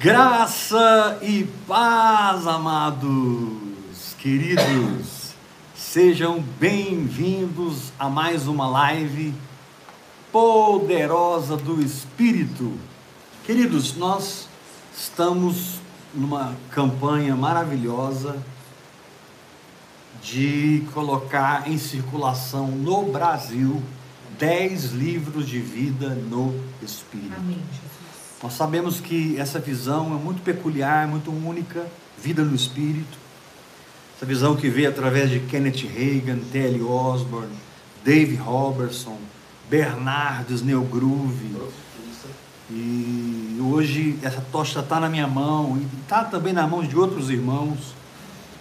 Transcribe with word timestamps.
Graça 0.00 1.18
e 1.20 1.44
paz, 1.68 2.46
amados, 2.46 4.16
queridos, 4.18 5.34
sejam 5.76 6.42
bem-vindos 6.58 7.92
a 7.98 8.08
mais 8.08 8.46
uma 8.46 8.66
live 8.66 9.34
poderosa 10.32 11.54
do 11.54 11.82
Espírito. 11.82 12.72
Queridos, 13.44 13.94
nós 13.94 14.48
estamos 14.96 15.80
numa 16.14 16.56
campanha 16.70 17.36
maravilhosa 17.36 18.42
de 20.22 20.82
colocar 20.94 21.68
em 21.68 21.76
circulação 21.76 22.68
no 22.68 23.12
Brasil 23.12 23.82
10 24.38 24.92
livros 24.92 25.46
de 25.46 25.58
vida 25.58 26.14
no 26.14 26.58
Espírito. 26.82 27.34
Amém, 27.36 27.58
Jesus. 27.70 27.89
Nós 28.42 28.54
sabemos 28.54 29.00
que 29.00 29.38
essa 29.38 29.58
visão 29.58 30.06
é 30.14 30.22
muito 30.22 30.42
peculiar, 30.42 31.06
muito 31.06 31.30
única, 31.30 31.86
vida 32.18 32.42
no 32.42 32.54
Espírito. 32.54 33.18
Essa 34.16 34.24
visão 34.24 34.56
que 34.56 34.68
veio 34.68 34.88
através 34.88 35.30
de 35.30 35.40
Kenneth 35.40 35.86
Reagan, 35.86 36.38
T.L. 36.50 36.82
Osborne, 36.82 37.54
Dave 38.04 38.36
Robertson, 38.36 39.18
Bernardo 39.68 40.54
Snell 40.54 40.82
Groove. 40.82 41.50
E 42.70 43.58
hoje 43.60 44.18
essa 44.22 44.40
tocha 44.52 44.80
está 44.80 45.00
na 45.00 45.08
minha 45.08 45.26
mão 45.26 45.76
e 45.76 46.02
está 46.02 46.24
também 46.24 46.52
na 46.52 46.66
mão 46.66 46.82
de 46.82 46.96
outros 46.96 47.28
irmãos. 47.28 47.94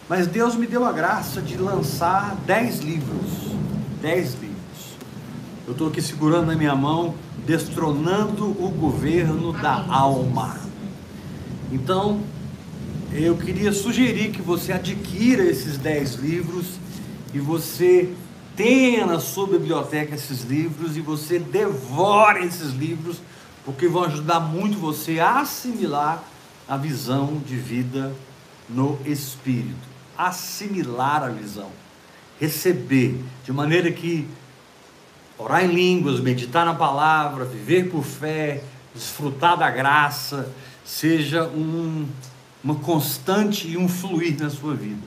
Mas 0.09 0.27
Deus 0.27 0.55
me 0.55 0.65
deu 0.65 0.83
a 0.83 0.91
graça 0.91 1.41
de 1.41 1.55
lançar 1.55 2.35
dez 2.45 2.79
livros. 2.79 3.53
Dez 4.01 4.33
livros. 4.33 4.48
Eu 5.69 5.73
estou 5.73 5.87
aqui 5.89 6.01
segurando 6.01 6.47
na 6.47 6.55
minha 6.55 6.75
mão, 6.75 7.13
destronando 7.45 8.45
o 8.45 8.71
governo 8.71 9.53
da 9.53 9.85
alma. 9.87 10.59
Então, 11.71 12.23
eu 13.13 13.37
queria 13.37 13.71
sugerir 13.71 14.31
que 14.31 14.41
você 14.41 14.73
adquira 14.73 15.43
esses 15.43 15.77
dez 15.77 16.15
livros 16.15 16.65
e 17.35 17.37
você 17.37 18.11
tenha 18.55 19.05
na 19.05 19.19
sua 19.19 19.45
biblioteca 19.45 20.15
esses 20.15 20.41
livros 20.41 20.97
e 20.97 21.01
você 21.01 21.37
devore 21.37 22.47
esses 22.47 22.71
livros, 22.71 23.21
porque 23.63 23.87
vão 23.87 24.05
ajudar 24.05 24.39
muito 24.39 24.79
você 24.79 25.19
a 25.19 25.41
assimilar 25.41 26.23
a 26.67 26.77
visão 26.77 27.39
de 27.45 27.55
vida 27.55 28.11
no 28.67 28.97
Espírito. 29.05 29.87
Assimilar 30.17 31.25
a 31.25 31.29
visão, 31.29 31.69
receber, 32.39 33.23
de 33.45 33.53
maneira 33.53 33.91
que 33.91 34.27
orar 35.39 35.63
em 35.63 35.73
línguas, 35.73 36.19
meditar 36.19 36.65
na 36.65 36.75
palavra, 36.75 37.45
viver 37.45 37.89
por 37.89 38.03
fé, 38.03 38.61
desfrutar 38.93 39.57
da 39.57 39.71
graça, 39.71 40.51
seja 40.83 41.45
um, 41.45 42.05
uma 42.63 42.75
constante 42.75 43.67
e 43.67 43.77
um 43.77 43.87
fluir 43.87 44.37
na 44.39 44.49
sua 44.49 44.75
vida. 44.75 45.01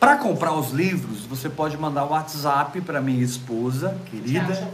Para 0.00 0.16
comprar 0.16 0.54
os 0.54 0.70
livros, 0.70 1.20
você 1.20 1.48
pode 1.48 1.76
mandar 1.76 2.04
o 2.04 2.10
WhatsApp 2.10 2.80
para 2.80 3.00
minha 3.00 3.22
esposa, 3.22 3.96
querida, 4.10 4.68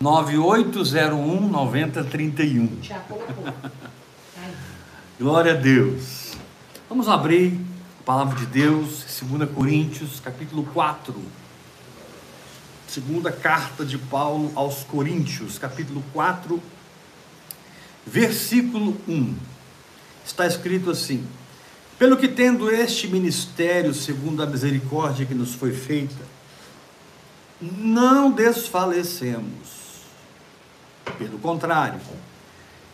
9801 0.00 1.48
9031. 1.48 2.78
Glória 5.20 5.52
a 5.52 5.56
Deus. 5.56 6.32
Vamos 6.88 7.08
abrir 7.08 7.68
Palavra 8.08 8.36
de 8.36 8.46
Deus, 8.46 9.04
2 9.20 9.50
Coríntios, 9.50 10.18
capítulo 10.18 10.66
4. 10.72 11.14
Segunda 12.88 13.30
carta 13.30 13.84
de 13.84 13.98
Paulo 13.98 14.50
aos 14.54 14.82
Coríntios, 14.82 15.58
capítulo 15.58 16.02
4, 16.14 16.58
versículo 18.06 18.96
1. 19.06 19.36
Está 20.24 20.46
escrito 20.46 20.90
assim: 20.90 21.22
Pelo 21.98 22.16
que 22.16 22.26
tendo 22.26 22.70
este 22.70 23.06
ministério, 23.06 23.92
segundo 23.92 24.42
a 24.42 24.46
misericórdia 24.46 25.26
que 25.26 25.34
nos 25.34 25.52
foi 25.52 25.74
feita, 25.74 26.24
não 27.60 28.30
desfalecemos. 28.30 29.68
Pelo 31.18 31.38
contrário, 31.40 32.00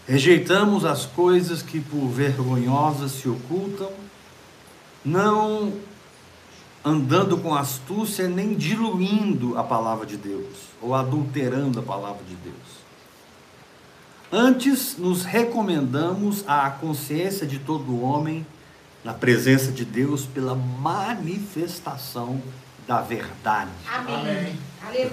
rejeitamos 0.08 0.84
as 0.84 1.06
coisas 1.06 1.62
que 1.62 1.78
por 1.78 2.08
vergonhosas 2.08 3.12
se 3.12 3.28
ocultam 3.28 3.92
não 5.04 5.72
andando 6.84 7.38
com 7.38 7.54
astúcia, 7.54 8.28
nem 8.28 8.54
diluindo 8.54 9.56
a 9.56 9.64
palavra 9.64 10.04
de 10.04 10.16
Deus, 10.16 10.68
ou 10.82 10.94
adulterando 10.94 11.80
a 11.80 11.82
palavra 11.82 12.22
de 12.28 12.34
Deus. 12.36 12.84
Antes, 14.30 14.96
nos 14.98 15.24
recomendamos 15.24 16.44
à 16.46 16.68
consciência 16.68 17.46
de 17.46 17.58
todo 17.58 18.02
homem, 18.02 18.46
na 19.02 19.14
presença 19.14 19.72
de 19.72 19.84
Deus, 19.84 20.26
pela 20.26 20.54
manifestação 20.54 22.42
da 22.86 23.00
verdade. 23.00 23.70
Amém. 23.90 24.58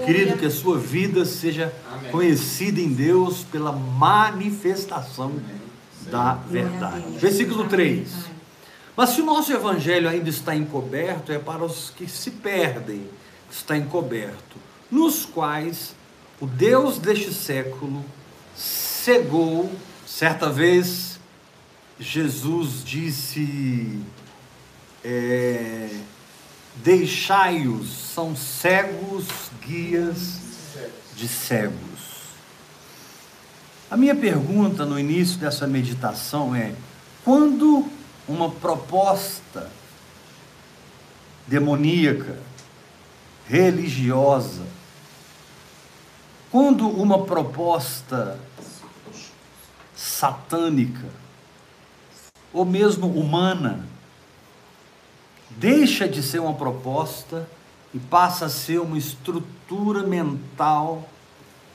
Querido, 0.06 0.38
que 0.38 0.46
a 0.46 0.52
sua 0.52 0.78
vida 0.78 1.24
seja 1.24 1.74
Amém. 1.90 2.12
conhecida 2.12 2.82
em 2.82 2.92
Deus 2.92 3.46
pela 3.50 3.72
manifestação 3.72 5.28
Amém. 5.28 6.12
da 6.12 6.34
verdade. 6.34 7.18
Versículo 7.18 7.70
3. 7.70 8.32
Mas 8.96 9.12
se 9.12 9.22
o 9.22 9.26
nosso 9.26 9.52
evangelho 9.54 10.10
ainda 10.10 10.30
está 10.30 10.56
encoberto, 10.56 11.32
é 11.32 11.40
para 11.40 11.64
os 11.64 11.92
que 11.92 12.08
se 12.08 12.32
perdem, 12.32 13.08
está 13.50 13.78
encoberto, 13.78 14.58
nos 14.90 15.26
quais 15.26 15.96
o 16.40 16.46
Deus 16.46 16.98
deste 16.98 17.34
século 17.34 18.04
cegou. 18.56 19.72
Certa 20.06 20.50
vez, 20.50 21.20
Jesus 22.00 22.84
disse: 22.84 24.02
é, 25.04 25.90
Deixai-os, 26.76 27.90
são 28.14 28.36
cegos, 28.36 29.28
guias 29.62 30.40
de 31.16 31.28
cegos. 31.28 32.02
A 33.90 33.98
minha 33.98 34.16
pergunta 34.16 34.86
no 34.86 34.98
início 34.98 35.38
dessa 35.38 35.68
meditação 35.68 36.56
é: 36.56 36.74
quando 37.24 37.86
uma 38.28 38.50
proposta 38.50 39.70
demoníaca, 41.48 42.40
religiosa, 43.48 44.66
quando 46.50 46.88
uma 46.88 47.26
proposta 47.26 48.40
satânica, 49.96 51.10
ou 52.54 52.66
mesmo 52.66 53.08
humana, 53.08 53.86
deixa 55.50 56.08
de 56.08 56.22
ser 56.22 56.40
uma 56.40 56.54
proposta 56.54 57.48
e 57.94 58.00
passa 58.00 58.46
a 58.46 58.50
ser 58.50 58.80
uma 58.80 58.98
estrutura 58.98 60.04
mental 60.04 61.10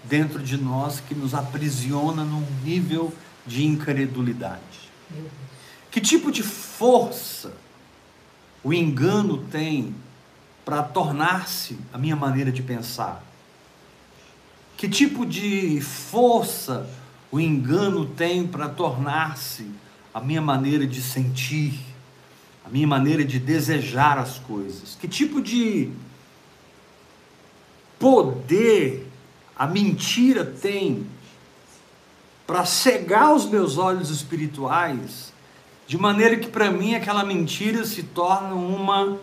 dentro 0.04 0.42
de 0.42 0.56
nós 0.56 1.00
que 1.00 1.14
nos 1.14 1.34
aprisiona 1.34 2.24
num 2.24 2.46
nível 2.62 3.12
de 3.46 3.64
incredulidade. 3.64 4.90
Que 5.96 6.00
tipo 6.02 6.30
de 6.30 6.42
força 6.42 7.54
o 8.62 8.70
engano 8.70 9.38
tem 9.38 9.94
para 10.62 10.82
tornar-se 10.82 11.78
a 11.90 11.96
minha 11.96 12.14
maneira 12.14 12.52
de 12.52 12.62
pensar? 12.62 13.24
Que 14.76 14.90
tipo 14.90 15.24
de 15.24 15.80
força 15.80 16.86
o 17.32 17.40
engano 17.40 18.04
tem 18.04 18.46
para 18.46 18.68
tornar-se 18.68 19.70
a 20.12 20.20
minha 20.20 20.42
maneira 20.42 20.86
de 20.86 21.00
sentir, 21.00 21.80
a 22.62 22.68
minha 22.68 22.86
maneira 22.86 23.24
de 23.24 23.38
desejar 23.38 24.18
as 24.18 24.38
coisas? 24.38 24.98
Que 25.00 25.08
tipo 25.08 25.40
de 25.40 25.90
poder 27.98 29.10
a 29.56 29.66
mentira 29.66 30.44
tem 30.44 31.06
para 32.46 32.66
cegar 32.66 33.34
os 33.34 33.46
meus 33.46 33.78
olhos 33.78 34.10
espirituais 34.10 35.34
de 35.86 35.96
maneira 35.96 36.36
que 36.36 36.48
para 36.48 36.70
mim 36.70 36.94
aquela 36.94 37.24
mentira 37.24 37.84
se 37.84 38.02
torna 38.02 38.54
uma 38.54 39.18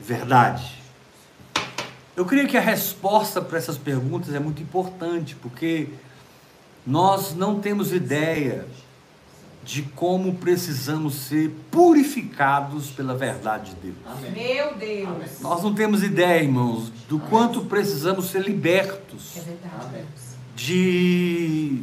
verdade. 0.00 0.78
Eu 2.16 2.24
creio 2.24 2.48
que 2.48 2.56
a 2.56 2.60
resposta 2.60 3.40
para 3.40 3.58
essas 3.58 3.78
perguntas 3.78 4.34
é 4.34 4.40
muito 4.40 4.62
importante, 4.62 5.36
porque 5.36 5.88
nós 6.86 7.34
não 7.34 7.60
temos 7.60 7.92
ideia 7.92 8.66
de 9.62 9.82
como 9.82 10.34
precisamos 10.36 11.14
ser 11.14 11.54
purificados 11.70 12.88
pela 12.90 13.14
verdade 13.14 13.74
de 13.74 13.92
Deus. 13.92 13.96
Amém. 14.06 14.30
Meu 14.32 14.74
Deus! 14.76 15.40
Nós 15.40 15.62
não 15.62 15.74
temos 15.74 16.02
ideia, 16.02 16.42
irmãos, 16.42 16.90
do 17.06 17.16
Amém. 17.16 17.28
quanto 17.28 17.60
precisamos 17.66 18.30
ser 18.30 18.42
libertos 18.42 19.36
é 19.36 19.40
verdade. 19.40 20.06
de 20.56 21.82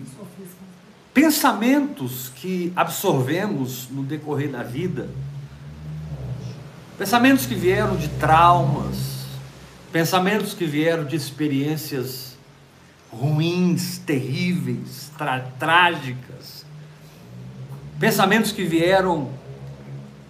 pensamentos 1.16 2.30
que 2.36 2.74
absorvemos 2.76 3.88
no 3.90 4.04
decorrer 4.04 4.52
da 4.52 4.64
vida, 4.64 5.10
pensamentos 6.98 7.46
que 7.46 7.56
vieram 7.56 7.96
de 7.96 8.10
traumas, 8.10 9.26
pensamentos 9.94 10.54
que 10.54 10.66
vieram 10.66 11.06
de 11.06 11.16
experiências 11.16 12.38
ruins, 13.10 13.98
terríveis, 14.00 15.10
trágicas, 15.58 16.66
Pensamentos 17.98 18.52
que 18.52 18.66
vieram 18.66 19.30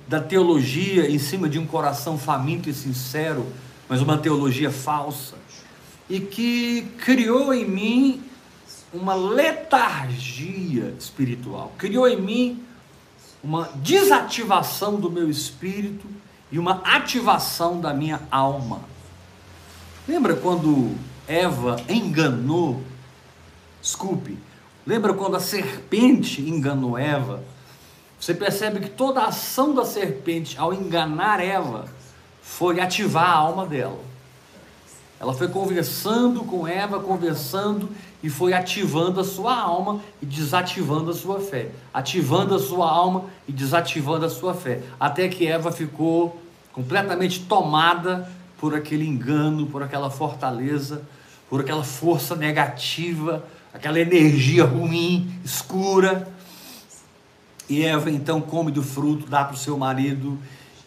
da 0.07 0.19
teologia 0.19 1.09
em 1.09 1.17
cima 1.17 1.49
de 1.49 1.57
um 1.57 1.65
coração 1.65 2.15
faminto 2.15 2.69
e 2.69 2.73
sincero, 2.75 3.43
mas 3.89 4.01
uma 4.01 4.19
teologia 4.19 4.69
falsa, 4.69 5.33
e 6.07 6.19
que 6.19 6.83
criou 6.99 7.51
em 7.51 7.67
mim 7.67 8.23
uma 8.95 9.13
letargia 9.13 10.95
espiritual, 10.97 11.73
criou 11.77 12.07
em 12.07 12.19
mim 12.19 12.63
uma 13.43 13.69
desativação 13.75 14.95
do 14.95 15.09
meu 15.09 15.29
espírito 15.29 16.05
e 16.51 16.57
uma 16.57 16.81
ativação 16.83 17.79
da 17.79 17.93
minha 17.93 18.21
alma. 18.31 18.81
Lembra 20.07 20.35
quando 20.35 20.95
Eva 21.27 21.77
enganou? 21.89 22.81
Desculpe, 23.81 24.37
lembra 24.85 25.13
quando 25.13 25.35
a 25.35 25.39
serpente 25.39 26.41
enganou 26.41 26.97
Eva? 26.97 27.43
Você 28.19 28.33
percebe 28.33 28.79
que 28.79 28.89
toda 28.89 29.21
a 29.21 29.27
ação 29.27 29.75
da 29.75 29.85
serpente 29.85 30.57
ao 30.57 30.73
enganar 30.73 31.39
Eva 31.39 31.85
foi 32.41 32.79
ativar 32.79 33.29
a 33.29 33.35
alma 33.35 33.65
dela. 33.65 33.99
Ela 35.19 35.33
foi 35.33 35.47
conversando 35.47 36.43
com 36.43 36.67
Eva, 36.67 36.99
conversando 36.99 37.89
e 38.25 38.29
foi 38.29 38.53
ativando 38.53 39.19
a 39.19 39.23
sua 39.23 39.55
alma 39.55 40.01
e 40.19 40.25
desativando 40.25 41.11
a 41.11 41.13
sua 41.13 41.39
fé. 41.39 41.69
Ativando 41.93 42.55
a 42.55 42.59
sua 42.59 42.89
alma 42.89 43.25
e 43.47 43.51
desativando 43.51 44.25
a 44.25 44.29
sua 44.31 44.55
fé. 44.55 44.81
Até 44.99 45.27
que 45.27 45.45
Eva 45.45 45.71
ficou 45.71 46.41
completamente 46.73 47.41
tomada 47.41 48.27
por 48.57 48.73
aquele 48.73 49.05
engano, 49.05 49.67
por 49.67 49.83
aquela 49.83 50.09
fortaleza, 50.09 51.03
por 51.47 51.61
aquela 51.61 51.83
força 51.83 52.35
negativa, 52.35 53.45
aquela 53.71 53.99
energia 53.99 54.65
ruim, 54.65 55.31
escura. 55.45 56.27
E 57.69 57.85
Eva 57.85 58.09
então 58.09 58.41
come 58.41 58.71
do 58.71 58.81
fruto, 58.81 59.29
dá 59.29 59.43
para 59.43 59.53
o 59.53 59.57
seu 59.57 59.77
marido 59.77 60.35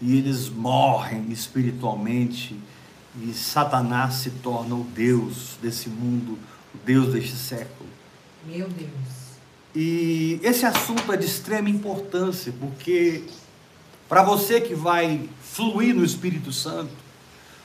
e 0.02 0.19
eles 0.19 0.49
morrem 0.49 1.31
espiritualmente. 1.31 2.58
E 3.23 3.32
Satanás 3.32 4.14
se 4.14 4.31
torna 4.31 4.75
o 4.75 4.82
Deus 4.82 5.56
desse 5.62 5.88
mundo, 5.88 6.37
Deus 6.84 7.12
deste 7.12 7.36
século. 7.36 7.88
Meu 8.46 8.68
Deus. 8.68 9.18
E 9.74 10.40
esse 10.42 10.64
assunto 10.64 11.12
é 11.12 11.16
de 11.16 11.26
extrema 11.26 11.68
importância, 11.68 12.52
porque 12.58 13.24
para 14.08 14.22
você 14.22 14.60
que 14.60 14.74
vai 14.74 15.28
fluir 15.42 15.94
no 15.94 16.04
Espírito 16.04 16.52
Santo, 16.52 16.92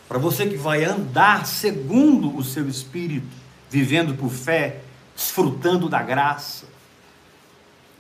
para 0.07 0.17
você 0.17 0.45
que 0.45 0.57
vai 0.57 0.83
andar 0.83 1.45
segundo 1.45 2.35
o 2.35 2.43
seu 2.43 2.67
espírito, 2.67 3.25
vivendo 3.69 4.15
por 4.15 4.29
fé, 4.29 4.81
desfrutando 5.15 5.89
da 5.89 6.03
graça, 6.03 6.65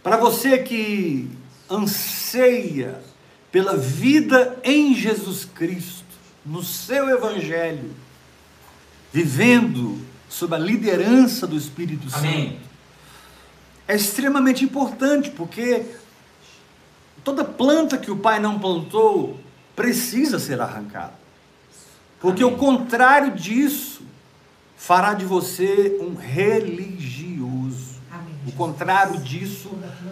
para 0.03 0.17
você 0.17 0.57
que 0.59 1.29
anseia 1.69 3.01
pela 3.51 3.77
vida 3.77 4.59
em 4.63 4.93
Jesus 4.93 5.45
Cristo, 5.45 6.03
no 6.45 6.61
seu 6.61 7.09
Evangelho, 7.09 7.91
vivendo 9.11 10.12
sob 10.33 10.55
a 10.55 10.57
liderança 10.57 11.45
do 11.45 11.55
Espírito 11.55 12.07
Amém. 12.11 12.53
Santo, 12.53 12.61
é 13.87 13.95
extremamente 13.95 14.65
importante, 14.65 15.29
porque 15.29 15.85
toda 17.23 17.43
planta 17.43 17.99
que 17.99 18.09
o 18.09 18.17
Pai 18.17 18.39
não 18.39 18.57
plantou 18.57 19.39
precisa 19.75 20.39
ser 20.39 20.59
arrancada. 20.59 21.13
Porque 22.19 22.41
Amém. 22.41 22.55
o 22.55 22.57
contrário 22.57 23.35
disso 23.35 24.01
fará 24.75 25.13
de 25.13 25.23
você 25.23 25.99
um 26.01 26.15
religioso. 26.15 28.01
Amém. 28.11 28.33
O 28.47 28.51
contrário 28.53 29.19
disso 29.19 29.69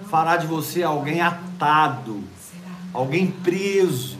fará 0.08 0.38
de 0.38 0.46
você 0.46 0.84
alguém 0.84 1.20
atado, 1.20 2.24
alguém 2.94 3.32
preso. 3.32 4.20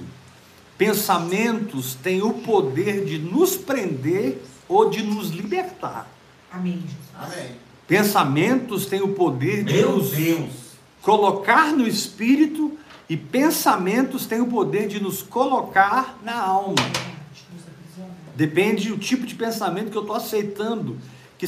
Pensamentos 0.80 1.94
têm 1.94 2.24
o 2.24 2.34
poder 2.34 3.06
de 3.06 3.20
nos 3.20 3.56
prender 3.56 4.42
ou 4.72 4.90
de 4.90 5.04
nos 5.04 5.30
libertar. 5.30 6.08
Amém, 6.50 6.82
Jesus. 6.82 7.34
Amém. 7.38 7.56
Pensamentos 7.88 8.86
têm 8.86 9.02
o 9.02 9.10
poder 9.10 9.66
de 9.66 9.74
Meu 9.74 9.98
nos 9.98 10.12
Deus. 10.12 10.50
colocar 11.02 11.74
no 11.74 11.86
espírito 11.86 12.78
e 13.10 13.18
pensamentos 13.18 14.26
têm 14.26 14.40
o 14.40 14.48
poder 14.48 14.88
de 14.88 15.02
nos 15.02 15.22
colocar 15.22 16.18
na 16.24 16.40
alma. 16.42 16.76
Depende 18.34 18.88
do 18.88 18.98
tipo 18.98 19.26
de 19.26 19.36
pensamento 19.36 19.92
que 19.92 19.98
eu 19.98 20.04
estou 20.04 20.16
aceitando, 20.16 20.98
que, 21.38 21.46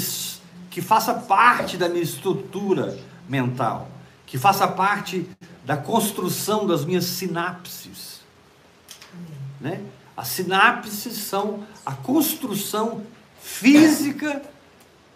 que 0.69 0.81
faça 0.81 1.13
parte 1.13 1.77
da 1.77 1.87
minha 1.87 2.03
estrutura 2.03 2.99
mental, 3.27 3.89
que 4.25 4.37
faça 4.37 4.67
parte 4.67 5.29
da 5.63 5.77
construção 5.77 6.67
das 6.67 6.83
minhas 6.83 7.05
sinapses. 7.05 8.19
Né? 9.61 9.81
As 10.15 10.27
sinapses 10.27 11.17
são 11.17 11.65
a 11.85 11.93
construção 11.93 13.01
física 13.43 14.41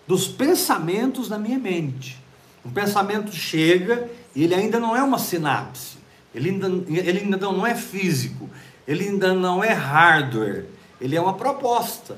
dos 0.05 0.27
pensamentos 0.27 1.29
na 1.29 1.39
minha 1.39 1.57
mente. 1.57 2.21
Um 2.65 2.69
pensamento 2.69 3.33
chega 3.33 4.09
e 4.35 4.43
ele 4.43 4.53
ainda 4.53 4.79
não 4.79 4.95
é 4.95 5.01
uma 5.01 5.17
sinapse, 5.17 5.97
ele 6.35 6.49
ainda, 6.49 6.67
ele 6.67 7.19
ainda 7.19 7.37
não 7.37 7.65
é 7.65 7.73
físico, 7.73 8.49
ele 8.85 9.05
ainda 9.05 9.33
não 9.33 9.63
é 9.63 9.71
hardware, 9.71 10.65
ele 10.99 11.15
é 11.15 11.21
uma 11.21 11.33
proposta 11.33 12.17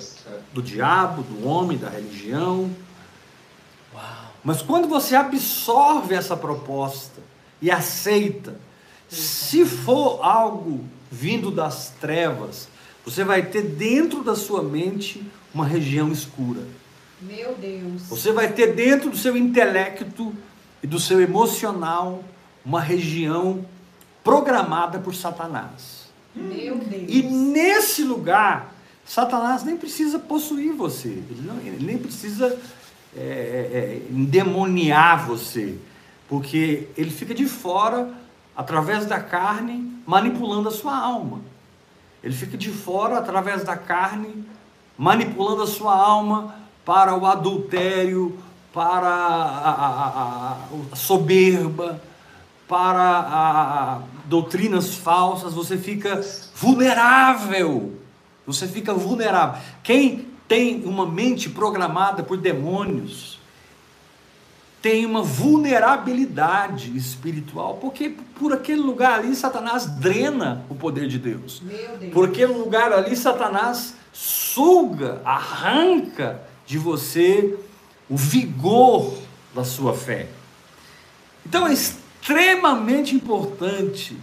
do 0.51 0.61
diabo, 0.61 1.21
do 1.21 1.47
homem, 1.47 1.77
da 1.77 1.89
religião. 1.89 2.71
Mas 4.43 4.61
quando 4.61 4.87
você 4.87 5.15
absorve 5.15 6.15
essa 6.15 6.35
proposta 6.35 7.21
e 7.61 7.69
aceita, 7.69 8.59
se 9.07 9.63
for 9.65 10.19
algo 10.23 10.83
vindo 11.11 11.51
das 11.51 11.93
trevas, 11.99 12.67
você 13.05 13.23
vai 13.23 13.43
ter 13.43 13.61
dentro 13.61 14.23
da 14.23 14.35
sua 14.35 14.63
mente 14.63 15.23
uma 15.53 15.65
região 15.65 16.11
escura. 16.11 16.61
Meu 17.21 17.55
Deus. 17.55 18.03
Você 18.03 18.31
vai 18.31 18.51
ter 18.53 18.73
dentro 18.73 19.09
do 19.09 19.17
seu 19.17 19.35
intelecto 19.35 20.33
e 20.81 20.87
do 20.87 20.99
seu 20.99 21.19
emocional 21.21 22.23
uma 22.63 22.79
região 22.79 23.65
programada 24.23 24.99
por 24.99 25.13
Satanás. 25.13 26.07
Meu 26.35 26.77
Deus. 26.77 27.03
E 27.07 27.23
nesse 27.23 28.03
lugar, 28.03 28.73
Satanás 29.05 29.63
nem 29.63 29.75
precisa 29.75 30.19
possuir 30.19 30.73
você, 30.73 31.07
ele, 31.09 31.41
não- 31.43 31.57
ele 31.59 31.85
nem 31.85 31.97
precisa 31.97 32.57
é, 33.17 33.21
é, 33.21 34.01
endemoniar 34.11 35.25
você, 35.25 35.75
porque 36.27 36.87
ele 36.95 37.09
fica 37.09 37.33
de 37.33 37.47
fora, 37.47 38.13
através 38.55 39.07
da 39.07 39.19
carne, 39.19 39.91
manipulando 40.05 40.69
a 40.69 40.71
sua 40.71 40.95
alma. 40.95 41.41
Ele 42.23 42.35
fica 42.35 42.55
de 42.55 42.69
fora, 42.69 43.17
através 43.17 43.63
da 43.63 43.75
carne, 43.75 44.45
manipulando 44.99 45.63
a 45.63 45.67
sua 45.67 45.95
alma 45.95 46.55
para 46.83 47.15
o 47.17 47.25
adultério, 47.25 48.37
para 48.73 49.07
a, 49.07 49.71
a- 49.71 50.57
a- 50.91 50.95
soberba, 50.95 52.01
para 52.67 53.99
doutrinas 54.25 54.93
falsas, 54.95 55.53
você 55.53 55.77
fica 55.77 56.21
vulnerável. 56.53 57.93
Você 58.45 58.67
fica 58.67 58.93
vulnerável. 58.93 59.59
Quem 59.81 60.27
tem 60.47 60.83
uma 60.83 61.05
mente 61.05 61.49
programada 61.49 62.21
por 62.21 62.37
demônios 62.37 63.39
tem 64.81 65.05
uma 65.05 65.21
vulnerabilidade 65.21 66.95
espiritual, 66.95 67.75
porque 67.81 68.15
por 68.39 68.53
aquele 68.53 68.79
lugar 68.81 69.19
ali 69.19 69.35
Satanás 69.35 69.85
drena 69.85 70.63
o 70.69 70.75
poder 70.75 71.07
de 71.07 71.17
Deus. 71.19 71.61
Deus. 71.61 72.13
Por 72.13 72.29
aquele 72.29 72.53
lugar 72.53 72.91
ali, 72.93 73.15
Satanás 73.15 73.95
suga, 74.13 75.21
arranca 75.23 76.41
de 76.65 76.77
você 76.77 77.57
o 78.09 78.15
vigor 78.17 79.13
da 79.53 79.63
sua 79.63 79.93
fé. 79.93 80.27
Então 81.45 81.67
é 81.67 81.73
extremamente 81.73 83.15
importante 83.15 84.15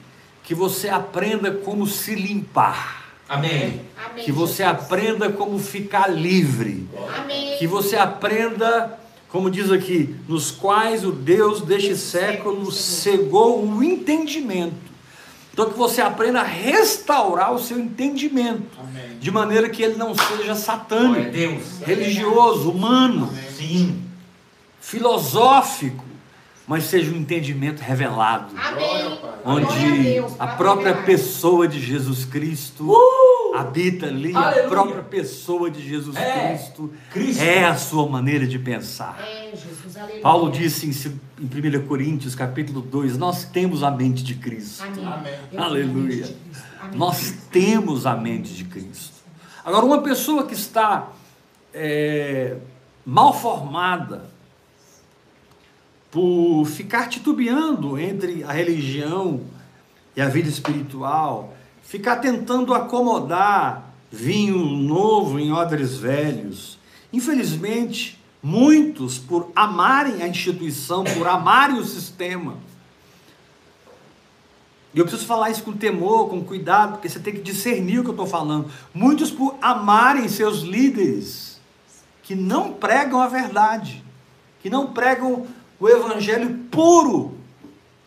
que 0.42 0.54
você 0.54 0.88
aprenda 0.88 1.50
como 1.50 1.86
se 1.86 2.14
limpar, 2.14 3.04
Amém. 3.28 3.80
Amém. 4.04 4.24
que 4.24 4.30
você 4.30 4.62
aprenda 4.62 5.30
como 5.30 5.58
ficar 5.58 6.08
livre, 6.08 6.88
Amém. 7.16 7.56
que 7.58 7.66
você 7.66 7.96
aprenda, 7.96 8.98
como 9.28 9.50
diz 9.50 9.72
aqui, 9.72 10.14
nos 10.28 10.52
quais 10.52 11.04
o 11.04 11.10
Deus 11.10 11.62
deste 11.62 11.96
século 11.96 12.70
cegou 12.70 13.64
o 13.64 13.82
entendimento. 13.82 14.95
Então 15.56 15.70
que 15.70 15.78
você 15.78 16.02
aprenda 16.02 16.40
a 16.40 16.44
restaurar 16.44 17.50
o 17.54 17.58
seu 17.58 17.78
entendimento, 17.78 18.78
Amém. 18.78 19.16
de 19.18 19.30
maneira 19.30 19.70
que 19.70 19.82
ele 19.82 19.94
não 19.96 20.14
seja 20.14 20.54
satânico, 20.54 21.30
Deus. 21.30 21.78
religioso, 21.82 22.70
humano, 22.70 23.32
Sim. 23.56 24.02
filosófico, 24.78 26.04
mas 26.66 26.84
seja 26.84 27.10
um 27.10 27.16
entendimento 27.16 27.80
revelado, 27.80 28.54
Amém. 28.54 29.18
Onde 29.46 29.64
Glória 29.66 29.92
a 29.92 30.02
Deus, 30.02 30.32
a 30.38 30.46
pra 30.46 30.56
própria 30.56 30.94
pessoa 30.94 31.66
de 31.66 31.80
Jesus 31.80 32.26
Cristo 32.26 32.90
habita 33.60 34.06
ali 34.06 34.34
Aleluia. 34.34 34.66
a 34.66 34.68
própria 34.68 35.02
pessoa 35.02 35.70
de 35.70 35.86
Jesus 35.86 36.16
É, 36.16 36.48
Cristo. 36.50 36.92
Cristo. 37.10 37.42
É 37.42 37.64
a 37.64 37.76
sua 37.76 38.08
maneira 38.08 38.46
de 38.46 38.58
pensar. 38.58 39.18
É, 39.20 39.50
Jesus, 39.56 39.96
aleluia. 39.96 40.20
Paulo 40.22 40.50
disse 40.50 40.86
em, 40.86 41.44
em 41.44 41.78
1 41.78 41.86
Coríntios, 41.86 42.34
capítulo 42.34 42.80
2, 42.80 43.16
nós 43.16 43.44
temos 43.44 43.82
a 43.82 43.90
mente 43.90 44.22
de 44.22 44.34
Cristo. 44.34 44.82
Amém. 44.84 45.34
Aleluia. 45.56 46.26
tenho 46.26 46.26
a 46.26 46.26
mente 46.26 46.28
de 46.28 46.34
Cristo. 46.34 46.96
Nós 46.96 47.34
temos 47.50 48.06
a 48.06 48.14
mente 48.16 48.54
de 48.54 48.64
Cristo. 48.64 49.16
Agora, 49.64 49.84
uma 49.84 50.02
pessoa 50.02 50.46
que 50.46 50.54
está 50.54 51.08
é, 51.74 52.56
mal 53.04 53.32
formada 53.32 54.30
por 56.10 56.64
ficar 56.66 57.08
titubeando 57.08 57.98
entre 57.98 58.44
a 58.44 58.52
religião 58.52 59.40
e 60.16 60.20
a 60.20 60.28
vida 60.28 60.48
espiritual, 60.48 61.55
ficar 61.86 62.16
tentando 62.16 62.74
acomodar 62.74 63.94
vinho 64.10 64.58
novo 64.58 65.38
em 65.38 65.52
odres 65.52 65.96
velhos. 65.96 66.78
Infelizmente, 67.12 68.20
muitos, 68.42 69.18
por 69.18 69.50
amarem 69.54 70.22
a 70.22 70.28
instituição, 70.28 71.04
por 71.04 71.26
amarem 71.26 71.78
o 71.78 71.84
sistema, 71.84 72.56
e 74.96 74.98
eu 74.98 75.04
preciso 75.04 75.26
falar 75.26 75.50
isso 75.50 75.62
com 75.62 75.74
temor, 75.74 76.30
com 76.30 76.42
cuidado, 76.42 76.92
porque 76.92 77.06
você 77.06 77.20
tem 77.20 77.34
que 77.34 77.42
discernir 77.42 77.98
o 77.98 78.02
que 78.02 78.08
eu 78.08 78.12
estou 78.12 78.26
falando. 78.26 78.70
Muitos, 78.94 79.30
por 79.30 79.54
amarem 79.60 80.26
seus 80.26 80.60
líderes, 80.60 81.60
que 82.22 82.34
não 82.34 82.72
pregam 82.72 83.20
a 83.20 83.28
verdade, 83.28 84.02
que 84.62 84.70
não 84.70 84.94
pregam 84.94 85.46
o 85.78 85.86
evangelho 85.86 86.60
puro, 86.70 87.34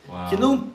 Uau. 0.10 0.30
que 0.30 0.36
não 0.36 0.68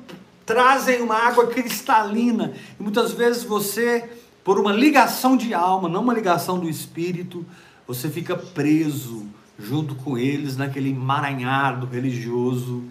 trazem 0.46 1.00
uma 1.00 1.16
água 1.16 1.46
cristalina. 1.46 2.52
E 2.78 2.82
muitas 2.82 3.12
vezes 3.12 3.44
você, 3.44 4.08
por 4.42 4.58
uma 4.58 4.72
ligação 4.72 5.36
de 5.36 5.54
alma, 5.54 5.88
não 5.88 6.02
uma 6.02 6.14
ligação 6.14 6.58
do 6.58 6.68
espírito, 6.68 7.44
você 7.86 8.08
fica 8.08 8.36
preso 8.36 9.26
junto 9.58 9.94
com 9.94 10.18
eles 10.18 10.56
naquele 10.56 10.90
emaranhado 10.90 11.86
religioso. 11.86 12.84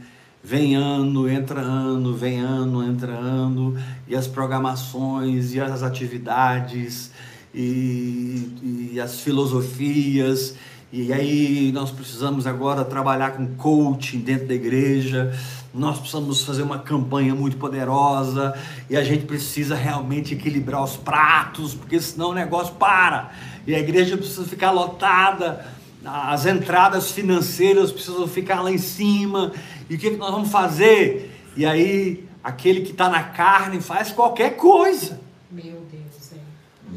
Vem 0.43 0.75
ano, 0.75 1.29
entra 1.29 1.61
ano, 1.61 2.13
vem 2.13 2.39
ano, 2.39 2.83
entra 2.83 3.13
ano, 3.13 3.77
e 4.07 4.15
as 4.15 4.27
programações, 4.27 5.53
e 5.53 5.61
as 5.61 5.83
atividades, 5.83 7.11
e, 7.53 8.91
e 8.93 8.99
as 8.99 9.21
filosofias, 9.21 10.55
e 10.91 11.11
aí 11.11 11.71
nós 11.73 11.89
precisamos 11.89 12.45
agora 12.45 12.85
trabalhar 12.85 13.31
com 13.31 13.55
coaching 13.55 14.19
dentro 14.19 14.47
da 14.47 14.53
igreja, 14.53 15.33
nós 15.73 15.97
precisamos 15.97 16.43
fazer 16.43 16.61
uma 16.61 16.77
campanha 16.77 17.33
muito 17.33 17.57
poderosa, 17.57 18.53
e 18.87 18.95
a 18.95 19.03
gente 19.03 19.25
precisa 19.25 19.75
realmente 19.75 20.35
equilibrar 20.35 20.83
os 20.83 20.95
pratos, 20.95 21.73
porque 21.73 21.99
senão 21.99 22.29
o 22.29 22.33
negócio 22.33 22.75
para, 22.75 23.31
e 23.65 23.73
a 23.73 23.79
igreja 23.79 24.15
precisa 24.15 24.45
ficar 24.45 24.69
lotada, 24.69 25.65
as 26.05 26.45
entradas 26.45 27.11
financeiras 27.11 27.91
precisam 27.91 28.27
ficar 28.27 28.61
lá 28.61 28.71
em 28.71 28.77
cima, 28.77 29.51
e 29.89 29.95
o 29.95 29.97
que, 29.97 30.11
que 30.11 30.17
nós 30.17 30.31
vamos 30.31 30.51
fazer? 30.51 31.31
E 31.57 31.65
aí, 31.65 32.27
aquele 32.43 32.81
que 32.81 32.91
está 32.91 33.09
na 33.09 33.23
carne 33.23 33.81
faz 33.81 34.11
qualquer 34.11 34.57
coisa, 34.57 35.19
Meu 35.49 35.81
Deus, 35.91 36.33
é. 36.33 36.37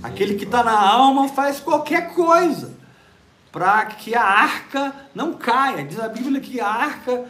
aquele 0.02 0.34
que 0.34 0.44
está 0.44 0.62
na 0.62 0.78
alma 0.78 1.28
faz 1.28 1.60
qualquer 1.60 2.12
coisa, 2.14 2.74
para 3.50 3.86
que 3.86 4.14
a 4.14 4.22
arca 4.22 4.94
não 5.14 5.32
caia. 5.32 5.82
Diz 5.82 5.98
a 5.98 6.08
Bíblia 6.08 6.42
que 6.42 6.60
a 6.60 6.68
arca, 6.68 7.24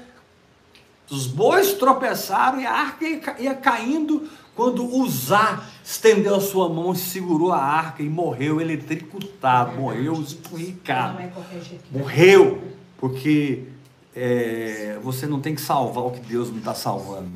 os 1.10 1.26
bois 1.26 1.74
tropeçaram 1.74 2.60
e 2.60 2.66
a 2.66 2.72
arca 2.72 3.04
ia, 3.06 3.20
ca- 3.20 3.36
ia 3.38 3.54
caindo 3.54 4.28
quando 4.54 4.84
Uzá 4.84 5.64
estendeu 5.84 6.34
a 6.34 6.40
sua 6.40 6.68
mão 6.68 6.92
e 6.92 6.96
segurou 6.96 7.52
a 7.52 7.62
arca 7.62 8.02
e 8.02 8.08
morreu 8.08 8.60
eletricutado, 8.60 9.72
morreu 9.76 10.14
esturricado. 10.20 11.14
Não 11.14 11.20
é 11.20 11.30
Morreu, 11.92 12.62
porque 12.98 13.64
é, 14.14 14.98
você 15.02 15.26
não 15.26 15.40
tem 15.40 15.54
que 15.54 15.60
salvar 15.60 16.04
o 16.04 16.10
que 16.10 16.20
Deus 16.20 16.50
não 16.50 16.58
está 16.58 16.74
salvando. 16.74 17.30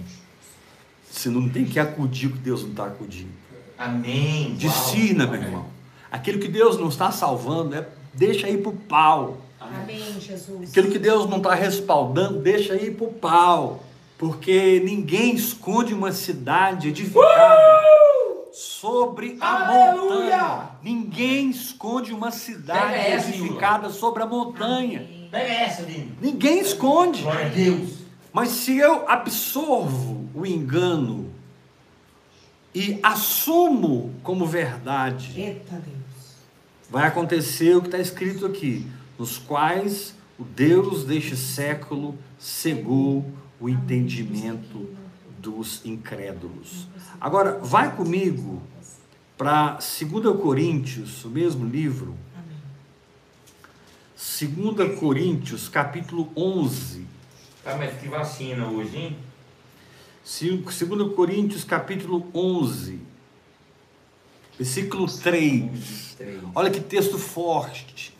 Você 1.10 1.28
não 1.28 1.48
tem 1.48 1.64
que 1.64 1.78
acudir 1.78 2.28
o 2.28 2.32
que 2.32 2.38
Deus 2.38 2.62
não 2.62 2.70
está 2.70 2.86
acudindo. 2.86 3.32
Amém. 3.76 4.54
Discina, 4.54 5.26
meu 5.26 5.40
irmão. 5.42 5.66
Aquilo 6.10 6.38
que 6.38 6.48
Deus 6.48 6.78
não 6.78 6.88
está 6.88 7.10
salvando, 7.10 7.74
é, 7.74 7.86
deixa 8.14 8.46
aí 8.46 8.56
para 8.58 8.70
o 8.70 8.76
pau. 8.76 9.38
Amém, 9.60 10.18
Jesus. 10.20 10.70
Aquilo 10.70 10.90
que 10.90 10.98
Deus 10.98 11.28
não 11.28 11.36
está 11.38 11.54
respaldando, 11.54 12.38
deixa 12.40 12.72
aí 12.72 12.90
para 12.90 13.06
o 13.06 13.12
pau. 13.12 13.84
Porque 14.16 14.80
ninguém 14.84 15.34
esconde 15.34 15.94
uma 15.94 16.12
cidade 16.12 16.88
edificada 16.88 17.70
sobre 18.52 19.38
a 19.40 19.66
Aleluia! 19.68 20.14
montanha. 20.14 20.68
Ninguém 20.82 21.50
esconde 21.50 22.12
uma 22.12 22.30
cidade 22.30 22.94
essa, 22.94 23.28
edificada 23.30 23.88
sobre 23.90 24.22
a 24.22 24.26
montanha. 24.26 25.08
Pega 25.30 25.52
essa, 25.52 25.82
Dini. 25.84 26.12
Ninguém 26.20 26.60
esconde. 26.60 27.22
Glória 27.22 27.46
a 27.46 27.48
Deus. 27.48 27.90
Mas 28.32 28.48
se 28.50 28.76
eu 28.76 29.08
absorvo 29.08 30.28
o 30.34 30.44
engano 30.44 31.30
e 32.74 32.98
assumo 33.02 34.14
como 34.22 34.46
verdade, 34.46 35.32
Eita 35.40 35.74
Deus. 35.76 36.36
vai 36.88 37.06
acontecer 37.06 37.76
o 37.76 37.80
que 37.80 37.88
está 37.88 37.98
escrito 37.98 38.44
aqui: 38.46 38.86
nos 39.20 39.36
quais 39.36 40.14
o 40.38 40.44
Deus 40.44 41.04
deste 41.04 41.36
século 41.36 42.16
cegou 42.38 43.30
o 43.60 43.68
entendimento 43.68 44.88
dos 45.38 45.84
incrédulos. 45.84 46.88
Agora, 47.20 47.58
vai 47.58 47.94
comigo 47.94 48.62
para 49.36 49.72
2 49.72 49.82
Coríntios, 50.40 51.22
o 51.26 51.28
mesmo 51.28 51.68
livro, 51.68 52.16
Amém. 52.34 52.56
2 54.74 54.98
Coríntios, 54.98 55.68
capítulo 55.68 56.32
11. 56.34 57.04
Tá, 57.62 57.76
mas 57.76 58.00
que 58.00 58.08
vacina 58.08 58.68
hoje, 58.68 58.96
hein? 58.96 59.18
2 60.24 61.14
Coríntios 61.14 61.62
capítulo 61.62 62.26
11, 62.34 62.98
versículo 64.56 65.06
3. 65.06 66.16
Olha 66.54 66.70
que 66.70 66.80
texto 66.80 67.18
forte. 67.18 68.18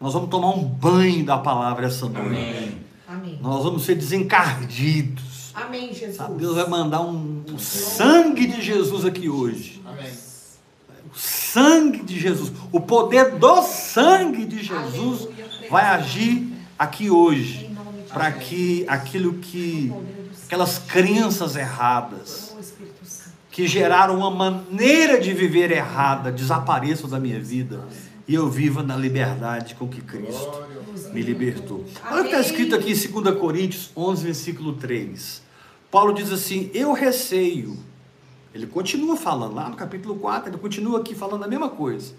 Nós 0.00 0.14
vamos 0.14 0.30
tomar 0.30 0.48
um 0.48 0.64
banho 0.64 1.26
da 1.26 1.36
palavra 1.36 1.86
essa 1.86 2.08
noite. 2.08 2.26
Amém. 2.26 2.78
Amém. 3.06 3.38
Nós 3.42 3.62
vamos 3.62 3.84
ser 3.84 3.96
desencardidos. 3.96 5.52
Amém, 5.54 5.92
Jesus. 5.92 6.16
Sabe? 6.16 6.38
Deus 6.38 6.56
vai 6.56 6.66
mandar 6.66 7.02
um, 7.02 7.44
um 7.46 7.58
sangue 7.58 8.46
de 8.46 8.62
Jesus 8.62 9.04
aqui 9.04 9.28
hoje. 9.28 9.82
Amém. 9.84 10.10
O 11.14 11.18
sangue 11.18 12.02
de 12.02 12.18
Jesus. 12.18 12.50
O 12.72 12.80
poder 12.80 13.32
do 13.32 13.62
sangue 13.62 14.46
de 14.46 14.64
Jesus 14.64 15.26
Aleluia. 15.26 15.68
vai 15.70 15.84
agir 15.84 16.50
aqui 16.78 17.10
hoje. 17.10 17.70
Para 18.08 18.32
que 18.32 18.86
aquilo 18.88 19.34
que. 19.34 19.92
O. 19.92 20.02
Aquelas 20.46 20.78
crenças 20.78 21.56
erradas. 21.56 22.56
Que 23.50 23.66
geraram 23.66 24.16
uma 24.16 24.30
maneira 24.30 25.20
de 25.20 25.34
viver 25.34 25.70
errada 25.70 26.32
desapareçam 26.32 27.10
da 27.10 27.20
minha 27.20 27.38
vida 27.38 27.80
e 28.30 28.34
eu 28.36 28.48
viva 28.48 28.80
na 28.80 28.96
liberdade 28.96 29.74
com 29.74 29.88
que 29.88 30.00
Cristo 30.00 30.62
me 31.12 31.20
libertou. 31.20 31.84
Olha 32.08 32.20
o 32.20 32.22
que 32.22 32.28
está 32.28 32.38
escrito 32.38 32.76
aqui 32.76 32.92
em 32.92 33.22
2 33.22 33.36
Coríntios 33.40 33.90
11, 33.96 34.22
versículo 34.22 34.74
3. 34.74 35.42
Paulo 35.90 36.14
diz 36.14 36.30
assim: 36.30 36.70
Eu 36.72 36.92
receio. 36.92 37.76
Ele 38.54 38.68
continua 38.68 39.16
falando, 39.16 39.56
lá 39.56 39.68
no 39.68 39.74
capítulo 39.74 40.14
4, 40.14 40.48
ele 40.48 40.58
continua 40.58 41.00
aqui 41.00 41.12
falando 41.12 41.42
a 41.42 41.48
mesma 41.48 41.70
coisa. 41.70 42.14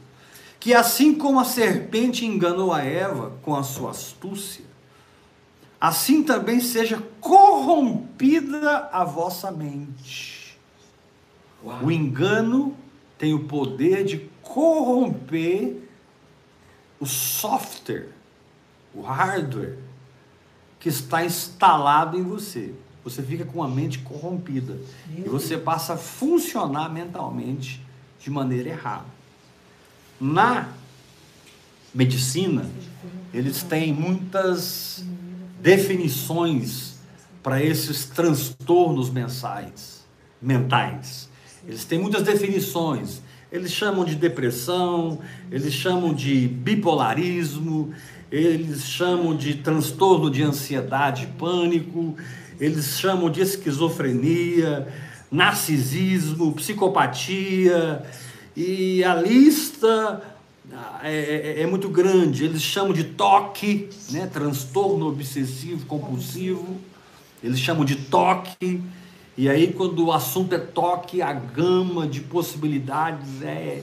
Que 0.59 0.73
assim 0.73 1.15
como 1.15 1.39
a 1.39 1.45
serpente 1.45 2.25
enganou 2.25 2.73
a 2.73 2.83
Eva 2.83 3.31
com 3.41 3.55
a 3.55 3.63
sua 3.63 3.91
astúcia, 3.91 4.65
assim 5.79 6.23
também 6.23 6.59
seja 6.59 7.01
corrompida 7.21 8.89
a 8.91 9.05
vossa 9.05 9.49
mente. 9.49 10.59
Uau. 11.63 11.85
O 11.85 11.89
engano 11.89 12.75
tem 13.17 13.33
o 13.33 13.45
poder 13.45 14.03
de 14.03 14.29
corromper 14.41 15.89
o 17.01 17.05
software, 17.07 18.09
o 18.93 19.01
hardware 19.01 19.77
que 20.79 20.87
está 20.87 21.25
instalado 21.25 22.17
em 22.17 22.23
você. 22.23 22.73
Você 23.03 23.23
fica 23.23 23.43
com 23.43 23.63
a 23.63 23.67
mente 23.67 23.99
corrompida 23.99 24.77
e 25.17 25.27
você 25.27 25.57
passa 25.57 25.93
a 25.93 25.97
funcionar 25.97 26.89
mentalmente 26.89 27.83
de 28.19 28.29
maneira 28.29 28.69
errada. 28.69 29.05
Na 30.19 30.69
medicina, 31.91 32.69
eles 33.33 33.63
têm 33.63 33.91
muitas 33.91 35.03
definições 35.59 36.97
para 37.41 37.63
esses 37.63 38.05
transtornos 38.05 39.09
mensais, 39.09 40.05
mentais. 40.39 41.27
Eles 41.67 41.83
têm 41.85 41.97
muitas 41.97 42.21
definições. 42.21 43.21
Eles 43.51 43.71
chamam 43.71 44.05
de 44.05 44.15
depressão, 44.15 45.19
eles 45.51 45.73
chamam 45.73 46.13
de 46.13 46.47
bipolarismo, 46.47 47.93
eles 48.31 48.85
chamam 48.85 49.35
de 49.35 49.55
transtorno 49.55 50.31
de 50.31 50.41
ansiedade, 50.41 51.27
pânico, 51.37 52.15
eles 52.59 52.97
chamam 52.97 53.29
de 53.29 53.41
esquizofrenia, 53.41 54.87
narcisismo, 55.29 56.53
psicopatia, 56.53 58.03
e 58.55 59.03
a 59.03 59.15
lista 59.15 60.21
é, 61.03 61.57
é, 61.57 61.61
é 61.61 61.67
muito 61.67 61.89
grande. 61.89 62.45
Eles 62.45 62.61
chamam 62.61 62.93
de 62.93 63.03
toque, 63.03 63.89
né? 64.11 64.29
transtorno 64.31 65.07
obsessivo 65.07 65.85
compulsivo. 65.85 66.79
Eles 67.43 67.59
chamam 67.59 67.83
de 67.83 67.95
toque. 67.95 68.81
E 69.41 69.49
aí, 69.49 69.73
quando 69.73 70.05
o 70.05 70.11
assunto 70.11 70.53
é 70.53 70.59
toque, 70.59 71.19
a 71.19 71.33
gama 71.33 72.07
de 72.07 72.19
possibilidades 72.19 73.41
é, 73.41 73.81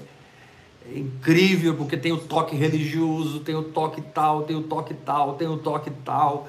é 0.89 0.97
incrível, 0.97 1.75
porque 1.75 1.97
tem 1.97 2.13
o 2.13 2.17
toque 2.17 2.55
religioso, 2.55 3.41
tem 3.41 3.57
o 3.57 3.65
toque 3.65 4.01
tal, 4.01 4.45
tem 4.45 4.55
o 4.55 4.63
toque 4.63 4.95
tal, 4.95 5.35
tem 5.35 5.49
o 5.49 5.57
toque 5.57 5.91
tal. 6.05 6.47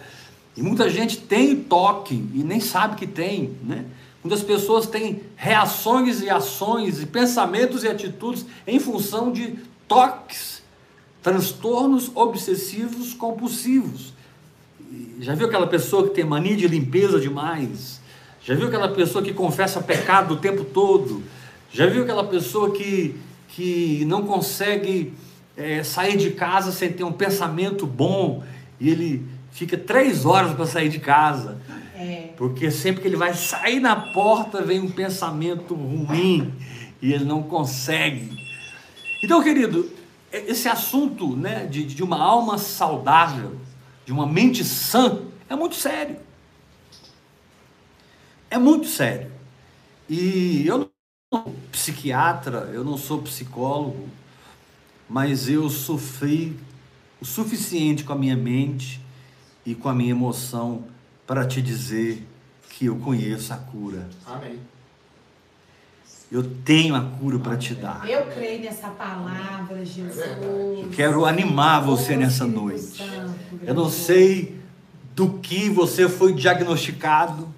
E 0.55 0.61
muita 0.61 0.87
gente 0.87 1.17
tem 1.17 1.55
toque 1.55 2.13
e 2.13 2.43
nem 2.43 2.59
sabe 2.59 2.97
que 2.97 3.07
tem, 3.07 3.57
né? 3.63 3.85
Muitas 4.23 4.43
pessoas 4.43 4.85
têm 4.85 5.23
reações 5.35 6.21
e 6.21 6.29
ações, 6.29 7.01
e 7.01 7.07
pensamentos 7.07 7.83
e 7.83 7.87
atitudes 7.87 8.45
em 8.67 8.79
função 8.79 9.31
de 9.31 9.55
toques, 9.87 10.61
transtornos 11.23 12.11
obsessivos 12.13 13.15
compulsivos. 13.15 14.13
Já 15.19 15.33
viu 15.33 15.47
aquela 15.47 15.65
pessoa 15.65 16.07
que 16.07 16.13
tem 16.13 16.23
mania 16.23 16.55
de 16.55 16.67
limpeza 16.67 17.19
demais? 17.19 17.98
Já 18.41 18.55
viu 18.55 18.67
aquela 18.67 18.89
pessoa 18.89 19.23
que 19.23 19.33
confessa 19.33 19.81
pecado 19.81 20.35
o 20.35 20.37
tempo 20.37 20.63
todo? 20.63 21.23
Já 21.71 21.85
viu 21.87 22.03
aquela 22.03 22.23
pessoa 22.23 22.71
que, 22.71 23.15
que 23.49 24.03
não 24.05 24.25
consegue 24.25 25.13
é, 25.55 25.83
sair 25.83 26.17
de 26.17 26.31
casa 26.31 26.71
sem 26.71 26.91
ter 26.91 27.03
um 27.03 27.11
pensamento 27.11 27.85
bom 27.85 28.43
e 28.79 28.89
ele 28.89 29.25
fica 29.51 29.77
três 29.77 30.25
horas 30.25 30.53
para 30.53 30.65
sair 30.65 30.89
de 30.89 30.99
casa? 30.99 31.57
É. 31.95 32.29
Porque 32.37 32.71
sempre 32.71 33.01
que 33.01 33.07
ele 33.07 33.17
vai 33.17 33.33
sair 33.33 33.79
na 33.79 33.95
porta 33.95 34.61
vem 34.61 34.79
um 34.79 34.89
pensamento 34.89 35.75
ruim 35.75 36.53
e 37.01 37.13
ele 37.13 37.25
não 37.25 37.43
consegue. 37.43 38.39
Então, 39.21 39.43
querido, 39.43 39.89
esse 40.31 40.69
assunto 40.69 41.35
né, 41.35 41.65
de, 41.65 41.83
de 41.83 42.01
uma 42.01 42.17
alma 42.17 42.57
saudável, 42.57 43.57
de 44.05 44.13
uma 44.13 44.25
mente 44.25 44.63
sã, 44.63 45.19
é 45.49 45.55
muito 45.55 45.75
sério. 45.75 46.17
É 48.49 48.57
muito 48.57 48.87
sério. 48.87 49.31
E 50.09 50.65
eu 50.65 50.79
não 50.79 50.89
sou 51.31 51.55
psiquiatra, 51.71 52.69
eu 52.73 52.83
não 52.83 52.97
sou 52.97 53.21
psicólogo, 53.21 54.09
mas 55.07 55.47
eu 55.47 55.69
sofri 55.69 56.57
o 57.21 57.25
suficiente 57.25 58.03
com 58.03 58.13
a 58.13 58.15
minha 58.15 58.35
mente 58.35 59.01
e 59.65 59.75
com 59.75 59.89
a 59.89 59.93
minha 59.93 60.11
emoção 60.11 60.85
para 61.27 61.45
te 61.45 61.61
dizer 61.61 62.25
que 62.69 62.85
eu 62.85 62.95
conheço 62.97 63.53
a 63.53 63.57
cura. 63.57 64.07
Amém. 64.25 64.59
Eu 66.31 66.43
tenho 66.63 66.95
a 66.95 67.01
cura 67.01 67.39
para 67.39 67.57
te 67.57 67.73
dar. 67.73 68.07
Eu 68.07 68.27
creio 68.27 68.61
nessa 68.61 68.89
palavra, 68.89 69.83
Jesus. 69.83 70.95
Quero 70.95 71.25
animar 71.25 71.81
você 71.81 72.15
nessa 72.15 72.45
noite. 72.45 73.03
Eu 73.63 73.73
não 73.73 73.89
sei 73.89 74.59
do 75.15 75.39
que 75.39 75.69
você 75.69 76.07
foi 76.07 76.33
diagnosticado, 76.33 77.53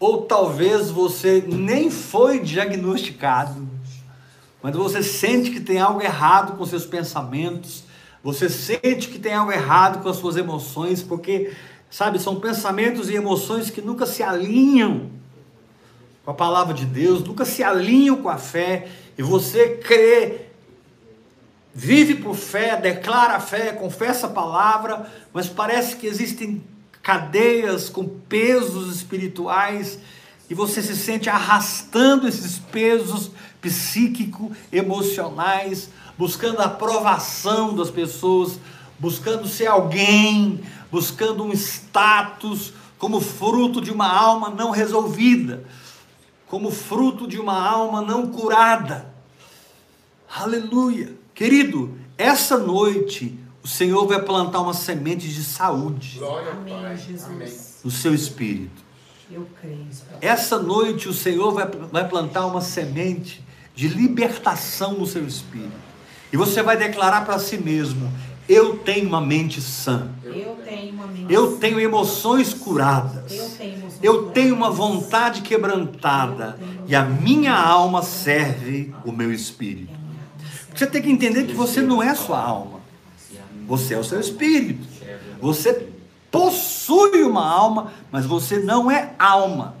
ou 0.00 0.22
talvez 0.22 0.90
você 0.90 1.44
nem 1.46 1.90
foi 1.90 2.40
diagnosticado, 2.40 3.68
mas 4.62 4.74
você 4.74 5.02
sente 5.02 5.50
que 5.50 5.60
tem 5.60 5.78
algo 5.78 6.00
errado 6.00 6.56
com 6.56 6.64
seus 6.64 6.86
pensamentos, 6.86 7.84
você 8.24 8.48
sente 8.48 9.08
que 9.08 9.18
tem 9.18 9.34
algo 9.34 9.52
errado 9.52 10.02
com 10.02 10.08
as 10.08 10.16
suas 10.16 10.38
emoções, 10.38 11.02
porque, 11.02 11.52
sabe, 11.90 12.18
são 12.18 12.40
pensamentos 12.40 13.10
e 13.10 13.14
emoções 13.14 13.68
que 13.68 13.82
nunca 13.82 14.06
se 14.06 14.22
alinham 14.22 15.10
com 16.24 16.30
a 16.30 16.34
palavra 16.34 16.72
de 16.72 16.86
Deus, 16.86 17.22
nunca 17.22 17.44
se 17.44 17.62
alinham 17.62 18.16
com 18.16 18.28
a 18.30 18.38
fé, 18.38 18.88
e 19.18 19.22
você 19.22 19.76
crê, 19.76 20.46
vive 21.74 22.14
por 22.16 22.34
fé, 22.34 22.76
declara 22.76 23.36
a 23.36 23.40
fé, 23.40 23.72
confessa 23.72 24.26
a 24.26 24.30
palavra, 24.30 25.10
mas 25.32 25.46
parece 25.46 25.96
que 25.96 26.06
existem 26.06 26.62
cadeias 27.02 27.88
com 27.88 28.06
pesos 28.06 28.94
espirituais 28.94 29.98
e 30.48 30.54
você 30.54 30.82
se 30.82 30.96
sente 30.96 31.28
arrastando 31.28 32.26
esses 32.26 32.58
pesos 32.58 33.30
psíquico, 33.60 34.50
emocionais, 34.72 35.90
buscando 36.18 36.60
a 36.60 36.64
aprovação 36.66 37.74
das 37.74 37.90
pessoas, 37.90 38.58
buscando 38.98 39.46
ser 39.46 39.66
alguém, 39.66 40.60
buscando 40.90 41.44
um 41.44 41.52
status 41.52 42.72
como 42.98 43.20
fruto 43.20 43.80
de 43.80 43.90
uma 43.90 44.08
alma 44.08 44.50
não 44.50 44.70
resolvida 44.70 45.64
como 46.50 46.72
fruto 46.72 47.28
de 47.28 47.38
uma 47.38 47.56
alma 47.56 48.02
não 48.02 48.26
curada. 48.26 49.14
Aleluia. 50.28 51.14
Querido, 51.32 51.96
essa 52.18 52.58
noite 52.58 53.38
o 53.62 53.68
Senhor 53.68 54.06
vai 54.06 54.22
plantar 54.22 54.60
uma 54.60 54.74
semente 54.74 55.28
de 55.28 55.42
saúde 55.42 56.18
Glória 56.18 56.52
Amém. 56.52 56.96
Jesus. 56.96 57.80
No 57.84 57.90
seu 57.90 58.14
espírito. 58.14 58.82
Eu 59.30 59.46
creio. 59.60 59.86
Essa 60.20 60.58
noite 60.58 61.08
o 61.08 61.12
Senhor 61.12 61.52
vai, 61.52 61.66
vai 61.66 62.08
plantar 62.08 62.46
uma 62.46 62.60
semente 62.60 63.44
de 63.74 63.88
libertação 63.88 64.94
no 64.94 65.06
seu 65.06 65.26
espírito. 65.26 65.90
E 66.32 66.36
você 66.36 66.62
vai 66.62 66.76
declarar 66.76 67.24
para 67.24 67.38
si 67.38 67.56
mesmo: 67.56 68.10
Eu 68.48 68.78
tenho 68.78 69.08
uma 69.08 69.20
mente 69.20 69.60
sã. 69.60 70.10
Eu 70.24 70.58
tenho 70.64 70.94
mente. 71.06 71.32
Eu 71.32 71.56
tenho 71.58 71.78
emoções 71.78 72.52
curadas. 72.52 73.32
Eu 73.32 73.48
tenho 73.50 73.74
emoções 73.78 73.98
Eu 74.02 74.30
tenho 74.30 74.54
uma 74.54 74.70
vontade 74.70 75.42
quebrantada. 75.42 76.58
E 76.86 76.94
a 76.94 77.04
minha 77.04 77.54
alma 77.54 78.02
serve 78.02 78.92
o 79.04 79.12
meu 79.12 79.32
espírito. 79.32 79.98
Você 80.74 80.86
tem 80.86 81.02
que 81.02 81.10
entender 81.10 81.46
que 81.46 81.54
você 81.54 81.80
não 81.80 82.02
é 82.02 82.14
sua 82.14 82.40
alma. 82.40 82.79
Você 83.66 83.94
é 83.94 83.98
o 83.98 84.04
seu 84.04 84.20
espírito. 84.20 84.86
Você 85.40 85.88
possui 86.30 87.22
uma 87.22 87.46
alma, 87.46 87.92
mas 88.10 88.26
você 88.26 88.58
não 88.58 88.90
é 88.90 89.14
alma. 89.18 89.74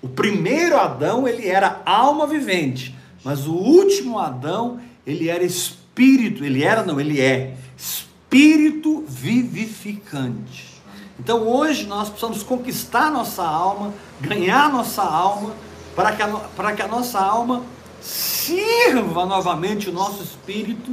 O 0.00 0.08
primeiro 0.08 0.78
Adão, 0.78 1.26
ele 1.26 1.48
era 1.48 1.80
alma 1.84 2.26
vivente, 2.26 2.94
mas 3.24 3.46
o 3.46 3.54
último 3.54 4.18
Adão, 4.18 4.80
ele 5.06 5.28
era 5.28 5.42
espírito, 5.42 6.44
ele 6.44 6.62
era 6.62 6.82
não, 6.82 7.00
ele 7.00 7.20
é 7.20 7.56
espírito 7.76 9.04
vivificante. 9.08 10.74
Então 11.18 11.48
hoje 11.48 11.86
nós 11.86 12.08
precisamos 12.08 12.42
conquistar 12.42 13.10
nossa 13.10 13.42
alma, 13.42 13.94
ganhar 14.20 14.70
nossa 14.70 15.02
alma, 15.02 15.54
para 15.94 16.12
que 16.12 16.22
para 16.56 16.72
que 16.72 16.82
a 16.82 16.88
nossa 16.88 17.20
alma 17.20 17.62
sirva 18.00 19.24
novamente 19.24 19.88
o 19.88 19.92
nosso 19.92 20.22
espírito 20.22 20.90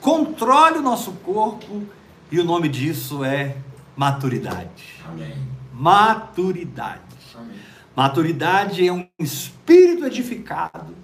controle 0.00 0.78
o 0.78 0.82
nosso 0.82 1.12
corpo 1.12 1.82
e 2.30 2.38
o 2.38 2.44
nome 2.44 2.68
disso 2.68 3.24
é 3.24 3.56
maturidade. 3.96 5.02
Amém. 5.06 5.34
Maturidade. 5.72 7.02
Amém. 7.34 7.58
Maturidade 7.96 8.86
é 8.86 8.92
um 8.92 9.08
espírito 9.18 10.06
edificado, 10.06 10.94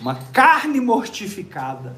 uma 0.00 0.14
carne 0.14 0.80
mortificada, 0.80 1.96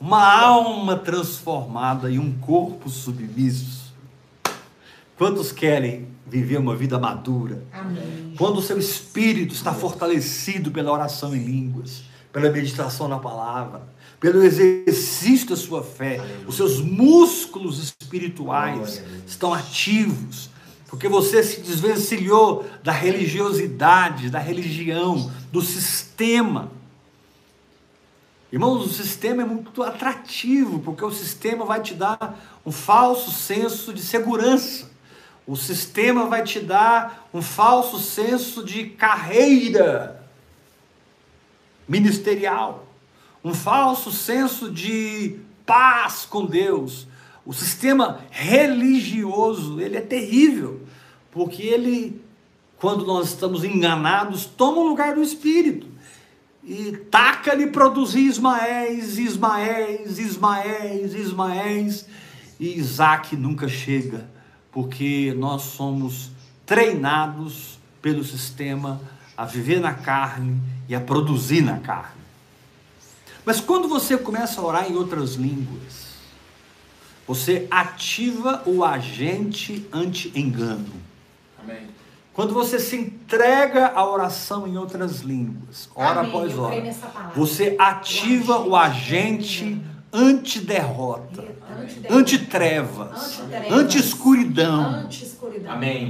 uma 0.00 0.32
alma 0.32 0.96
transformada 0.96 2.10
e 2.10 2.18
um 2.18 2.38
corpo 2.38 2.90
submisso. 2.90 3.94
Quantos 5.16 5.50
querem 5.50 6.08
viver 6.26 6.58
uma 6.58 6.76
vida 6.76 6.98
madura? 6.98 7.64
Amém. 7.72 8.34
Quando 8.36 8.58
o 8.58 8.62
seu 8.62 8.78
espírito 8.78 9.54
está 9.54 9.72
fortalecido 9.72 10.70
pela 10.70 10.92
oração 10.92 11.34
em 11.34 11.42
línguas, 11.42 12.04
pela 12.38 12.52
meditação 12.52 13.08
na 13.08 13.18
palavra, 13.18 13.82
pelo 14.20 14.42
exercício 14.44 15.48
da 15.48 15.56
sua 15.56 15.82
fé, 15.82 16.20
os 16.46 16.56
seus 16.56 16.80
músculos 16.80 17.78
espirituais 17.82 19.02
estão 19.26 19.52
ativos, 19.52 20.48
porque 20.86 21.08
você 21.08 21.42
se 21.42 21.60
desvencilhou 21.60 22.64
da 22.82 22.92
religiosidade, 22.92 24.30
da 24.30 24.38
religião, 24.38 25.30
do 25.52 25.60
sistema. 25.60 26.70
Irmãos, 28.52 28.86
o 28.86 28.88
sistema 28.88 29.42
é 29.42 29.44
muito 29.44 29.82
atrativo, 29.82 30.78
porque 30.78 31.04
o 31.04 31.10
sistema 31.10 31.64
vai 31.64 31.82
te 31.82 31.92
dar 31.92 32.60
um 32.64 32.72
falso 32.72 33.30
senso 33.30 33.92
de 33.92 34.00
segurança. 34.00 34.88
O 35.46 35.56
sistema 35.56 36.26
vai 36.26 36.44
te 36.44 36.60
dar 36.60 37.28
um 37.34 37.42
falso 37.42 37.98
senso 37.98 38.64
de 38.64 38.84
carreira 38.84 40.17
ministerial, 41.88 42.86
um 43.42 43.54
falso 43.54 44.12
senso 44.12 44.70
de 44.70 45.36
paz 45.64 46.26
com 46.28 46.44
Deus. 46.44 47.06
O 47.46 47.52
sistema 47.52 48.20
religioso, 48.30 49.80
ele 49.80 49.96
é 49.96 50.00
terrível, 50.00 50.82
porque 51.30 51.62
ele, 51.62 52.20
quando 52.78 53.06
nós 53.06 53.28
estamos 53.28 53.64
enganados, 53.64 54.44
toma 54.44 54.78
o 54.78 54.88
lugar 54.88 55.14
do 55.14 55.22
Espírito 55.22 55.86
e 56.62 56.92
taca-lhe 57.10 57.68
produzir 57.68 58.26
Ismaéis, 58.26 59.16
Ismaéis, 59.18 60.18
Ismaéis, 60.18 61.14
Ismaéis, 61.14 62.06
e 62.60 62.76
Isaac 62.76 63.34
nunca 63.34 63.68
chega, 63.68 64.28
porque 64.70 65.34
nós 65.38 65.62
somos 65.62 66.30
treinados 66.66 67.78
pelo 68.02 68.22
sistema 68.22 69.00
a 69.38 69.44
viver 69.44 69.78
na 69.78 69.94
carne 69.94 70.60
e 70.88 70.96
a 70.96 71.00
produzir 71.00 71.60
na 71.60 71.78
carne. 71.78 72.20
Mas 73.44 73.60
quando 73.60 73.86
você 73.86 74.18
começa 74.18 74.60
a 74.60 74.64
orar 74.64 74.90
em 74.90 74.96
outras 74.96 75.34
línguas, 75.34 76.08
você 77.24 77.68
ativa 77.70 78.64
o 78.66 78.84
agente 78.84 79.86
anti-engano. 79.92 80.92
Amém. 81.62 81.86
Quando 82.32 82.52
você 82.52 82.80
se 82.80 82.96
entrega 82.96 83.92
à 83.94 84.04
oração 84.04 84.66
em 84.66 84.76
outras 84.76 85.20
línguas, 85.20 85.88
hora 85.94 86.20
Amém. 86.20 86.30
após 86.30 86.58
hora, 86.58 86.92
você 87.36 87.76
ativa 87.78 88.58
o 88.58 88.74
agente 88.74 89.80
anti-derrota, 90.12 91.44
anti-trevas, 92.10 93.40
anti-escuridão, 93.70 95.08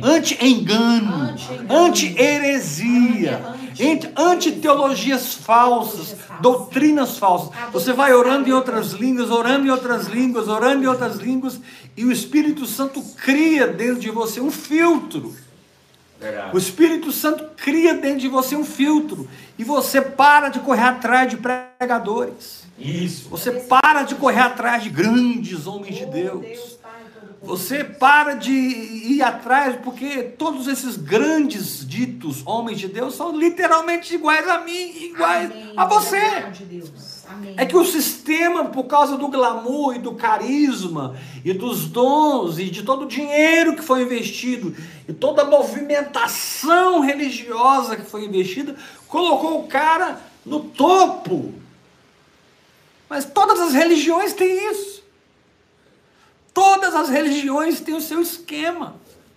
anti-engano, 0.02 1.34
anti-heresia, 1.68 3.40
Anti- 3.80 4.10
anti-teologias 4.16 5.34
falsas, 5.34 6.16
doutrinas 6.40 7.16
falsas. 7.16 7.50
Você 7.72 7.92
vai 7.92 8.12
orando 8.12 8.48
em 8.48 8.52
outras 8.52 8.92
línguas, 8.92 9.30
orando 9.30 9.66
em 9.66 9.70
outras 9.70 10.06
línguas, 10.08 10.48
orando 10.48 10.82
em 10.82 10.86
outras 10.86 11.16
línguas, 11.16 11.60
e 11.96 12.04
o 12.04 12.10
Espírito 12.10 12.66
Santo 12.66 13.00
cria 13.16 13.68
dentro 13.68 14.00
de 14.00 14.10
você 14.10 14.40
um 14.40 14.50
filtro. 14.50 15.32
O. 16.52 16.58
Espírito 16.58 17.12
Santo 17.12 17.44
cria 17.56 17.94
dentro 17.94 18.18
de 18.18 18.28
você 18.28 18.56
um 18.56 18.64
filtro, 18.64 19.28
e 19.56 19.62
você 19.62 20.00
para 20.00 20.48
de 20.48 20.58
correr 20.58 20.82
atrás 20.82 21.30
de 21.30 21.36
pregadores. 21.36 22.67
Isso. 22.78 23.28
Você 23.28 23.50
para 23.52 24.02
de 24.02 24.14
correr 24.14 24.40
atrás 24.40 24.82
de 24.82 24.90
grandes 24.90 25.66
homens 25.66 25.96
de 25.96 26.04
Oh, 26.04 26.10
Deus. 26.10 26.78
Você 27.40 27.84
para 27.84 28.34
de 28.34 28.50
ir 28.50 29.22
atrás, 29.22 29.76
porque 29.82 30.22
todos 30.22 30.66
esses 30.66 30.96
grandes 30.96 31.86
ditos 31.88 32.42
homens 32.44 32.80
de 32.80 32.88
Deus 32.88 33.14
são 33.14 33.36
literalmente 33.36 34.14
iguais 34.14 34.46
a 34.48 34.60
mim, 34.60 34.90
iguais 35.04 35.50
Amém. 35.50 35.72
a 35.76 35.84
você. 35.84 36.18
É 37.56 37.64
que 37.64 37.76
o 37.76 37.84
sistema, 37.84 38.64
por 38.66 38.84
causa 38.84 39.16
do 39.16 39.28
glamour 39.28 39.94
e 39.94 39.98
do 39.98 40.14
carisma 40.14 41.16
e 41.44 41.52
dos 41.52 41.86
dons 41.86 42.58
e 42.58 42.70
de 42.70 42.82
todo 42.82 43.04
o 43.04 43.08
dinheiro 43.08 43.76
que 43.76 43.82
foi 43.82 44.02
investido 44.02 44.74
e 45.06 45.12
toda 45.12 45.42
a 45.42 45.44
movimentação 45.44 47.00
religiosa 47.00 47.96
que 47.96 48.10
foi 48.10 48.24
investida, 48.24 48.74
colocou 49.06 49.60
o 49.60 49.68
cara 49.68 50.20
no 50.44 50.60
topo. 50.60 51.54
Mas 53.08 53.24
todas 53.24 53.58
as 53.60 53.72
religiões 53.72 54.32
têm 54.32 54.70
isso. 54.70 55.02
Todas 56.52 56.94
as 56.94 57.08
religiões 57.08 57.80
têm 57.80 57.94
o 57.94 58.00
seu 58.00 58.20
esquema. 58.20 58.96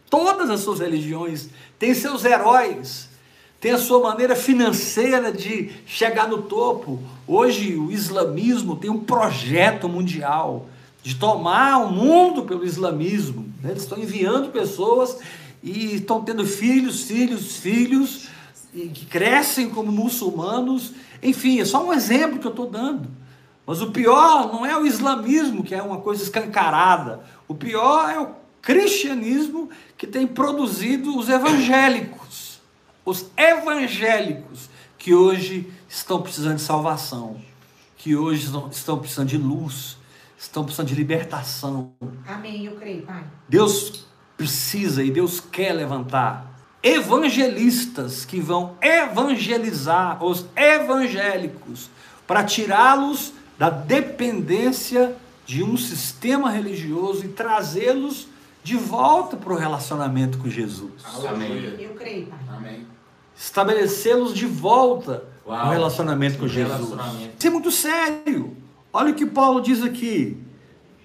Todas 0.10 0.50
as 0.50 0.60
suas 0.62 0.80
religiões 0.80 1.50
têm 1.80 1.94
seus 1.94 2.26
heróis, 2.26 3.08
têm 3.62 3.72
a 3.72 3.78
sua 3.78 4.02
maneira 4.02 4.36
financeira 4.36 5.32
de 5.32 5.72
chegar 5.86 6.28
no 6.28 6.42
topo. 6.42 7.00
Hoje 7.26 7.76
o 7.76 7.92
islamismo 7.92 8.76
tem 8.76 8.90
um 8.90 9.00
projeto 9.00 9.88
mundial 9.88 10.68
de 11.02 11.16
tomar 11.16 11.78
o 11.78 11.92
mundo 11.92 12.44
pelo 12.44 12.66
islamismo. 12.66 13.54
né? 13.62 13.72
Eles 13.72 13.84
estão 13.84 13.98
enviando 13.98 14.52
pessoas 14.52 15.18
e 15.64 15.96
estão 15.96 16.24
tendo 16.24 16.46
filhos, 16.46 17.04
filhos, 17.04 17.56
filhos 17.58 18.28
e 18.74 18.88
que 18.90 19.06
crescem 19.06 19.70
como 19.70 19.92
muçulmanos. 19.92 20.92
Enfim, 21.22 21.60
é 21.60 21.66
só 21.66 21.86
um 21.86 21.94
exemplo 21.94 22.40
que 22.40 22.48
eu 22.48 22.52
estou 22.52 22.70
dando. 22.70 23.21
Mas 23.66 23.82
o 23.82 23.92
pior 23.92 24.52
não 24.52 24.66
é 24.66 24.78
o 24.78 24.86
islamismo, 24.86 25.64
que 25.64 25.74
é 25.76 25.82
uma 25.82 26.00
coisa 26.00 26.24
escancarada. 26.24 27.22
O 27.48 27.54
pior 27.56 28.10
é 28.10 28.20
o 28.20 28.30
cristianismo 28.62 29.70
que 29.98 30.06
tem 30.08 30.26
produzido 30.28 31.18
os 31.18 31.30
evangélicos. 31.30 32.60
Os 33.06 33.26
evangélicos 33.38 34.70
que 34.98 35.14
hoje 35.14 35.72
estão 35.90 36.22
precisando 36.22 36.56
de 36.58 36.62
salvação, 36.62 37.38
que 37.98 38.16
hoje 38.16 38.52
estão- 38.72 39.00
precisando 39.00 39.28
de 39.30 39.38
luz, 39.38 39.98
estão 40.38 40.64
precisando 40.64 40.88
de 40.88 40.96
libertação. 40.96 41.94
Amém. 42.28 42.66
Eu 42.66 42.76
creio, 42.76 43.04
Pai. 43.04 43.24
Deus 43.48 44.06
precisa 44.38 45.04
e 45.04 45.12
Deus 45.12 45.40
quer 45.40 45.72
levantar 45.74 46.52
evangelistas 46.84 48.26
que 48.26 48.40
vão 48.40 48.76
evangelizar 48.82 50.24
os 50.24 50.46
evangélicos 50.56 51.90
para 52.26 52.44
tirá-los 52.44 53.34
da 53.62 53.70
dependência 53.70 55.16
de 55.46 55.62
um 55.62 55.78
sistema 55.78 56.50
religioso 56.50 57.24
e 57.26 57.28
trazê-los 57.28 58.28
de 58.64 58.76
volta 58.76 59.38
para 59.38 59.54
o 59.54 59.56
relacionamento 59.56 60.40
com 60.40 60.50
Jesus. 60.50 60.94
Aleluia. 61.06 61.76
Eu 61.80 61.94
creio, 61.94 62.26
Pai. 62.26 62.40
Amém. 62.50 62.88
Estabelecê-los 63.38 64.34
de 64.34 64.48
volta 64.48 65.26
Uau. 65.46 65.68
no 65.68 65.72
relacionamento 65.74 66.40
com 66.40 66.48
Jesus. 66.48 66.90
Relacionamento. 66.90 67.36
Isso 67.38 67.48
é 67.48 67.50
muito 67.52 67.70
sério. 67.70 68.58
Olha 68.92 69.12
o 69.12 69.16
que 69.16 69.28
Paulo 69.28 69.62
diz 69.62 69.84
aqui, 69.84 70.40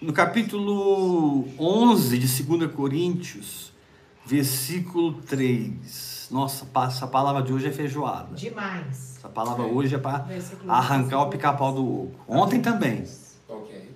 no 0.01 0.14
capítulo 0.14 1.47
11 1.59 2.16
de 2.16 2.42
2 2.42 2.73
Coríntios, 2.73 3.71
versículo 4.25 5.12
3. 5.27 6.15
Nossa, 6.31 6.67
essa 6.87 7.07
palavra 7.07 7.43
de 7.43 7.53
hoje 7.53 7.69
é 7.69 7.73
feijoada. 7.73 8.35
Demais. 8.35 9.17
Essa 9.19 9.29
palavra 9.29 9.65
hoje 9.65 9.95
é 9.95 9.99
para 9.99 10.27
arrancar 10.69 11.23
o 11.23 11.31
pica-pau 11.31 11.73
do 11.73 12.05
oco. 12.05 12.25
Ontem 12.29 12.61
também. 12.61 13.05
Ok. 13.49 13.91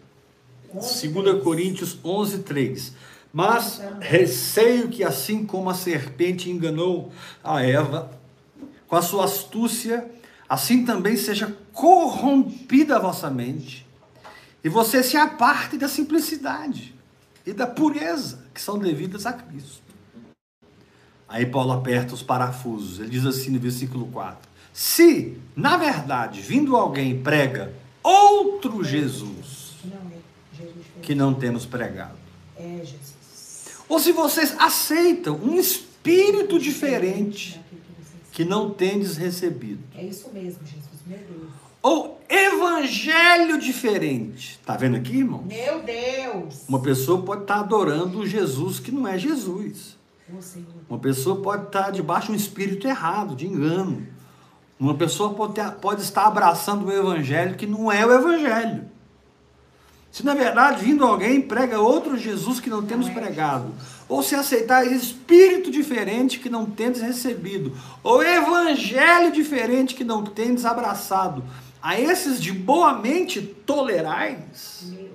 2 0.72 1.42
Coríntios 1.42 1.98
11, 2.04 2.38
3. 2.40 2.92
Mas 3.32 3.80
receio 4.00 4.88
que 4.88 5.04
assim 5.04 5.44
como 5.44 5.70
a 5.70 5.74
serpente 5.74 6.50
enganou 6.50 7.12
a 7.42 7.62
Eva 7.62 8.10
com 8.88 8.96
a 8.96 9.02
sua 9.02 9.24
astúcia, 9.24 10.10
assim 10.48 10.84
também 10.84 11.16
seja 11.16 11.56
corrompida 11.72 12.96
a 12.96 12.98
vossa 12.98 13.30
mente, 13.30 13.86
e 14.64 14.68
você 14.68 15.02
se 15.02 15.16
aparte 15.16 15.78
da 15.78 15.88
simplicidade 15.88 16.94
e 17.46 17.52
da 17.52 17.66
pureza 17.68 18.44
que 18.52 18.60
são 18.60 18.78
devidas 18.78 19.26
a 19.26 19.32
Cristo. 19.32 19.89
Aí 21.30 21.46
Paulo 21.46 21.70
aperta 21.70 22.12
os 22.12 22.24
parafusos, 22.24 22.98
ele 22.98 23.08
diz 23.08 23.24
assim 23.24 23.52
no 23.52 23.60
versículo 23.60 24.06
4: 24.06 24.50
Se, 24.72 25.38
na 25.54 25.76
verdade, 25.76 26.40
vindo 26.40 26.74
alguém 26.76 27.22
prega 27.22 27.72
outro 28.02 28.82
Jesus, 28.82 29.76
que 31.00 31.14
não 31.14 31.32
temos 31.32 31.64
pregado. 31.64 32.18
É 32.56 32.78
Jesus. 32.80 33.68
Ou 33.88 34.00
se 34.00 34.10
vocês 34.10 34.56
aceitam 34.58 35.36
um 35.36 35.54
espírito 35.54 36.58
diferente 36.58 37.60
que 38.32 38.44
não 38.44 38.70
tendes 38.70 39.16
recebido. 39.16 39.82
É 39.94 40.02
isso 40.02 40.30
mesmo, 40.32 40.66
Jesus. 40.66 41.00
Meu 41.06 41.18
Deus. 41.18 41.50
Ou 41.80 42.20
evangelho 42.28 43.56
diferente. 43.58 44.58
Tá 44.66 44.76
vendo 44.76 44.96
aqui, 44.96 45.18
irmão? 45.18 45.44
Meu 45.46 45.80
Deus. 45.82 46.64
Uma 46.68 46.80
pessoa 46.80 47.22
pode 47.22 47.42
estar 47.42 47.60
adorando 47.60 48.26
Jesus 48.26 48.80
que 48.80 48.90
não 48.90 49.06
é 49.06 49.16
Jesus. 49.16 49.99
Senhor. 50.40 50.66
Uma 50.88 50.98
pessoa 50.98 51.36
pode 51.42 51.66
estar 51.66 51.90
debaixo 51.90 52.26
de 52.26 52.32
um 52.32 52.36
espírito 52.36 52.86
errado, 52.86 53.34
de 53.34 53.46
engano. 53.46 54.06
Uma 54.78 54.94
pessoa 54.94 55.34
pode, 55.34 55.54
ter- 55.54 55.70
pode 55.72 56.00
estar 56.02 56.26
abraçando 56.26 56.86
o 56.86 56.92
evangelho 56.92 57.56
que 57.56 57.66
não 57.66 57.90
é 57.92 58.04
o 58.04 58.12
evangelho. 58.12 58.88
Se 60.10 60.24
na 60.24 60.34
verdade 60.34 60.84
vindo 60.84 61.04
alguém 61.04 61.40
prega 61.40 61.78
outro 61.80 62.16
Jesus 62.16 62.58
que 62.58 62.68
não 62.68 62.82
temos 62.82 63.06
é 63.08 63.12
pregado, 63.12 63.72
ou 64.08 64.22
se 64.22 64.34
aceitar 64.34 64.84
espírito 64.84 65.70
diferente 65.70 66.40
que 66.40 66.48
não 66.48 66.66
tendes 66.66 67.00
recebido, 67.00 67.76
ou 68.02 68.22
evangelho 68.22 69.30
diferente 69.30 69.94
que 69.94 70.02
não 70.02 70.24
tendes 70.24 70.64
abraçado, 70.64 71.44
a 71.80 71.98
esses 72.00 72.40
de 72.40 72.52
boa 72.52 72.94
mente 72.94 73.40
tolerais. 73.40 74.82
Meu. 74.90 75.09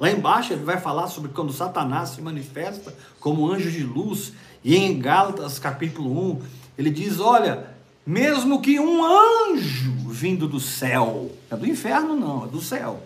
Lá 0.00 0.10
embaixo 0.10 0.54
ele 0.54 0.64
vai 0.64 0.80
falar 0.80 1.08
sobre 1.08 1.30
quando 1.30 1.52
Satanás 1.52 2.08
se 2.08 2.22
manifesta 2.22 2.94
como 3.20 3.52
anjo 3.52 3.70
de 3.70 3.84
luz, 3.84 4.32
e 4.64 4.74
em 4.74 4.98
Gálatas 4.98 5.58
capítulo 5.58 6.32
1, 6.32 6.42
ele 6.78 6.88
diz: 6.88 7.20
Olha, 7.20 7.66
mesmo 8.06 8.62
que 8.62 8.80
um 8.80 9.04
anjo 9.04 9.92
vindo 10.08 10.48
do 10.48 10.58
céu, 10.58 11.30
é 11.50 11.56
do 11.56 11.66
inferno 11.66 12.16
não, 12.16 12.46
é 12.46 12.48
do 12.48 12.62
céu. 12.62 13.02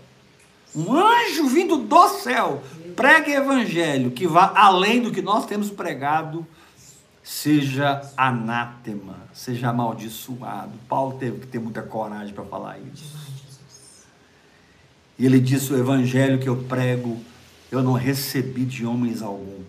Um 0.75 0.95
anjo 0.95 1.49
vindo 1.49 1.79
do 1.79 2.09
céu, 2.09 2.63
pregue 2.95 3.33
evangelho 3.33 4.13
que 4.13 4.27
vá 4.29 4.53
além 4.55 5.03
do 5.03 5.11
que 5.11 5.21
nós 5.21 5.47
temos 5.47 5.71
pregado, 5.71 6.47
seja 7.25 8.09
anátema, 8.17 9.17
seja 9.33 9.71
amaldiçoado. 9.71 10.73
Paulo 10.89 11.19
teve 11.19 11.41
que 11.41 11.47
ter 11.49 11.59
muita 11.59 11.83
coragem 11.83 12.33
para 12.33 12.45
falar 12.45 12.79
isso. 12.79 13.24
E 15.19 15.27
ele 15.27 15.41
disse: 15.41 15.73
O 15.73 15.79
evangelho 15.79 16.39
que 16.39 16.49
eu 16.49 16.57
prego, 16.57 17.21
eu 17.71 17.83
não 17.83 17.93
recebi 17.93 18.65
de 18.65 18.85
homens 18.85 19.23
algum. 19.23 19.63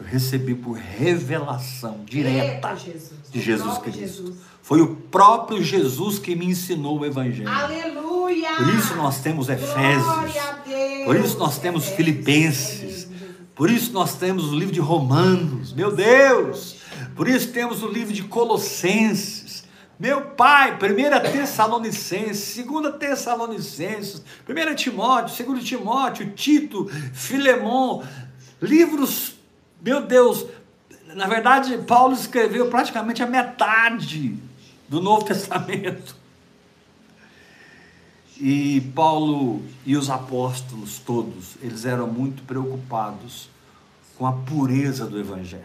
Eu 0.00 0.06
recebi 0.06 0.54
por 0.54 0.76
revelação 0.76 2.00
direta 2.04 2.70
Eita, 2.70 2.76
Jesus. 2.76 3.12
de 3.30 3.40
Jesus 3.40 3.78
Cristo. 3.78 4.00
Jesus. 4.00 4.36
Foi 4.62 4.80
o 4.80 4.96
próprio 4.96 5.62
Jesus 5.62 6.18
que 6.18 6.34
me 6.34 6.46
ensinou 6.46 7.00
o 7.00 7.06
evangelho. 7.06 7.48
Aleluia. 7.48 8.56
Por 8.56 8.74
isso 8.74 8.94
nós 8.96 9.20
temos 9.20 9.48
Efésios. 9.48 10.34
Por 11.04 11.16
isso 11.16 11.38
nós 11.38 11.58
temos 11.58 11.84
Efésios. 11.84 11.96
Filipenses. 11.96 13.08
Por 13.54 13.70
isso 13.70 13.92
nós 13.92 14.14
temos 14.14 14.50
o 14.52 14.58
livro 14.58 14.72
de 14.72 14.80
Romanos, 14.80 15.72
meu 15.72 15.94
Deus. 15.94 16.76
Por 17.14 17.28
isso 17.28 17.48
temos 17.52 17.82
o 17.82 17.88
livro 17.88 18.12
de 18.12 18.22
Colossenses. 18.22 19.41
Meu 20.02 20.20
pai, 20.20 20.76
1 20.76 21.30
Tessalonicenses, 21.30 22.66
2 22.66 22.96
Tessalonicenses, 22.96 24.20
1 24.48 24.74
Timóteo, 24.74 25.46
2 25.46 25.62
Timóteo, 25.62 26.32
Tito, 26.32 26.88
Filemon, 27.12 28.02
livros, 28.60 29.36
meu 29.80 30.04
Deus, 30.04 30.44
na 31.14 31.28
verdade, 31.28 31.78
Paulo 31.86 32.14
escreveu 32.14 32.68
praticamente 32.68 33.22
a 33.22 33.28
metade 33.28 34.36
do 34.88 35.00
Novo 35.00 35.24
Testamento. 35.24 36.16
E 38.40 38.80
Paulo 38.96 39.62
e 39.86 39.96
os 39.96 40.10
apóstolos 40.10 40.98
todos, 40.98 41.54
eles 41.62 41.84
eram 41.84 42.08
muito 42.08 42.42
preocupados 42.42 43.48
com 44.18 44.26
a 44.26 44.32
pureza 44.32 45.06
do 45.06 45.20
evangelho. 45.20 45.62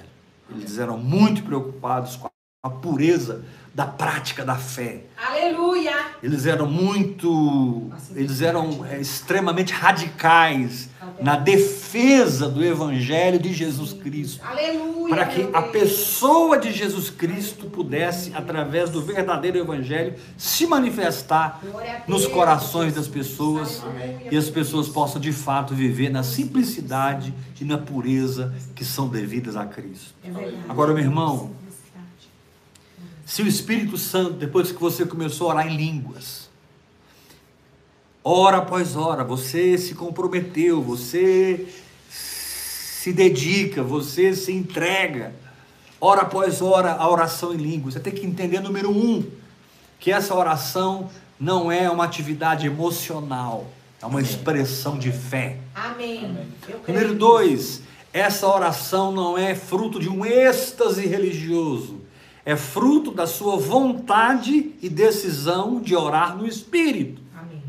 Eles 0.52 0.78
eram 0.78 0.96
muito 0.96 1.42
preocupados 1.42 2.18
com 2.18 2.30
a 2.62 2.70
pureza 2.70 3.44
da 3.78 3.86
prática 3.86 4.44
da 4.44 4.56
fé. 4.56 5.04
Aleluia. 5.16 5.94
Eles 6.24 6.48
eram 6.48 6.66
muito, 6.66 7.92
eles 8.16 8.42
eram 8.42 8.84
é, 8.84 9.00
extremamente 9.00 9.72
radicais 9.72 10.90
na 11.22 11.36
defesa 11.36 12.50
do 12.50 12.66
evangelho 12.66 13.38
de 13.38 13.54
Jesus 13.54 13.94
Cristo 13.94 14.44
Aleluia. 14.44 15.14
para 15.14 15.26
que 15.28 15.48
a 15.54 15.62
pessoa 15.62 16.58
de 16.58 16.72
Jesus 16.72 17.12
Cristo 17.12 17.68
pudesse, 17.68 18.34
através 18.34 18.90
do 18.90 19.00
verdadeiro 19.00 19.60
Evangelho, 19.60 20.16
se 20.36 20.66
manifestar 20.66 21.62
nos 22.08 22.26
corações 22.26 22.96
das 22.96 23.08
pessoas 23.08 23.84
Aleluia. 23.84 24.28
e 24.32 24.38
as 24.38 24.50
pessoas 24.50 24.88
possam 24.90 25.22
de 25.22 25.32
fato 25.32 25.76
viver 25.76 26.10
na 26.10 26.24
simplicidade 26.24 27.32
e 27.62 27.64
na 27.64 27.78
pureza 27.78 28.56
que 28.74 28.84
são 28.84 29.08
devidas 29.08 29.56
a 29.56 29.66
Cristo. 29.66 30.16
É. 30.26 30.54
Agora, 30.68 30.96
meu 30.96 31.04
irmão, 31.04 31.52
se 33.28 33.42
o 33.42 33.48
Espírito 33.48 33.98
Santo, 33.98 34.36
depois 34.36 34.72
que 34.72 34.80
você 34.80 35.06
começou 35.06 35.50
a 35.50 35.56
orar 35.56 35.68
em 35.68 35.76
línguas, 35.76 36.50
hora 38.24 38.60
após 38.60 38.96
hora, 38.96 39.22
você 39.22 39.78
se 39.78 39.94
comprometeu, 39.96 40.82
você 40.82 41.68
se 42.10 43.12
dedica, 43.12 43.84
você 43.84 44.34
se 44.34 44.54
entrega, 44.54 45.36
hora 46.00 46.22
após 46.22 46.62
hora, 46.62 46.94
a 46.94 47.10
oração 47.10 47.54
em 47.54 47.58
línguas. 47.58 47.96
Você 47.96 48.00
tem 48.00 48.14
que 48.14 48.26
entender, 48.26 48.62
número 48.62 48.90
um, 48.90 49.30
que 50.00 50.10
essa 50.10 50.34
oração 50.34 51.10
não 51.38 51.70
é 51.70 51.90
uma 51.90 52.06
atividade 52.06 52.66
emocional, 52.66 53.68
é 54.02 54.06
uma 54.06 54.22
expressão 54.22 54.98
de 54.98 55.12
fé. 55.12 55.58
Amém. 55.76 56.24
Amém. 56.24 56.48
Número 56.88 57.14
dois, 57.14 57.82
essa 58.14 58.48
oração 58.48 59.12
não 59.12 59.38
é 59.38 59.54
fruto 59.54 60.00
de 60.00 60.08
um 60.08 60.26
êxtase 60.26 61.06
religioso, 61.06 61.97
é 62.48 62.56
fruto 62.56 63.12
da 63.12 63.28
sua 63.28 63.58
vontade 63.58 64.74
e 64.82 64.88
decisão 64.88 65.82
de 65.82 65.94
orar 65.94 66.34
no 66.38 66.48
Espírito. 66.48 67.22
Amém. 67.38 67.62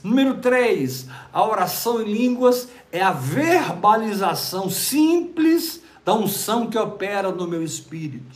Número 0.00 0.34
3, 0.34 1.08
a 1.32 1.44
oração 1.44 2.00
em 2.00 2.12
línguas 2.12 2.68
é 2.92 3.02
a 3.02 3.10
verbalização 3.10 4.70
simples 4.70 5.82
da 6.04 6.14
unção 6.14 6.68
que 6.68 6.78
opera 6.78 7.32
no 7.32 7.48
meu 7.48 7.64
espírito. 7.64 8.32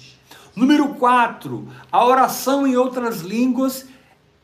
Número 0.56 0.88
4, 0.94 1.68
a 1.92 2.04
oração 2.04 2.66
em 2.66 2.76
outras 2.76 3.20
línguas 3.20 3.87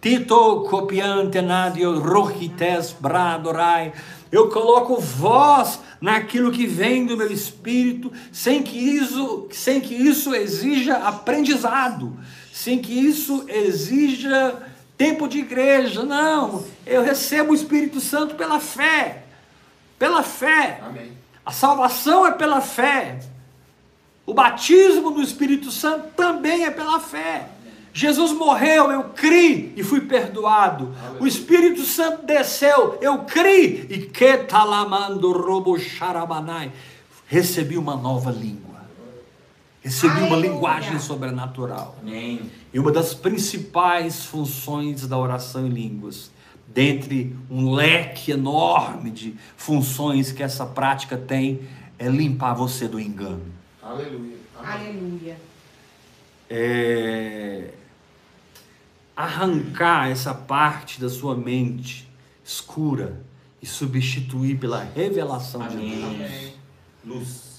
Tito 0.00 0.66
copiante 0.70 1.42
nadio 1.42 1.98
rohites 1.98 2.94
bradorai. 2.98 3.92
Eu 4.30 4.48
coloco 4.48 5.00
voz 5.00 5.80
naquilo 6.00 6.52
que 6.52 6.66
vem 6.66 7.04
do 7.04 7.16
meu 7.16 7.30
espírito, 7.32 8.12
sem 8.30 8.62
que 8.62 8.78
isso, 8.78 9.48
sem 9.50 9.80
que 9.80 9.94
isso 9.94 10.34
exija 10.34 10.96
aprendizado, 10.98 12.16
sem 12.52 12.78
que 12.78 12.92
isso 12.92 13.44
exija 13.48 14.56
tempo 14.96 15.26
de 15.26 15.38
igreja. 15.38 16.04
Não, 16.04 16.64
eu 16.86 17.02
recebo 17.02 17.52
o 17.52 17.54
Espírito 17.54 18.00
Santo 18.00 18.34
pela 18.36 18.60
fé. 18.60 19.24
Pela 19.98 20.22
fé. 20.22 20.80
Amém. 20.82 21.12
A 21.44 21.50
salvação 21.50 22.26
é 22.26 22.32
pela 22.32 22.60
fé. 22.60 23.18
O 24.24 24.32
batismo 24.32 25.10
do 25.10 25.22
Espírito 25.22 25.70
Santo 25.72 26.08
também 26.14 26.64
é 26.64 26.70
pela 26.70 27.00
fé. 27.00 27.48
Jesus 28.00 28.32
morreu, 28.32 28.90
eu 28.90 29.04
criei 29.10 29.74
e 29.76 29.84
fui 29.84 30.00
perdoado. 30.00 30.94
O 31.20 31.26
Espírito 31.26 31.82
Santo 31.82 32.24
desceu, 32.24 32.96
eu 33.02 33.24
criei 33.24 33.86
e 33.90 33.98
que 33.98 34.38
talamando 34.38 35.30
robo 35.32 35.78
xarabanai. 35.78 36.72
Recebi 37.26 37.76
uma 37.76 37.94
nova 37.94 38.30
língua. 38.30 38.80
Recebi 39.82 40.14
uma 40.14 40.28
Aleluia. 40.28 40.50
linguagem 40.50 40.98
sobrenatural. 40.98 41.94
Amém. 42.00 42.50
E 42.72 42.78
uma 42.78 42.90
das 42.90 43.12
principais 43.12 44.24
funções 44.24 45.06
da 45.06 45.18
oração 45.18 45.66
em 45.66 45.70
línguas, 45.70 46.30
dentre 46.66 47.36
um 47.50 47.70
leque 47.70 48.32
enorme 48.32 49.10
de 49.10 49.34
funções 49.58 50.32
que 50.32 50.42
essa 50.42 50.64
prática 50.64 51.18
tem, 51.18 51.68
é 51.98 52.08
limpar 52.08 52.54
você 52.54 52.88
do 52.88 52.98
engano. 52.98 53.44
Aleluia. 53.82 54.36
Amém. 54.58 54.88
Aleluia. 54.88 55.36
É 56.48 57.74
arrancar 59.24 60.08
essa 60.10 60.32
parte 60.32 61.00
da 61.00 61.08
sua 61.08 61.36
mente 61.36 62.08
escura 62.44 63.22
e 63.60 63.66
substituir 63.66 64.58
pela 64.58 64.82
revelação 64.82 65.66
de 65.68 65.76
Deus. 65.76 66.04
Amém. 66.04 66.14
Amém. 66.14 66.52
Luz. 67.04 67.50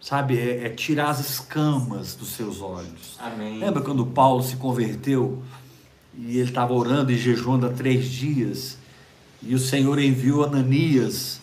Sabe, 0.00 0.38
é, 0.38 0.66
é 0.66 0.68
tirar 0.70 1.10
as 1.10 1.18
escamas 1.18 2.14
dos 2.14 2.28
seus 2.28 2.60
olhos. 2.60 3.16
Amém. 3.18 3.58
Lembra 3.58 3.82
quando 3.82 4.06
Paulo 4.06 4.42
se 4.42 4.56
converteu 4.56 5.42
e 6.16 6.38
ele 6.38 6.48
estava 6.48 6.72
orando 6.72 7.10
e 7.10 7.18
jejuando 7.18 7.66
há 7.66 7.70
três 7.70 8.06
dias 8.06 8.78
e 9.42 9.54
o 9.54 9.58
Senhor 9.58 9.98
enviou 9.98 10.44
Ananias 10.44 11.40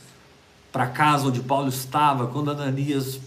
para 0.71 0.85
a 0.85 0.87
casa 0.89 1.27
onde 1.27 1.41
Paulo 1.41 1.67
estava? 1.67 2.27
Quando 2.27 2.51
Ananias 2.51 3.19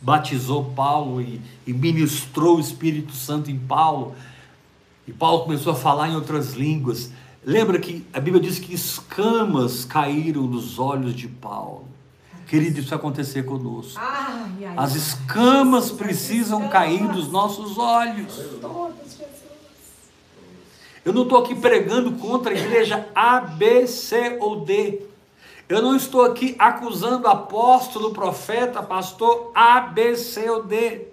batizou 0.00 0.72
Paulo 0.72 1.20
e, 1.20 1.40
e 1.66 1.72
ministrou 1.72 2.56
o 2.56 2.60
Espírito 2.60 3.12
Santo 3.12 3.50
em 3.50 3.58
Paulo, 3.58 4.14
e 5.06 5.12
Paulo 5.12 5.44
começou 5.44 5.72
a 5.72 5.76
falar 5.76 6.08
em 6.08 6.16
outras 6.16 6.54
línguas. 6.54 7.10
Lembra 7.44 7.78
que 7.78 8.04
a 8.12 8.18
Bíblia 8.18 8.42
diz 8.42 8.58
que 8.58 8.74
escamas 8.74 9.84
caíram 9.84 10.46
dos 10.46 10.78
olhos 10.78 11.14
de 11.14 11.28
Paulo. 11.28 11.86
Querido, 12.46 12.80
isso 12.80 12.88
vai 12.88 12.98
acontecer 12.98 13.44
conosco. 13.44 14.00
As 14.76 14.94
escamas 14.94 15.90
precisam 15.90 16.68
cair 16.68 17.06
dos 17.08 17.30
nossos 17.30 17.78
olhos. 17.78 18.40
Eu 21.04 21.12
não 21.12 21.22
estou 21.22 21.38
aqui 21.38 21.54
pregando 21.54 22.12
contra 22.12 22.52
a 22.52 22.58
igreja 22.58 23.08
A, 23.14 23.40
B, 23.40 23.86
C 23.86 24.38
ou 24.40 24.64
D. 24.64 25.02
Eu 25.68 25.82
não 25.82 25.94
estou 25.96 26.24
aqui 26.24 26.56
acusando 26.58 27.28
apóstolo, 27.28 28.12
profeta, 28.12 28.82
pastor 28.82 29.50
A, 29.54 29.80
B, 29.80 30.16
C 30.16 30.48
ou 30.50 30.64
D. 30.64 31.06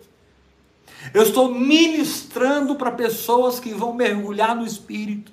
Eu 1.11 1.23
estou 1.23 1.53
ministrando 1.53 2.75
para 2.75 2.91
pessoas 2.91 3.59
que 3.59 3.73
vão 3.73 3.93
mergulhar 3.93 4.55
no 4.55 4.65
Espírito, 4.65 5.31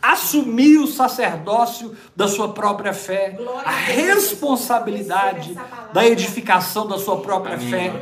assumir 0.00 0.78
o 0.78 0.86
sacerdócio 0.86 1.94
da 2.16 2.26
sua 2.26 2.52
própria 2.52 2.94
fé, 2.94 3.36
a 3.64 3.70
responsabilidade 3.70 5.54
da 5.92 6.06
edificação 6.06 6.86
da 6.86 6.98
sua 6.98 7.20
própria 7.20 7.58
fé. 7.58 7.92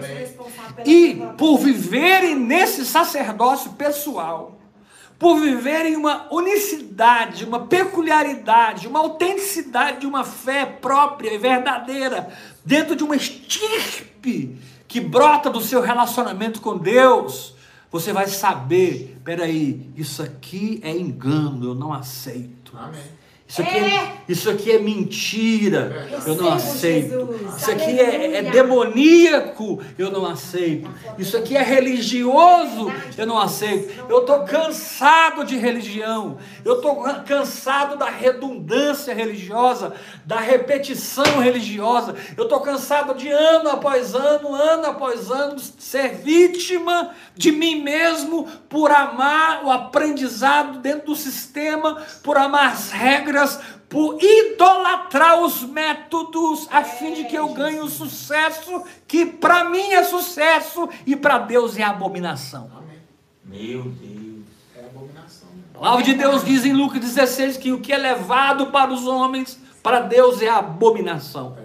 E 0.86 1.22
por 1.36 1.58
viverem 1.58 2.36
nesse 2.36 2.86
sacerdócio 2.86 3.72
pessoal, 3.72 4.58
por 5.18 5.38
viverem 5.38 5.94
uma 5.94 6.26
unicidade, 6.32 7.44
uma 7.44 7.66
peculiaridade, 7.66 8.88
uma 8.88 8.98
autenticidade, 8.98 10.04
uma 10.04 10.24
fé 10.24 10.66
própria 10.66 11.32
e 11.34 11.38
verdadeira, 11.38 12.28
dentro 12.64 12.96
de 12.96 13.04
uma 13.04 13.14
estirpe 13.14 14.58
que 14.92 15.00
brota 15.00 15.48
do 15.48 15.62
seu 15.62 15.80
relacionamento 15.80 16.60
com 16.60 16.76
Deus, 16.76 17.54
você 17.90 18.12
vai 18.12 18.26
saber: 18.26 19.18
peraí, 19.24 19.90
isso 19.96 20.22
aqui 20.22 20.80
é 20.84 20.90
engano, 20.90 21.64
eu 21.64 21.74
não 21.74 21.94
aceito. 21.94 22.76
Amém. 22.76 23.00
Isso 23.52 23.60
aqui 23.60 23.76
é, 23.76 23.94
É. 23.96 24.12
isso 24.30 24.48
aqui 24.50 24.72
é 24.72 24.78
mentira. 24.78 26.08
Eu 26.26 26.34
não 26.36 26.52
Recebo, 26.52 26.70
aceito. 26.70 27.10
Jesus. 27.10 27.56
Isso 27.60 27.70
aqui 27.70 28.00
é, 28.00 28.36
é 28.38 28.42
demoníaco. 28.42 29.78
Eu 29.98 30.10
não 30.10 30.24
aceito. 30.24 30.88
Isso 31.18 31.36
aqui 31.36 31.54
é 31.54 31.62
religioso. 31.62 32.90
Eu 33.18 33.26
não 33.26 33.38
aceito. 33.38 33.92
Eu 34.08 34.20
estou 34.20 34.40
cansado 34.44 35.44
de 35.44 35.58
religião. 35.58 36.38
Eu 36.64 36.76
estou 36.76 36.96
cansado 37.26 37.98
da 37.98 38.06
redundância 38.08 39.12
religiosa, 39.12 39.92
da 40.24 40.40
repetição 40.40 41.38
religiosa. 41.38 42.14
Eu 42.38 42.44
estou 42.44 42.60
cansado 42.60 43.14
de 43.14 43.28
ano 43.28 43.68
após 43.68 44.14
ano, 44.14 44.54
ano 44.54 44.86
após 44.86 45.30
ano, 45.30 45.58
ser 45.58 46.14
vítima 46.14 47.10
de 47.36 47.52
mim 47.52 47.82
mesmo 47.82 48.46
por 48.70 48.90
amar 48.90 49.62
o 49.62 49.70
aprendizado 49.70 50.78
dentro 50.78 51.08
do 51.08 51.16
sistema, 51.16 52.02
por 52.22 52.38
amar 52.38 52.72
as 52.72 52.90
regras, 52.90 53.41
por 53.88 54.18
idolatrar 54.22 55.42
os 55.42 55.62
métodos, 55.62 56.66
a 56.70 56.82
fim 56.82 57.12
de 57.14 57.24
que 57.24 57.36
eu 57.36 57.48
ganhe 57.48 57.80
o 57.80 57.88
sucesso 57.88 58.84
que 59.06 59.26
para 59.26 59.64
mim 59.64 59.92
é 59.92 60.02
sucesso 60.02 60.88
e 61.06 61.14
para 61.14 61.38
Deus 61.38 61.76
é 61.76 61.82
abominação. 61.82 62.70
Meu 63.44 63.82
Deus. 63.82 64.46
É 64.74 64.84
abominação. 64.86 65.48
né? 65.54 65.62
A 65.74 65.78
palavra 65.78 66.02
de 66.04 66.14
Deus 66.14 66.44
diz 66.44 66.64
em 66.64 66.72
Lucas 66.72 67.00
16 67.00 67.56
que 67.58 67.72
o 67.72 67.80
que 67.80 67.92
é 67.92 67.98
levado 67.98 68.68
para 68.68 68.90
os 68.90 69.06
homens, 69.06 69.60
para 69.82 70.00
Deus 70.00 70.40
é 70.40 70.48
abominação. 70.48 71.56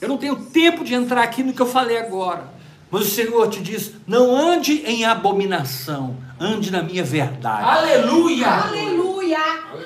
Eu 0.00 0.08
não 0.08 0.18
tenho 0.18 0.34
tempo 0.34 0.82
de 0.82 0.94
entrar 0.94 1.22
aqui 1.22 1.44
no 1.44 1.52
que 1.52 1.62
eu 1.62 1.66
falei 1.66 1.96
agora, 1.96 2.51
mas 2.92 3.02
o 3.06 3.10
Senhor 3.10 3.48
te 3.48 3.60
diz: 3.60 3.90
não 4.06 4.36
ande 4.36 4.82
em 4.86 5.04
abominação, 5.04 6.16
ande 6.38 6.70
na 6.70 6.82
minha 6.82 7.02
verdade. 7.02 7.64
Aleluia. 7.64 8.46
Aleluia. 8.46 9.38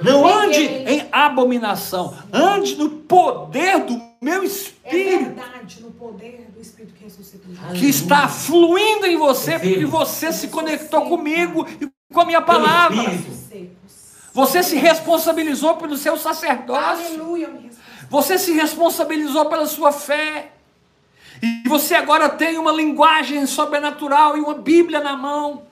Não 0.03 0.27
ande 0.27 0.61
em 0.63 1.07
abominação, 1.13 2.13
ande 2.33 2.75
no 2.75 2.91
poder 2.91 3.85
do 3.85 3.99
meu 4.21 4.43
É 4.43 4.47
espírito. 4.47 5.25
verdade, 5.25 5.81
no 5.83 5.91
poder 5.93 6.51
do 6.53 6.61
Espírito 6.61 6.95
que 6.95 7.05
ressuscitou. 7.05 7.55
que 7.75 7.87
está 7.87 8.27
fluindo 8.29 9.07
em 9.07 9.17
você, 9.17 9.53
porque 9.59 9.87
você 9.87 10.33
se 10.33 10.49
conectou 10.49 11.03
comigo 11.03 11.65
e 11.81 11.89
com 12.13 12.21
a 12.21 12.25
minha 12.25 12.43
palavra. 12.43 13.05
Você 14.35 14.63
se 14.63 14.77
responsabilizou 14.77 15.77
pelo 15.77 15.97
seu 15.97 16.17
sacerdócio. 16.19 17.07
Aleluia. 17.07 17.49
Você 18.11 18.37
se 18.37 18.53
responsabilizou 18.53 19.47
pela 19.47 19.67
sua 19.67 19.93
fé. 19.93 20.53
E 21.43 21.69
você 21.69 21.95
agora 21.95 22.29
tem 22.29 22.59
uma 22.59 22.73
linguagem 22.73 23.47
sobrenatural 23.47 24.37
e 24.37 24.41
uma 24.41 24.55
Bíblia 24.55 25.01
na 25.01 25.17
mão. 25.17 25.63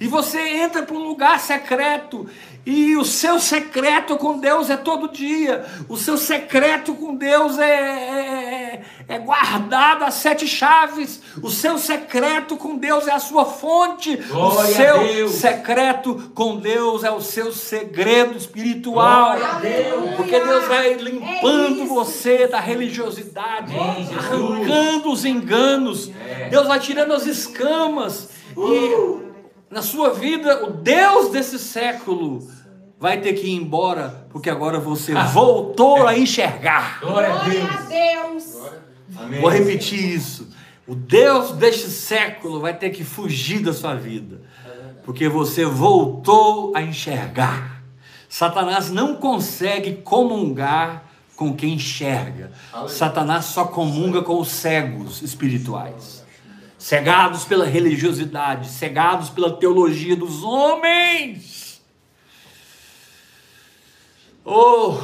E 0.00 0.06
você 0.06 0.40
entra 0.40 0.82
para 0.82 0.96
um 0.96 1.02
lugar 1.02 1.38
secreto. 1.38 2.28
E 2.64 2.96
o 2.96 3.04
seu 3.04 3.40
secreto 3.40 4.16
com 4.16 4.38
Deus 4.38 4.70
é 4.70 4.76
todo 4.76 5.08
dia. 5.08 5.64
O 5.88 5.96
seu 5.96 6.16
secreto 6.16 6.94
com 6.94 7.16
Deus 7.16 7.58
é, 7.58 7.64
é, 7.64 8.82
é 9.08 9.18
guardado 9.18 10.04
às 10.04 10.14
sete 10.14 10.46
chaves. 10.46 11.20
O 11.42 11.50
seu 11.50 11.76
secreto 11.76 12.56
com 12.56 12.76
Deus 12.78 13.08
é 13.08 13.12
a 13.12 13.18
sua 13.18 13.44
fonte. 13.44 14.14
Glória 14.16 14.56
o 14.56 14.60
a 14.60 14.66
seu 14.66 14.98
Deus. 15.00 15.32
secreto 15.32 16.30
com 16.34 16.56
Deus 16.56 17.02
é 17.02 17.10
o 17.10 17.20
seu 17.20 17.52
segredo 17.52 18.36
espiritual. 18.36 19.36
Deus. 19.60 20.14
Porque 20.16 20.38
Deus 20.38 20.68
vai 20.68 20.94
limpando 20.94 21.82
É 21.82 21.86
você 21.86 22.46
da 22.46 22.60
religiosidade, 22.60 23.74
arrancando 23.76 25.10
os 25.10 25.24
enganos. 25.24 26.12
É. 26.28 26.48
Deus 26.48 26.68
vai 26.68 26.78
tirando 26.78 27.12
as 27.12 27.26
escamas. 27.26 28.28
E 28.56 29.31
na 29.72 29.80
sua 29.80 30.12
vida, 30.12 30.66
o 30.66 30.70
Deus 30.70 31.30
desse 31.30 31.58
século 31.58 32.46
vai 33.00 33.22
ter 33.22 33.32
que 33.32 33.46
ir 33.46 33.54
embora, 33.54 34.26
porque 34.30 34.50
agora 34.50 34.78
você 34.78 35.14
voltou 35.14 36.06
a 36.06 36.16
enxergar. 36.16 37.00
Glória 37.00 37.32
a 37.32 37.38
Deus. 37.38 37.64
Glória 37.64 37.78
a 37.78 38.22
Deus. 38.22 38.58
Amém. 39.16 39.40
Vou 39.40 39.48
repetir 39.48 40.14
isso. 40.14 40.50
O 40.86 40.94
Deus 40.94 41.52
deste 41.52 41.88
século 41.88 42.60
vai 42.60 42.76
ter 42.76 42.90
que 42.90 43.02
fugir 43.02 43.60
da 43.60 43.72
sua 43.72 43.94
vida, 43.94 44.42
porque 45.04 45.26
você 45.26 45.64
voltou 45.64 46.76
a 46.76 46.82
enxergar. 46.82 47.82
Satanás 48.28 48.90
não 48.90 49.16
consegue 49.16 49.94
comungar 50.02 51.04
com 51.34 51.54
quem 51.54 51.74
enxerga. 51.74 52.52
Satanás 52.88 53.46
só 53.46 53.64
comunga 53.64 54.20
com 54.20 54.38
os 54.38 54.48
cegos 54.48 55.22
espirituais. 55.22 56.21
Cegados 56.82 57.44
pela 57.44 57.64
religiosidade, 57.64 58.68
cegados 58.68 59.30
pela 59.30 59.56
teologia 59.56 60.16
dos 60.16 60.42
homens. 60.42 61.80
Oh! 64.44 64.98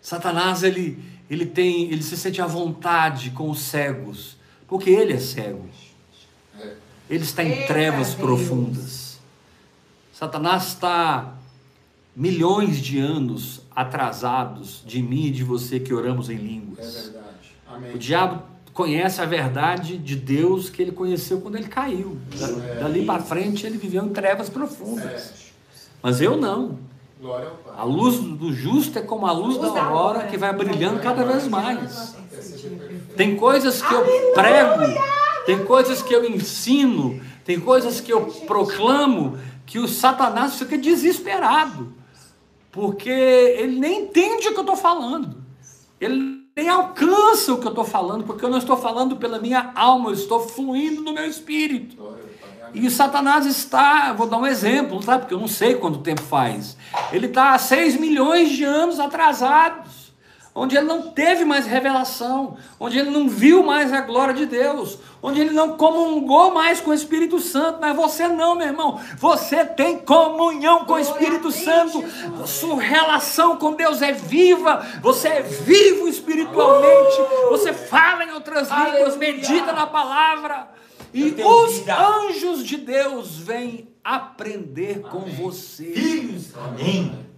Satanás 0.00 0.64
ele, 0.64 0.98
ele 1.30 1.46
tem, 1.46 1.84
ele 1.84 2.02
se 2.02 2.16
sente 2.16 2.42
à 2.42 2.48
vontade 2.48 3.30
com 3.30 3.48
os 3.48 3.60
cegos, 3.60 4.36
porque 4.66 4.90
ele 4.90 5.12
é 5.12 5.20
cego. 5.20 5.70
É. 6.58 6.74
Ele 7.08 7.22
está 7.22 7.44
em 7.44 7.52
Eita 7.52 7.68
trevas 7.68 8.14
profundas. 8.14 9.20
Satanás 10.12 10.66
está 10.66 11.32
milhões 12.16 12.78
de 12.82 12.98
anos 12.98 13.60
atrasados 13.70 14.82
de 14.84 15.00
mim 15.00 15.26
e 15.26 15.30
de 15.30 15.44
você 15.44 15.78
que 15.78 15.94
oramos 15.94 16.28
em 16.28 16.34
É 16.34 16.38
línguas. 16.38 16.92
verdade. 17.04 17.52
Amém. 17.68 17.94
O 17.94 17.98
diabo 17.98 18.50
conhece 18.72 19.20
a 19.20 19.26
verdade 19.26 19.98
de 19.98 20.16
Deus 20.16 20.70
que 20.70 20.80
ele 20.82 20.92
conheceu 20.92 21.40
quando 21.40 21.56
ele 21.56 21.68
caiu. 21.68 22.16
Da- 22.38 22.48
É. 22.48 22.74
Dali 22.80 23.04
para 23.04 23.22
frente 23.22 23.66
ele 23.66 23.76
viveu 23.78 24.04
em 24.04 24.08
trevas 24.10 24.48
profundas. 24.48 25.04
É. 25.04 25.32
Mas 26.02 26.20
eu 26.20 26.36
não. 26.36 26.78
A 27.76 27.84
luz 27.84 28.18
do 28.18 28.52
justo 28.52 28.98
é 28.98 29.02
como 29.02 29.26
a 29.26 29.32
luz 29.32 29.56
da 29.58 29.68
aurora 29.84 30.26
que 30.26 30.36
vai 30.36 30.52
brilhando 30.52 31.00
cada 31.00 31.24
vez 31.24 31.46
mais. 31.46 32.16
Tem 33.16 33.36
coisas 33.36 33.80
que 33.80 33.94
eu 33.94 34.04
prego, 34.34 34.82
tem 35.46 35.64
coisas 35.64 36.02
que 36.02 36.12
eu 36.12 36.24
ensino, 36.28 37.20
tem 37.44 37.60
coisas 37.60 38.00
que 38.00 38.12
eu 38.12 38.22
proclamo 38.46 39.38
que 39.66 39.78
o 39.78 39.86
Satanás 39.86 40.54
fica 40.56 40.76
desesperado, 40.76 41.92
porque 42.72 43.08
ele 43.10 43.78
nem 43.78 44.02
entende 44.04 44.48
o 44.48 44.52
que 44.52 44.58
eu 44.58 44.62
estou 44.62 44.76
falando, 44.76 45.36
ele 46.00 46.41
nem 46.54 46.68
alcança 46.68 47.52
o 47.52 47.58
que 47.58 47.66
eu 47.66 47.70
estou 47.70 47.84
falando, 47.84 48.24
porque 48.24 48.44
eu 48.44 48.50
não 48.50 48.58
estou 48.58 48.76
falando 48.76 49.16
pela 49.16 49.38
minha 49.38 49.72
alma, 49.74 50.10
eu 50.10 50.14
estou 50.14 50.40
fluindo 50.40 51.02
no 51.02 51.12
meu 51.12 51.26
espírito. 51.26 51.96
E 52.74 52.90
Satanás 52.90 53.44
está, 53.44 54.12
vou 54.12 54.26
dar 54.26 54.38
um 54.38 54.46
exemplo, 54.46 55.00
tá? 55.00 55.18
porque 55.18 55.34
eu 55.34 55.40
não 55.40 55.48
sei 55.48 55.74
quanto 55.74 55.98
tempo 55.98 56.22
faz. 56.22 56.76
Ele 57.12 57.26
está 57.26 57.52
há 57.52 57.58
6 57.58 57.96
milhões 57.96 58.50
de 58.50 58.64
anos 58.64 58.98
atrasados, 58.98 60.01
onde 60.54 60.76
ele 60.76 60.86
não 60.86 61.10
teve 61.10 61.44
mais 61.44 61.66
revelação, 61.66 62.56
onde 62.78 62.98
ele 62.98 63.10
não 63.10 63.28
viu 63.28 63.62
mais 63.62 63.92
a 63.92 64.02
glória 64.02 64.34
de 64.34 64.44
Deus, 64.44 64.98
onde 65.22 65.40
ele 65.40 65.52
não 65.52 65.76
comungou 65.76 66.52
mais 66.52 66.80
com 66.80 66.90
o 66.90 66.94
Espírito 66.94 67.38
Santo. 67.40 67.78
Mas 67.80 67.96
você 67.96 68.28
não, 68.28 68.54
meu 68.54 68.66
irmão. 68.66 69.00
Você 69.16 69.64
tem 69.64 69.98
comunhão 69.98 70.84
com 70.84 70.94
o 70.94 70.98
Espírito 70.98 71.50
Santo. 71.50 72.04
Sua 72.46 72.80
relação 72.80 73.56
com 73.56 73.72
Deus 73.72 74.02
é 74.02 74.12
viva. 74.12 74.86
Você 75.00 75.28
é 75.28 75.42
vivo 75.42 76.06
espiritualmente. 76.06 77.16
Você 77.48 77.72
fala 77.72 78.24
em 78.24 78.32
outras 78.32 78.68
línguas, 78.68 79.16
medita 79.16 79.72
na 79.72 79.86
palavra. 79.86 80.68
E 81.14 81.34
os 81.44 81.78
vida. 81.78 81.96
anjos 81.96 82.64
de 82.64 82.76
Deus 82.76 83.36
vêm 83.36 83.88
aprender 84.02 85.00
com 85.02 85.20
você. 85.20 85.84
Filhos. 85.92 86.52
Amém. 86.56 87.31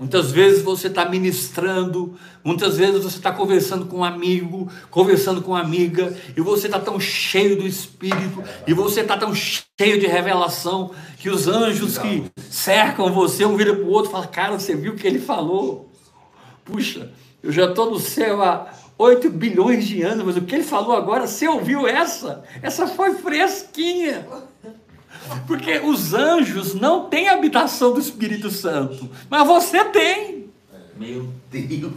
Muitas 0.00 0.32
vezes 0.32 0.62
você 0.62 0.86
está 0.86 1.04
ministrando, 1.04 2.14
muitas 2.42 2.78
vezes 2.78 3.04
você 3.04 3.18
está 3.18 3.30
conversando 3.30 3.84
com 3.84 3.98
um 3.98 4.04
amigo, 4.04 4.66
conversando 4.90 5.42
com 5.42 5.50
uma 5.50 5.60
amiga, 5.60 6.16
e 6.34 6.40
você 6.40 6.68
está 6.68 6.80
tão 6.80 6.98
cheio 6.98 7.58
do 7.58 7.66
Espírito, 7.66 8.42
e 8.66 8.72
você 8.72 9.02
está 9.02 9.18
tão 9.18 9.34
cheio 9.34 10.00
de 10.00 10.06
revelação, 10.06 10.90
que 11.18 11.28
os 11.28 11.46
anjos 11.46 11.98
que 11.98 12.24
cercam 12.48 13.12
você, 13.12 13.44
um 13.44 13.58
vira 13.58 13.74
para 13.74 13.84
o 13.84 13.90
outro 13.90 14.10
e 14.10 14.12
fala, 14.12 14.26
cara, 14.26 14.58
você 14.58 14.74
viu 14.74 14.94
o 14.94 14.96
que 14.96 15.06
ele 15.06 15.20
falou? 15.20 15.92
Puxa, 16.64 17.12
eu 17.42 17.52
já 17.52 17.66
estou 17.66 17.90
no 17.90 18.00
céu 18.00 18.42
há 18.42 18.72
8 18.96 19.28
bilhões 19.28 19.86
de 19.86 20.00
anos, 20.00 20.24
mas 20.24 20.36
o 20.38 20.40
que 20.40 20.54
ele 20.54 20.64
falou 20.64 20.96
agora, 20.96 21.26
você 21.26 21.46
ouviu 21.46 21.86
essa? 21.86 22.42
Essa 22.62 22.86
foi 22.86 23.16
fresquinha. 23.16 24.26
Porque 25.46 25.78
os 25.78 26.14
anjos 26.14 26.74
não 26.74 27.08
têm 27.08 27.28
habitação 27.28 27.92
do 27.92 28.00
Espírito 28.00 28.50
Santo, 28.50 29.10
mas 29.28 29.46
você 29.46 29.84
tem. 29.84 30.50
Meu 30.96 31.28
Deus. 31.50 31.92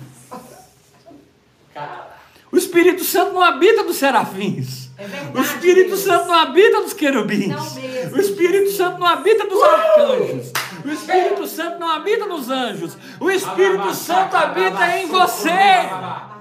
Cara. 1.74 2.14
O 2.52 2.58
Espírito 2.58 3.04
Santo 3.04 3.34
não 3.34 3.42
habita 3.42 3.84
dos 3.84 3.98
serafins. 3.98 4.90
É 4.96 5.08
verdade, 5.08 5.38
O 5.38 5.42
Espírito 5.42 5.88
Deus. 5.88 6.00
Santo 6.02 6.28
não 6.28 6.36
habita 6.36 6.82
dos 6.84 6.94
querubins. 6.94 7.48
Não 7.48 7.74
mesmo, 7.74 8.16
O 8.16 8.20
Espírito 8.20 8.72
Santo 8.72 9.00
não 9.00 9.08
habita 9.08 9.48
dos 9.48 9.64
arcanjos. 9.64 10.52
O 10.86 10.90
Espírito 10.90 11.48
Santo 11.48 11.80
não 11.80 11.90
habita 11.90 12.26
nos 12.28 12.50
anjos. 12.50 12.98
O 13.20 13.32
Espírito 13.32 13.94
Santo 13.96 14.36
habita 14.36 14.98
em 14.98 15.08
você. 15.08 15.50
Santo. 15.50 16.34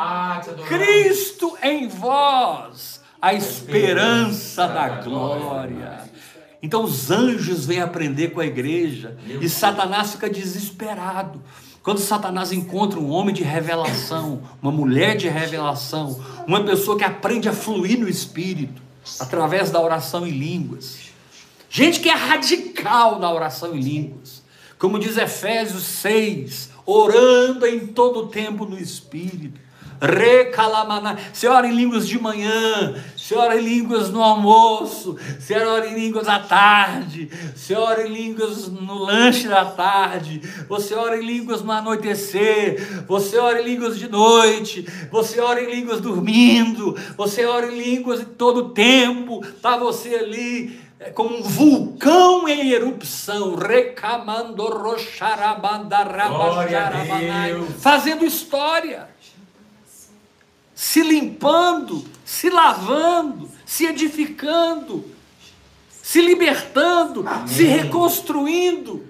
Ah. 0.00 0.40
Cristo 0.68 1.58
em 1.60 1.88
vós, 1.88 2.97
a 3.20 3.34
esperança 3.34 4.66
da 4.66 4.88
glória. 4.88 6.08
Então 6.62 6.82
os 6.82 7.10
anjos 7.10 7.66
vêm 7.66 7.80
aprender 7.80 8.28
com 8.28 8.40
a 8.40 8.46
igreja 8.46 9.16
e. 9.40 9.48
Satanás 9.48 10.12
fica 10.12 10.28
desesperado. 10.28 11.42
Quando 11.82 11.98
Satanás 11.98 12.52
encontra 12.52 12.98
um 12.98 13.10
homem 13.10 13.34
de 13.34 13.42
revelação, 13.42 14.42
uma 14.60 14.70
mulher 14.70 15.16
de 15.16 15.28
revelação, 15.28 16.22
uma 16.46 16.62
pessoa 16.62 16.98
que 16.98 17.04
aprende 17.04 17.48
a 17.48 17.52
fluir 17.52 17.98
no 17.98 18.08
espírito 18.08 18.82
através 19.18 19.70
da 19.70 19.80
oração 19.80 20.26
em 20.26 20.30
línguas. 20.30 21.08
Gente 21.70 22.00
que 22.00 22.08
é 22.08 22.14
radical 22.14 23.18
na 23.18 23.32
oração 23.32 23.74
em 23.74 23.80
línguas. 23.80 24.42
Como 24.78 24.98
diz 24.98 25.16
Efésios 25.16 25.84
6, 25.84 26.70
orando 26.84 27.66
em 27.66 27.86
todo 27.86 28.20
o 28.20 28.26
tempo 28.28 28.64
no 28.64 28.78
espírito. 28.78 29.58
Recalamaná. 30.00 31.16
Você 31.32 31.46
ora 31.48 31.66
em 31.66 31.74
línguas 31.74 32.06
de 32.06 32.20
manhã, 32.20 32.94
você 33.16 33.34
ora 33.34 33.60
em 33.60 33.64
línguas 33.64 34.10
no 34.10 34.22
almoço, 34.22 35.16
você 35.38 35.54
ora 35.54 35.86
em 35.86 35.94
línguas 35.94 36.28
à 36.28 36.38
tarde, 36.38 37.30
você 37.54 37.74
ora 37.74 38.06
em 38.06 38.12
línguas 38.12 38.68
no 38.68 38.94
lanche 38.94 39.48
da 39.48 39.64
tarde, 39.64 40.40
você 40.68 40.94
ora 40.94 41.16
em 41.20 41.26
línguas 41.26 41.62
no 41.62 41.72
anoitecer, 41.72 43.04
você 43.06 43.36
ora 43.38 43.60
em 43.60 43.64
línguas 43.64 43.98
de 43.98 44.08
noite, 44.08 44.86
você 45.10 45.40
ora 45.40 45.62
em 45.62 45.70
línguas 45.70 46.00
dormindo, 46.00 46.96
você 47.16 47.44
ora 47.44 47.66
em 47.66 47.78
línguas 47.78 48.20
em 48.20 48.24
todo 48.24 48.58
o 48.58 48.68
tempo, 48.70 49.44
está 49.44 49.76
você 49.76 50.14
ali 50.14 50.88
é 51.00 51.10
como 51.10 51.36
um 51.36 51.42
vulcão 51.42 52.48
em 52.48 52.72
erupção, 52.72 53.54
recamando 53.54 54.64
fazendo 57.78 58.24
história, 58.24 59.07
se 60.80 61.02
limpando, 61.02 62.04
se 62.24 62.48
lavando, 62.48 63.50
se 63.66 63.84
edificando, 63.84 65.04
se 65.90 66.20
libertando, 66.20 67.24
se 67.48 67.64
reconstruindo. 67.64 69.04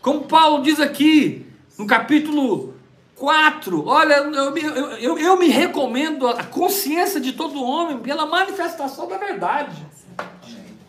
Como 0.00 0.22
Paulo 0.22 0.62
diz 0.62 0.80
aqui 0.80 1.46
no 1.76 1.86
capítulo 1.86 2.72
4, 3.16 3.86
olha, 3.86 4.14
eu, 4.14 4.50
me- 4.52 4.62
eu, 4.62 4.90
eu, 4.92 5.18
eu 5.18 5.38
me 5.38 5.48
recomendo 5.48 6.26
a 6.26 6.42
consciência 6.44 7.20
de 7.20 7.32
todo 7.34 7.62
homem 7.62 7.98
pela 7.98 8.24
manifestação 8.24 9.06
da 9.06 9.18
verdade. 9.18 9.86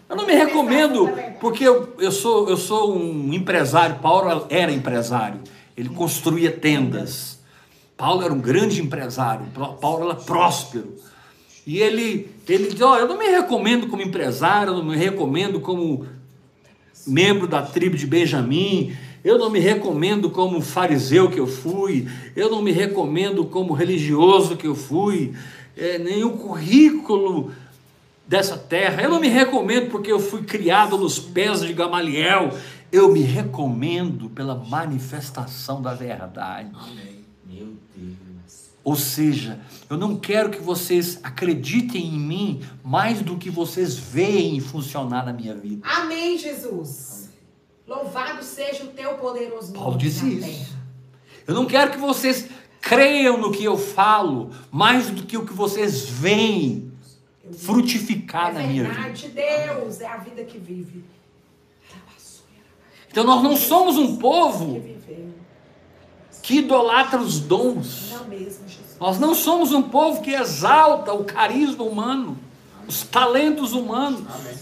Eu 0.07 0.15
não 0.15 0.26
me 0.26 0.34
recomendo 0.34 1.09
porque 1.41 1.65
eu, 1.67 1.93
eu, 1.99 2.13
sou, 2.13 2.47
eu 2.47 2.55
sou 2.55 2.95
um 2.97 3.34
empresário. 3.34 3.97
Paulo 3.99 4.45
era 4.49 4.71
empresário. 4.71 5.41
Ele 5.76 5.89
construía 5.89 6.49
tendas. 6.49 7.43
Paulo 7.98 8.24
era 8.24 8.34
um 8.34 8.39
grande 8.39 8.82
empresário. 8.82 9.46
Paulo 9.80 10.10
era 10.10 10.16
próspero. 10.16 10.96
E 11.66 11.80
ele, 11.80 12.30
ele 12.48 12.70
diz: 12.70 12.80
eu 12.80 13.08
não 13.08 13.18
me 13.18 13.28
recomendo 13.28 13.88
como 13.88 14.02
empresário, 14.02 14.72
eu 14.72 14.78
não 14.78 14.86
me 14.86 14.98
recomendo 14.98 15.60
como 15.60 16.06
membro 17.08 17.48
da 17.48 17.62
tribo 17.62 17.96
de 17.96 18.06
Benjamim, 18.06 18.96
eu 19.24 19.38
não 19.38 19.50
me 19.50 19.60
recomendo 19.60 20.30
como 20.30 20.62
fariseu 20.62 21.30
que 21.30 21.39
eu 21.39 21.48
fui, 21.48 22.08
eu 22.36 22.50
não 22.50 22.62
me 22.62 22.72
recomendo 22.72 23.46
como 23.46 23.74
religioso 23.74 24.58
que 24.58 24.68
eu 24.68 24.76
fui, 24.76 25.34
é, 25.78 25.98
nem 25.98 26.24
o 26.24 26.32
currículo 26.32 27.52
dessa 28.28 28.58
terra, 28.58 29.02
eu 29.02 29.10
não 29.10 29.20
me 29.20 29.28
recomendo 29.28 29.89
porque 29.89 30.12
eu 30.12 30.20
fui 30.20 30.44
criado 30.44 30.98
nos 30.98 31.20
pés 31.20 31.62
de 31.62 31.74
Gamaliel, 31.74 32.52
eu 32.91 33.12
me 33.12 33.22
recomendo 33.22 34.30
pela 34.30 34.56
manifestação 34.56 35.82
da 35.82 35.94
verdade. 35.94 36.70
Amém. 36.74 37.22
Meu 37.54 37.74
Deus. 37.95 38.64
Ou 38.84 38.95
seja, 38.97 39.60
eu 39.89 39.97
não 39.97 40.18
quero 40.18 40.49
que 40.49 40.62
vocês 40.62 41.20
acreditem 41.24 42.06
em 42.06 42.20
mim 42.20 42.62
mais 42.84 43.22
do 43.22 43.38
que 43.38 43.49
vocês 43.49 43.95
veem 43.97 44.60
funcionar 44.60 45.26
na 45.26 45.32
minha 45.32 45.56
vida. 45.56 45.88
Amém, 45.88 46.38
Jesus. 46.38 47.30
Louvado 47.88 48.43
seja 48.43 48.84
o 48.84 48.88
teu 48.88 49.14
poderoso 49.16 49.72
Paulo 49.74 49.91
nome 49.91 50.04
disse 50.04 50.24
na 50.26 50.32
isso. 50.32 50.45
terra. 50.66 50.84
Eu 51.47 51.54
não 51.56 51.66
quero 51.66 51.91
que 51.91 51.97
vocês 51.97 52.47
creiam 52.82 53.38
no 53.38 53.51
que 53.51 53.64
eu 53.64 53.78
falo 53.78 54.49
mais 54.72 55.10
do 55.10 55.24
que 55.24 55.38
o 55.38 55.45
que 55.45 55.54
vocês 55.54 56.08
veem 56.10 56.91
frutificar 57.58 58.49
É 58.49 58.54
na 58.54 58.68
minha 58.68 58.84
vida. 58.84 58.93
verdade, 58.95 59.28
Deus 59.30 60.01
é 60.01 60.08
a 60.08 60.18
vida 60.18 60.43
que 60.43 60.58
vive. 60.58 61.04
Então 63.10 63.24
nós 63.24 63.43
não 63.43 63.56
somos 63.56 63.97
um 63.97 64.16
Que 64.16 64.22
povo 64.22 64.80
viveu. 64.80 65.34
Que 66.44 66.58
idolatra 66.58 67.20
os 67.20 67.39
dons. 67.39 68.12
Não 68.12 68.26
mesmo, 68.26 68.68
Jesus. 68.68 68.98
Nós 69.00 69.18
não 69.18 69.34
somos 69.34 69.72
um 69.72 69.82
povo 69.82 70.22
que 70.22 70.32
exalta 70.32 71.14
o 71.14 71.24
carisma 71.24 71.84
humano, 71.86 72.38
os 72.86 73.02
talentos 73.02 73.72
humanos. 73.72 74.22
Amém. 74.30 74.58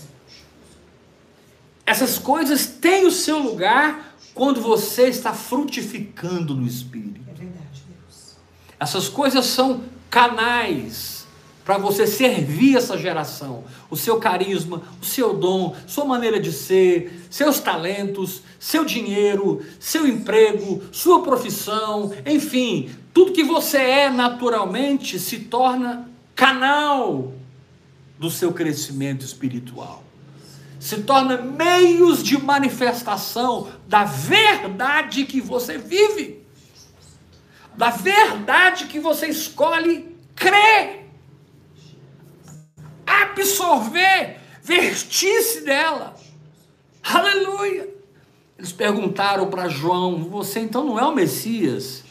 Essas 1.83 2.19
coisas 2.19 2.67
têm 2.67 3.05
o 3.07 3.11
seu 3.11 3.39
lugar 3.39 4.15
quando 4.33 4.61
você 4.61 5.09
está 5.09 5.33
frutificando 5.33 6.55
no 6.55 6.67
Espírito. 6.67 7.19
É 7.27 7.33
verdade, 7.33 7.83
Deus. 7.89 8.37
Essas 8.79 9.09
coisas 9.09 9.47
são 9.47 9.83
canais 10.09 11.20
para 11.63 11.77
você 11.77 12.07
servir 12.07 12.77
essa 12.77 12.97
geração. 12.97 13.63
O 13.89 13.97
seu 13.97 14.17
carisma, 14.17 14.81
o 15.01 15.05
seu 15.05 15.33
dom, 15.33 15.75
sua 15.87 16.05
maneira 16.05 16.39
de 16.39 16.51
ser, 16.51 17.25
seus 17.29 17.59
talentos, 17.59 18.41
seu 18.59 18.83
dinheiro, 18.85 19.63
seu 19.79 20.07
emprego, 20.07 20.83
sua 20.91 21.21
profissão, 21.21 22.11
enfim, 22.25 22.89
tudo 23.13 23.33
que 23.33 23.43
você 23.43 23.77
é 23.77 24.09
naturalmente 24.09 25.19
se 25.19 25.39
torna 25.39 26.09
canal 26.35 27.33
do 28.17 28.29
seu 28.29 28.53
crescimento 28.53 29.25
espiritual. 29.25 30.03
Se 30.79 31.01
torna 31.01 31.37
meios 31.37 32.23
de 32.23 32.41
manifestação 32.41 33.67
da 33.87 34.03
verdade 34.03 35.25
que 35.25 35.39
você 35.39 35.77
vive 35.77 36.41
da 37.75 37.89
verdade 37.89 38.85
que 38.85 38.99
você 38.99 39.27
escolhe 39.27 40.15
crer, 40.35 41.00
absorver, 43.11 44.37
vestir-se 44.63 45.61
dela. 45.61 46.15
Aleluia! 47.03 47.89
Eles 48.57 48.71
perguntaram 48.71 49.47
para 49.47 49.67
João: 49.67 50.23
Você 50.25 50.59
então 50.59 50.85
não 50.85 50.99
é 50.99 51.03
o 51.03 51.15
Messias? 51.15 52.03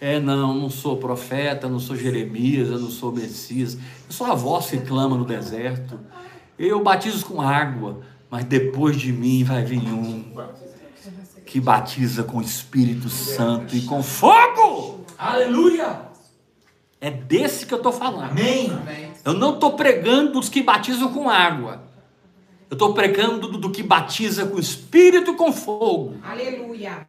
É, 0.00 0.18
não, 0.18 0.54
não 0.54 0.70
sou 0.70 0.96
profeta, 0.96 1.68
não 1.68 1.78
sou 1.78 1.94
Jeremias, 1.94 2.68
eu 2.68 2.78
não 2.78 2.90
sou 2.90 3.12
Messias. 3.12 3.74
Eu 3.74 4.12
sou 4.12 4.26
a 4.26 4.34
voz 4.34 4.66
que 4.66 4.78
clama 4.78 5.16
no 5.16 5.26
deserto. 5.26 6.00
Eu 6.58 6.82
batizo 6.82 7.26
com 7.26 7.42
água, 7.42 8.00
mas 8.30 8.44
depois 8.44 8.96
de 8.96 9.12
mim 9.12 9.44
vai 9.44 9.62
vir 9.62 9.80
um 9.80 10.24
que 11.44 11.60
batiza 11.60 12.22
com 12.22 12.38
o 12.38 12.42
Espírito 12.42 13.08
Santo 13.08 13.74
e 13.74 13.82
com 13.82 14.02
fogo. 14.02 15.04
Aleluia. 15.18 16.02
É 17.00 17.10
desse 17.10 17.66
que 17.66 17.74
eu 17.74 17.78
estou 17.78 17.92
falando. 17.92 18.30
Amém. 18.30 18.70
Amém. 18.70 19.09
Eu 19.24 19.34
não 19.34 19.54
estou 19.54 19.72
pregando 19.72 20.32
dos 20.32 20.48
que 20.48 20.62
batizam 20.62 21.12
com 21.12 21.28
água. 21.28 21.82
Eu 22.70 22.74
estou 22.74 22.94
pregando 22.94 23.48
do, 23.48 23.58
do 23.58 23.70
que 23.70 23.82
batiza 23.82 24.46
com 24.46 24.58
Espírito 24.58 25.32
e 25.32 25.36
com 25.36 25.52
fogo. 25.52 26.16
Aleluia. 26.22 27.06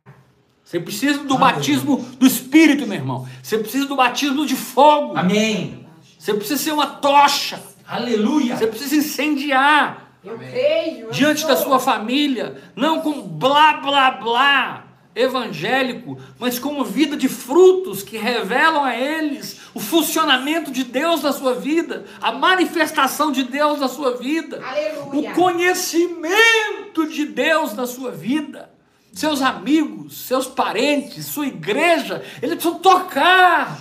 Você 0.64 0.80
precisa 0.80 1.20
do 1.24 1.38
batismo 1.38 1.98
do 2.18 2.26
Espírito, 2.26 2.88
meu 2.88 2.98
irmão. 2.98 3.28
Você 3.44 3.58
precisa 3.58 3.86
do 3.86 3.96
batismo 3.96 4.46
de 4.46 4.56
fogo. 4.56 5.18
Amém. 5.18 5.86
Você 6.18 6.34
precisa 6.34 6.62
ser 6.62 6.72
uma 6.72 6.88
tocha. 6.88 7.62
Aleluia. 7.88 8.56
Você 8.56 8.68
precisa 8.68 8.96
incendiar 8.96 10.14
Eu 10.24 10.38
creio. 10.38 11.06
eu 11.08 11.12
diante 11.12 11.46
da 11.46 11.56
sou. 11.56 11.68
sua 11.68 11.80
família, 11.80 12.62
não 12.76 13.02
com 13.02 13.22
blá 13.22 13.74
blá 13.74 14.12
blá 14.12 14.81
evangélico, 15.16 16.18
mas 16.40 16.58
como 16.58 16.84
vida 16.84 17.18
de 17.18 17.28
frutos 17.28 18.02
que 18.02 18.18
revelam 18.18 18.84
a 18.84 18.96
eles 18.96 19.60
o 19.74 19.80
funcionamento 19.80 20.72
de 20.72 20.84
Deus 20.84 21.22
na 21.22 21.34
sua 21.34 21.54
vida, 21.56 22.06
a 22.22 22.32
manifestação 22.32 23.32
de 23.32 23.44
Deus 23.44 23.80
na 23.80 23.88
sua 23.88 24.18
vida, 24.18 24.62
Aleluia. 24.64 25.32
o 25.32 25.34
conhecimento 25.34 27.08
de 27.10 27.26
Deus 27.26 27.74
na 27.74 27.86
sua 27.86 28.12
vida. 28.12 28.70
Seus 29.14 29.42
amigos, 29.42 30.26
seus 30.26 30.48
parentes, 30.48 31.26
sua 31.26 31.48
igreja, 31.48 32.24
eles 32.42 32.56
precisam 32.56 32.80
tocar 32.80 33.78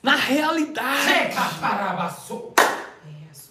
na 0.00 0.14
realidade. 0.14 1.34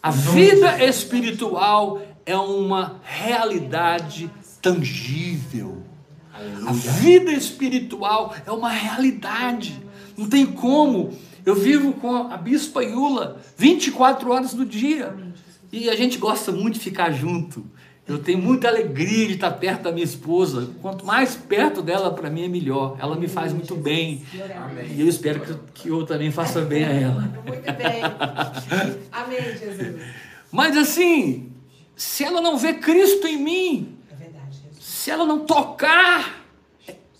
A 0.02 0.12
vida 0.12 0.84
espiritual 0.86 2.02
é 2.26 2.36
uma 2.38 3.02
realidade 3.04 4.32
tangível. 4.62 5.87
A 6.68 6.72
vida 6.72 7.32
espiritual 7.32 8.34
é 8.46 8.52
uma 8.52 8.70
realidade. 8.70 9.82
Não 10.18 10.28
tem 10.28 10.46
como. 10.46 11.14
Eu 11.46 11.56
vivo 11.56 11.94
com 11.94 12.14
a 12.14 12.38
Bispa 12.38 12.84
Iula 12.84 13.40
24 13.58 14.32
horas 14.32 14.54
do 14.54 14.66
dia. 14.66 15.16
E 15.72 15.90
a 15.90 15.96
gente 15.96 16.18
gosta 16.18 16.52
muito 16.52 16.76
de 16.76 16.80
ficar 16.82 17.12
junto. 17.12 17.66
Eu 18.08 18.20
tenho 18.20 18.38
muita 18.38 18.70
alegria 18.70 19.28
de 19.28 19.34
estar 19.34 19.52
perto 19.52 19.84
da 19.84 19.92
minha 19.92 20.04
esposa. 20.04 20.70
Quanto 20.82 21.06
mais 21.06 21.36
perto 21.36 21.82
dela, 21.82 22.14
para 22.14 22.30
mim 22.30 22.46
é 22.46 22.48
melhor. 22.48 22.96
Ela 23.00 23.18
me 23.18 23.28
faz 23.28 23.52
muito 23.52 23.76
bem. 23.76 24.24
Amém. 24.56 24.94
E 24.96 25.02
eu 25.02 25.08
espero 25.08 25.42
que, 25.42 25.54
que 25.74 25.90
eu 25.90 26.06
também 26.06 26.32
faça 26.32 26.62
bem 26.62 26.86
a 26.86 26.92
ela. 26.92 27.22
Muito 27.46 27.74
bem. 27.74 28.02
Amém, 29.12 29.42
Jesus. 29.58 30.02
Mas 30.50 30.78
assim, 30.78 31.52
se 31.98 32.24
ela 32.24 32.40
não 32.40 32.58
vê 32.58 32.76
Cristo 32.76 33.28
em 33.28 33.38
mim. 33.38 33.97
Se 35.08 35.12
ela 35.12 35.26
não 35.26 35.40
tocar 35.40 36.44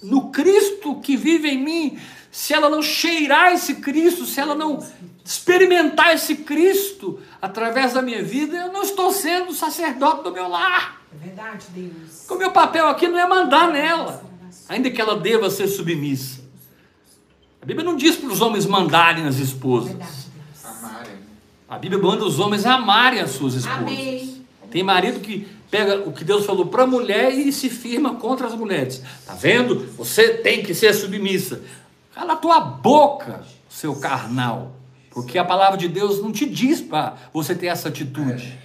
no 0.04 0.30
Cristo 0.30 0.96
que 0.96 1.16
vive 1.16 1.48
em 1.48 1.58
mim, 1.64 1.98
se 2.30 2.54
ela 2.54 2.70
não 2.70 2.82
cheirar 2.82 3.54
esse 3.54 3.76
Cristo, 3.76 4.26
se 4.26 4.42
ela 4.42 4.54
não 4.54 4.86
experimentar 5.24 6.14
esse 6.14 6.36
Cristo 6.36 7.18
através 7.42 7.94
da 7.94 8.02
minha 8.02 8.22
vida, 8.22 8.58
eu 8.58 8.74
não 8.74 8.84
estou 8.84 9.10
sendo 9.14 9.54
sacerdote 9.54 10.22
do 10.26 10.34
meu 10.34 10.50
lar. 10.50 11.02
É 11.14 11.28
verdade, 11.28 11.66
Deus. 11.70 12.30
O 12.30 12.36
meu 12.36 12.52
papel 12.52 12.90
aqui 12.90 13.08
não 13.08 13.18
é 13.18 13.26
mandar 13.26 13.72
nela, 13.72 14.22
ainda 14.68 14.92
que 14.92 15.00
ela 15.00 15.18
deva 15.18 15.50
ser 15.50 15.70
submissa. 15.70 16.42
A 17.62 17.66
Bíblia 17.66 17.86
não 17.86 17.96
diz 17.96 18.18
para 18.18 18.28
os 18.30 18.42
homens 18.42 18.66
mandarem 18.66 19.26
as 19.26 19.40
É 19.40 19.44
esposas. 19.44 19.92
verdade, 19.92 20.12
Deus. 20.36 20.66
Amarem. 20.76 21.14
A 21.70 21.78
Bíblia 21.78 22.02
manda 22.02 22.26
os 22.26 22.38
homens 22.38 22.66
amarem 22.66 23.22
as 23.22 23.30
suas 23.32 23.54
esposas. 23.54 23.78
Amém. 23.82 24.46
Tem 24.70 24.84
marido 24.84 25.22
que 25.22 25.48
pega 25.70 26.08
o 26.08 26.12
que 26.12 26.24
Deus 26.24 26.46
falou 26.46 26.66
para 26.68 26.84
a 26.84 26.88
mulher 26.88 27.32
e 27.34 27.52
se 27.52 27.70
firma 27.70 28.16
contra 28.16 28.48
as 28.48 28.54
mulheres. 28.54 29.02
Tá 29.26 29.34
vendo? 29.34 29.88
Você 29.98 30.30
tem 30.36 30.64
que 30.64 30.74
ser 30.74 30.94
submissa. 30.94 31.62
Cala 32.14 32.34
a 32.34 32.38
tua 32.38 32.60
boca, 32.60 33.44
seu 33.70 33.96
carnal. 33.96 34.74
Porque 35.12 35.38
a 35.38 35.44
palavra 35.44 35.78
de 35.78 35.88
Deus 35.88 36.22
não 36.22 36.32
te 36.32 36.46
diz 36.46 36.80
para 36.80 37.16
você 37.34 37.56
ter 37.56 37.68
essa 37.68 37.90
atitude. 37.90 38.58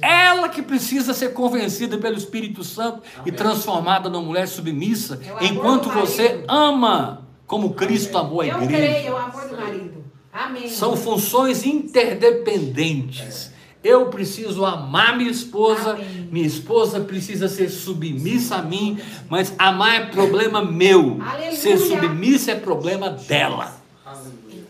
Ela 0.00 0.48
que 0.48 0.62
precisa 0.62 1.12
ser 1.14 1.32
convencida 1.32 1.98
pelo 1.98 2.16
Espírito 2.16 2.62
Santo 2.62 3.02
e 3.26 3.32
transformada 3.32 4.08
numa 4.08 4.24
mulher 4.24 4.46
submissa, 4.46 5.20
enquanto 5.40 5.88
você 5.88 6.44
ama 6.48 7.26
como 7.46 7.74
Cristo 7.74 8.16
amou 8.16 8.40
a 8.40 8.46
Eu 8.46 8.62
igreja. 8.62 8.92
creio, 8.92 9.12
o 9.12 9.16
amor 9.16 9.48
do 9.48 9.56
marido. 9.56 10.04
Amém. 10.32 10.68
São 10.68 10.96
funções 10.96 11.66
interdependentes. 11.66 13.51
Eu 13.84 14.06
preciso 14.06 14.64
amar 14.64 15.16
minha 15.16 15.30
esposa, 15.30 15.92
Amém. 15.92 16.28
minha 16.30 16.46
esposa 16.46 17.00
precisa 17.00 17.48
ser 17.48 17.68
submissa 17.68 18.56
a 18.56 18.62
mim, 18.62 19.00
mas 19.28 19.52
amar 19.58 20.02
é 20.02 20.06
problema 20.06 20.64
meu. 20.64 21.20
Aleluia. 21.20 21.56
Ser 21.56 21.78
submissa 21.78 22.52
é 22.52 22.54
problema 22.54 23.10
dela. 23.10 23.76
Aleluia. 24.06 24.64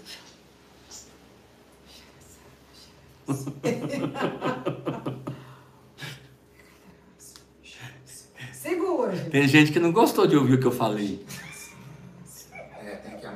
Segura. 8.53 9.13
Tem 9.31 9.47
gente 9.47 9.73
que 9.73 9.81
não 9.81 9.93
gostou 9.93 10.27
de 10.27 10.37
ouvir 10.37 10.55
o 10.55 10.61
que 10.61 10.67
eu 10.67 10.73
falei. 10.73 11.25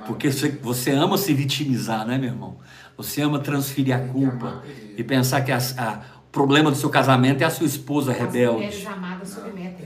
Porque 0.06 0.30
você, 0.62 0.90
ama 0.92 1.18
se 1.18 1.32
vitimizar, 1.34 2.06
né, 2.06 2.16
meu 2.18 2.30
irmão? 2.30 2.56
Você 2.96 3.20
ama 3.22 3.38
transferir 3.38 3.94
a 3.94 3.98
culpa 4.00 4.62
e 4.96 5.02
pensar 5.02 5.40
que 5.42 5.52
as- 5.52 5.76
a- 5.78 6.00
o 6.28 6.30
problema 6.30 6.70
do 6.70 6.76
seu 6.76 6.88
casamento 6.90 7.42
é 7.42 7.44
a 7.44 7.50
sua 7.50 7.66
esposa 7.66 8.12
rebelde. 8.12 8.86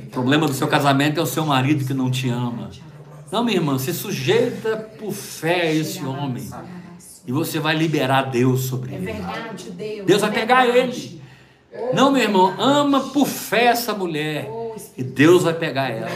O 0.07 0.11
problema 0.11 0.47
do 0.47 0.55
seu 0.55 0.69
casamento 0.69 1.19
é 1.19 1.23
o 1.23 1.27
seu 1.27 1.45
marido 1.47 1.85
que 1.85 1.95
não 1.95 2.11
te 2.11 2.29
ama. 2.29 2.71
Não, 3.33 3.45
minha 3.45 3.57
irmã, 3.59 3.79
se 3.79 3.93
sujeita 3.95 4.77
por 4.99 5.13
fé 5.13 5.63
a 5.63 5.73
esse 5.75 6.05
homem. 6.05 6.49
E 7.27 7.33
você 7.33 7.59
vai 7.61 7.77
liberar 7.77 8.23
Deus 8.23 8.63
sobre 8.63 8.93
É 8.93 8.97
ele. 8.97 9.13
Deus. 9.77 10.07
Deus 10.07 10.23
é 10.23 10.27
vai 10.27 10.33
pegar 10.33 10.67
ele. 10.67 11.21
Não, 11.95 12.11
meu 12.11 12.23
irmão, 12.23 12.53
ama 12.59 13.01
por 13.11 13.27
fé 13.27 13.67
essa 13.67 13.95
mulher. 13.95 14.49
Oh, 14.51 14.75
E 14.97 15.03
Deus 15.05 15.45
vai 15.45 15.55
pegar 15.55 15.89
ela. 15.91 16.11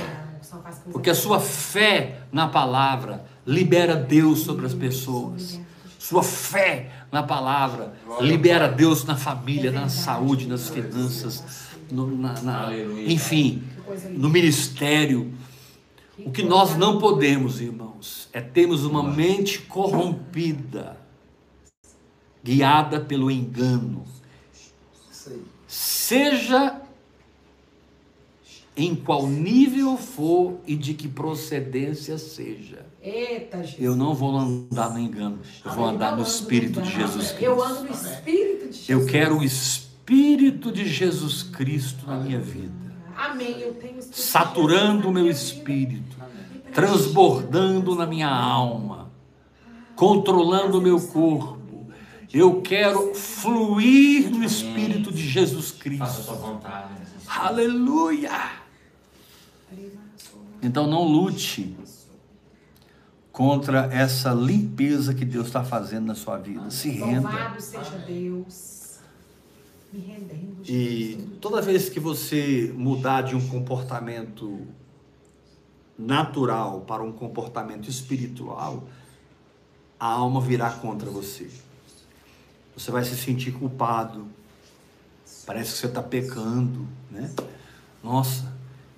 Porque 0.92 1.11
a 1.11 1.14
sua 1.14 1.38
fé 1.38 2.18
na 2.32 2.48
palavra 2.48 3.24
libera 3.47 3.95
Deus 3.97 4.40
sobre 4.40 4.66
as 4.66 4.74
pessoas. 4.74 5.61
Sua 5.99 6.22
fé 6.22 6.90
na 7.11 7.22
palavra 7.22 7.95
libera 8.20 8.68
Deus 8.68 9.05
na 9.05 9.16
família, 9.16 9.70
na 9.70 9.88
saúde, 9.88 10.47
nas 10.47 10.68
finanças, 10.68 11.42
no- 11.90 12.16
na- 12.16 12.40
na- 12.42 12.70
enfim, 13.07 13.62
no 14.11 14.28
ministério. 14.28 15.32
O 16.18 16.30
que 16.30 16.42
nós 16.42 16.76
não 16.76 16.99
podemos, 16.99 17.61
irmãos, 17.61 18.28
é 18.32 18.40
termos 18.40 18.84
uma 18.84 19.03
mente 19.03 19.61
corrompida, 19.61 20.97
guiada 22.42 23.01
pelo 23.01 23.30
engano. 23.30 24.05
Seja 25.66 26.80
em 28.76 28.95
qual 28.95 29.26
nível 29.26 29.97
for 29.97 30.59
e 30.66 30.76
de 30.76 30.95
que 30.95 31.09
procedência 31.09 32.18
seja. 32.18 32.84
Eita, 33.05 33.59
Jesus. 33.62 33.82
Eu 33.84 33.94
não 33.94 34.14
vou 34.14 34.34
andar 34.34 34.88
no 34.90 34.98
engano, 34.98 35.38
eu 35.62 35.70
vou 35.72 35.84
andar 35.84 36.16
no 36.16 36.22
Espírito 36.22 36.80
de 36.80 36.90
Jesus 36.90 37.34
Eu 37.38 37.57
Cristo. 37.57 37.62
ando 37.62 37.84
no 37.84 37.90
Espírito 37.90 38.66
de 38.70 38.72
Jesus. 38.78 38.88
Eu 38.88 39.07
quero 39.07 39.38
o 39.38 39.44
Espírito 39.44 40.72
de 40.72 40.88
Jesus 40.88 41.42
Cristo 41.42 42.07
na 42.07 42.16
minha 42.16 42.40
vida, 42.40 42.72
Amém. 43.16 43.61
Eu 43.61 43.74
tenho 43.74 44.02
saturando 44.02 45.09
o 45.09 45.12
meu 45.12 45.28
espírito, 45.30 46.16
transbordando 46.72 47.94
na 47.94 48.07
minha 48.07 48.28
alma, 48.28 49.11
controlando 49.94 50.78
o 50.78 50.82
meu 50.82 51.00
corpo. 51.00 51.86
Eu 52.32 52.61
quero 52.62 53.14
fluir 53.14 54.30
no 54.30 54.42
Espírito 54.42 55.12
de 55.12 55.22
Jesus 55.28 55.70
Faça 55.70 55.76
a 55.76 55.82
Cristo. 55.82 56.22
sua 56.24 56.34
vontade. 56.34 56.94
Aleluia! 57.28 58.30
Então 60.62 60.86
não 60.86 61.05
lute 61.05 61.76
contra 63.35 63.93
essa 63.93 64.32
limpeza 64.32 65.12
que 65.12 65.24
Deus 65.24 65.49
está 65.49 65.64
fazendo 65.64 66.07
na 66.07 66.14
sua 66.14 66.39
vida. 66.39 66.70
Se 66.70 66.89
renda. 66.91 67.28
Louvado 67.28 67.61
seja 67.61 67.99
Deus. 68.07 69.01
Me 69.93 69.99
rendendo. 69.99 70.62
E 70.64 71.37
toda 71.41 71.61
vez 71.61 71.89
que 71.89 71.99
você 71.99 72.72
mudar 72.76 73.22
de 73.22 73.35
um 73.35 73.45
comportamento 73.49 74.61
natural 75.99 76.82
para 76.82 77.03
um 77.03 77.11
comportamento 77.11 77.91
espiritual, 77.91 78.85
a 79.99 80.07
alma 80.07 80.41
virá 80.41 80.70
contra 80.70 81.11
você. 81.11 81.51
Você 82.76 82.93
vai 82.93 83.03
se 83.03 83.16
sentir 83.16 83.51
culpado. 83.51 84.28
Parece 85.45 85.72
que 85.72 85.78
você 85.78 85.87
está 85.87 86.03
pecando, 86.03 86.87
né? 87.11 87.32
Nossa, 88.01 88.55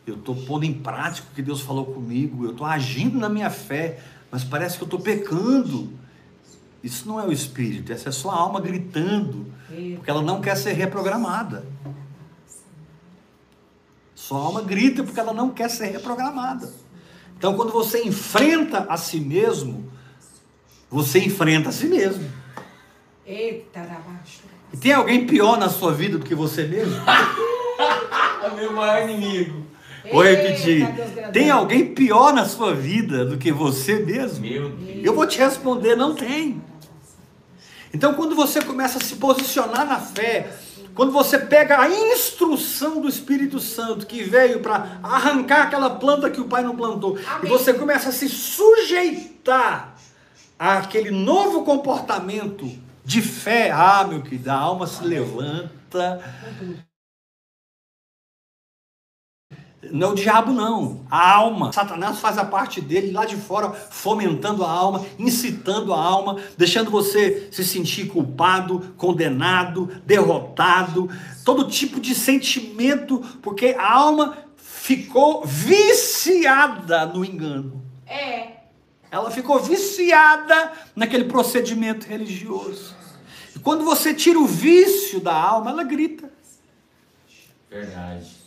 eu 0.06 0.16
estou 0.16 0.36
pondo 0.36 0.66
em 0.66 0.74
prática 0.74 1.26
o 1.32 1.34
que 1.34 1.40
Deus 1.40 1.62
falou 1.62 1.86
comigo, 1.86 2.44
eu 2.44 2.50
estou 2.50 2.66
agindo 2.66 3.18
na 3.18 3.30
minha 3.30 3.48
fé, 3.48 3.98
mas 4.30 4.44
parece 4.44 4.76
que 4.76 4.82
eu 4.82 4.86
estou 4.86 5.00
pecando. 5.00 5.92
Isso 6.82 7.08
não 7.08 7.18
é 7.18 7.26
o 7.26 7.32
espírito, 7.32 7.92
essa 7.92 8.08
é 8.10 8.12
sua 8.12 8.34
alma 8.34 8.60
gritando, 8.60 9.52
porque 9.96 10.10
ela 10.10 10.22
não 10.22 10.40
quer 10.40 10.56
ser 10.56 10.72
reprogramada. 10.72 11.66
Sua 14.14 14.38
alma 14.38 14.62
grita 14.62 15.02
porque 15.02 15.20
ela 15.20 15.32
não 15.32 15.50
quer 15.50 15.68
ser 15.68 15.86
reprogramada. 15.86 16.72
Então, 17.36 17.54
quando 17.54 17.70
você 17.70 18.02
enfrenta 18.02 18.86
a 18.88 18.96
si 18.96 19.20
mesmo, 19.20 19.90
você 20.90 21.18
enfrenta 21.18 21.68
a 21.68 21.72
si 21.72 21.86
mesmo. 21.86 22.30
Eita. 23.26 23.86
E 24.72 24.76
tem 24.76 24.92
alguém 24.92 25.26
pior 25.26 25.58
na 25.58 25.68
sua 25.68 25.92
vida 25.92 26.18
do 26.18 26.24
que 26.24 26.34
você 26.34 26.64
mesmo? 26.64 26.94
É 28.42 28.50
meu 28.54 28.72
maior 28.72 29.08
inimigo. 29.08 29.66
Vou 30.12 30.22
repetir. 30.22 30.86
Tem 31.32 31.50
alguém 31.50 31.94
pior 31.94 32.32
na 32.32 32.44
sua 32.44 32.74
vida 32.74 33.24
do 33.24 33.38
que 33.38 33.52
você 33.52 34.00
mesmo? 34.00 34.46
Meu 34.46 34.70
Deus. 34.70 35.04
Eu 35.04 35.14
vou 35.14 35.26
te 35.26 35.38
responder, 35.38 35.96
não 35.96 36.14
tem. 36.14 36.62
Então, 37.92 38.14
quando 38.14 38.34
você 38.34 38.60
começa 38.60 38.98
a 38.98 39.00
se 39.00 39.16
posicionar 39.16 39.86
na 39.86 39.98
fé, 39.98 40.50
quando 40.94 41.12
você 41.12 41.38
pega 41.38 41.80
a 41.80 41.88
instrução 41.88 43.00
do 43.00 43.08
Espírito 43.08 43.60
Santo 43.60 44.06
que 44.06 44.22
veio 44.22 44.60
para 44.60 44.98
arrancar 45.02 45.64
aquela 45.64 45.90
planta 45.90 46.30
que 46.30 46.40
o 46.40 46.46
pai 46.46 46.62
não 46.62 46.74
plantou, 46.74 47.18
e 47.18 47.24
Amém. 47.26 47.50
você 47.50 47.74
começa 47.74 48.08
a 48.08 48.12
se 48.12 48.28
sujeitar 48.28 49.94
àquele 50.58 51.10
novo 51.10 51.64
comportamento 51.64 52.70
de 53.04 53.22
fé, 53.22 53.70
ah, 53.70 54.04
meu 54.08 54.22
querido, 54.22 54.50
a 54.50 54.54
alma 54.54 54.86
se 54.86 55.04
levanta. 55.04 56.20
Não 59.82 60.08
é 60.08 60.12
o 60.12 60.14
diabo, 60.14 60.52
não. 60.52 61.04
A 61.10 61.34
alma. 61.34 61.72
Satanás 61.72 62.18
faz 62.18 62.38
a 62.38 62.44
parte 62.44 62.80
dele 62.80 63.12
lá 63.12 63.24
de 63.24 63.36
fora, 63.36 63.70
fomentando 63.70 64.64
a 64.64 64.70
alma, 64.70 65.04
incitando 65.18 65.92
a 65.92 66.02
alma, 66.02 66.40
deixando 66.56 66.90
você 66.90 67.48
se 67.52 67.64
sentir 67.64 68.06
culpado, 68.06 68.94
condenado, 68.96 69.90
derrotado, 70.04 71.08
todo 71.44 71.68
tipo 71.68 72.00
de 72.00 72.14
sentimento, 72.14 73.20
porque 73.42 73.76
a 73.78 73.92
alma 73.92 74.38
ficou 74.56 75.44
viciada 75.44 77.06
no 77.06 77.24
engano. 77.24 77.82
É. 78.06 78.56
Ela 79.10 79.30
ficou 79.30 79.60
viciada 79.60 80.72
naquele 80.94 81.24
procedimento 81.24 82.06
religioso. 82.06 82.94
E 83.54 83.58
quando 83.58 83.84
você 83.84 84.12
tira 84.12 84.38
o 84.38 84.46
vício 84.46 85.20
da 85.20 85.34
alma, 85.34 85.70
ela 85.70 85.84
grita. 85.84 86.30
Verdade. 87.70 88.45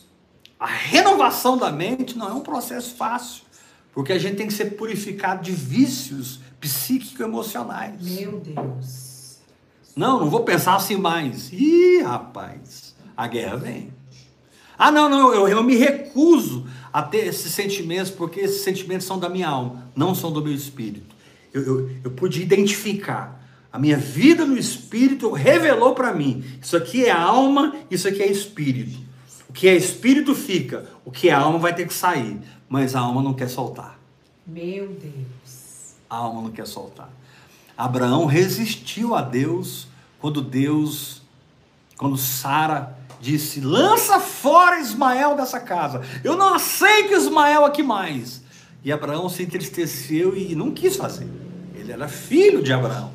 A 0.60 0.66
renovação 0.66 1.56
da 1.56 1.72
mente 1.72 2.18
não 2.18 2.28
é 2.28 2.32
um 2.34 2.42
processo 2.42 2.94
fácil, 2.94 3.44
porque 3.94 4.12
a 4.12 4.18
gente 4.18 4.36
tem 4.36 4.46
que 4.46 4.52
ser 4.52 4.76
purificado 4.76 5.42
de 5.42 5.52
vícios 5.52 6.40
psíquico-emocionais. 6.60 8.02
Meu 8.02 8.38
Deus. 8.38 9.38
Não, 9.96 10.20
não 10.20 10.28
vou 10.28 10.44
pensar 10.44 10.76
assim 10.76 10.96
mais. 10.96 11.50
Ih, 11.50 12.02
rapaz, 12.02 12.94
a 13.16 13.26
guerra 13.26 13.56
vem. 13.56 13.90
Ah, 14.78 14.90
não, 14.90 15.08
não, 15.08 15.32
eu, 15.32 15.48
eu 15.48 15.62
me 15.62 15.76
recuso 15.76 16.66
a 16.92 17.02
ter 17.02 17.26
esses 17.26 17.52
sentimentos, 17.52 18.10
porque 18.10 18.40
esses 18.40 18.62
sentimentos 18.62 19.06
são 19.06 19.18
da 19.18 19.30
minha 19.30 19.48
alma, 19.48 19.90
não 19.96 20.14
são 20.14 20.30
do 20.30 20.42
meu 20.42 20.54
espírito. 20.54 21.16
Eu, 21.54 21.62
eu, 21.62 21.90
eu 22.04 22.10
pude 22.10 22.42
identificar. 22.42 23.40
A 23.72 23.78
minha 23.78 23.96
vida 23.96 24.44
no 24.44 24.58
espírito 24.58 25.30
revelou 25.32 25.94
para 25.94 26.12
mim: 26.12 26.44
isso 26.60 26.76
aqui 26.76 27.06
é 27.06 27.10
alma, 27.10 27.74
isso 27.90 28.06
aqui 28.06 28.22
é 28.22 28.30
espírito. 28.30 29.09
O 29.50 29.52
que 29.52 29.66
é 29.66 29.74
espírito 29.74 30.32
fica, 30.32 30.88
o 31.04 31.10
que 31.10 31.28
é 31.28 31.32
alma 31.32 31.58
vai 31.58 31.74
ter 31.74 31.84
que 31.84 31.92
sair, 31.92 32.40
mas 32.68 32.94
a 32.94 33.00
alma 33.00 33.20
não 33.20 33.34
quer 33.34 33.48
soltar. 33.48 33.98
Meu 34.46 34.86
Deus. 34.86 35.94
A 36.08 36.18
alma 36.18 36.42
não 36.42 36.52
quer 36.52 36.68
soltar. 36.68 37.10
Abraão 37.76 38.26
resistiu 38.26 39.12
a 39.12 39.22
Deus 39.22 39.88
quando 40.20 40.40
Deus, 40.40 41.22
quando 41.96 42.16
Sara 42.16 42.96
disse: 43.20 43.60
lança 43.60 44.20
fora 44.20 44.78
Ismael 44.78 45.34
dessa 45.34 45.58
casa. 45.58 46.00
Eu 46.22 46.36
não 46.36 46.54
aceito 46.54 47.12
Ismael 47.12 47.64
aqui 47.64 47.82
mais. 47.82 48.44
E 48.84 48.92
Abraão 48.92 49.28
se 49.28 49.42
entristeceu 49.42 50.36
e 50.36 50.54
não 50.54 50.70
quis 50.70 50.94
fazer. 50.94 51.26
Ele 51.74 51.90
era 51.90 52.06
filho 52.06 52.62
de 52.62 52.72
Abraão. 52.72 53.10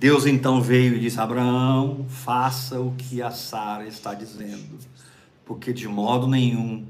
Deus 0.00 0.24
então 0.24 0.62
veio 0.62 0.94
e 0.94 1.00
disse: 1.00 1.20
Abraão, 1.20 2.06
faça 2.08 2.80
o 2.80 2.94
que 2.96 3.20
a 3.20 3.30
Sara 3.30 3.86
está 3.86 4.14
dizendo, 4.14 4.78
porque 5.44 5.74
de 5.74 5.86
modo 5.86 6.26
nenhum 6.26 6.86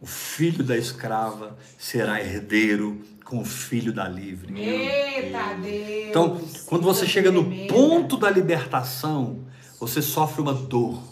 o 0.00 0.06
filho 0.06 0.64
da 0.64 0.74
escrava 0.74 1.58
será 1.76 2.22
herdeiro 2.22 3.02
com 3.22 3.40
o 3.40 3.44
filho 3.44 3.92
da 3.92 4.08
livre. 4.08 4.58
Eita 4.58 5.52
Deus. 5.60 6.08
Então, 6.08 6.40
quando 6.64 6.84
você 6.84 7.06
chega 7.06 7.30
no 7.30 7.44
ponto 7.66 8.16
da 8.16 8.30
libertação, 8.30 9.40
você 9.78 10.00
sofre 10.00 10.40
uma 10.40 10.54
dor. 10.54 11.02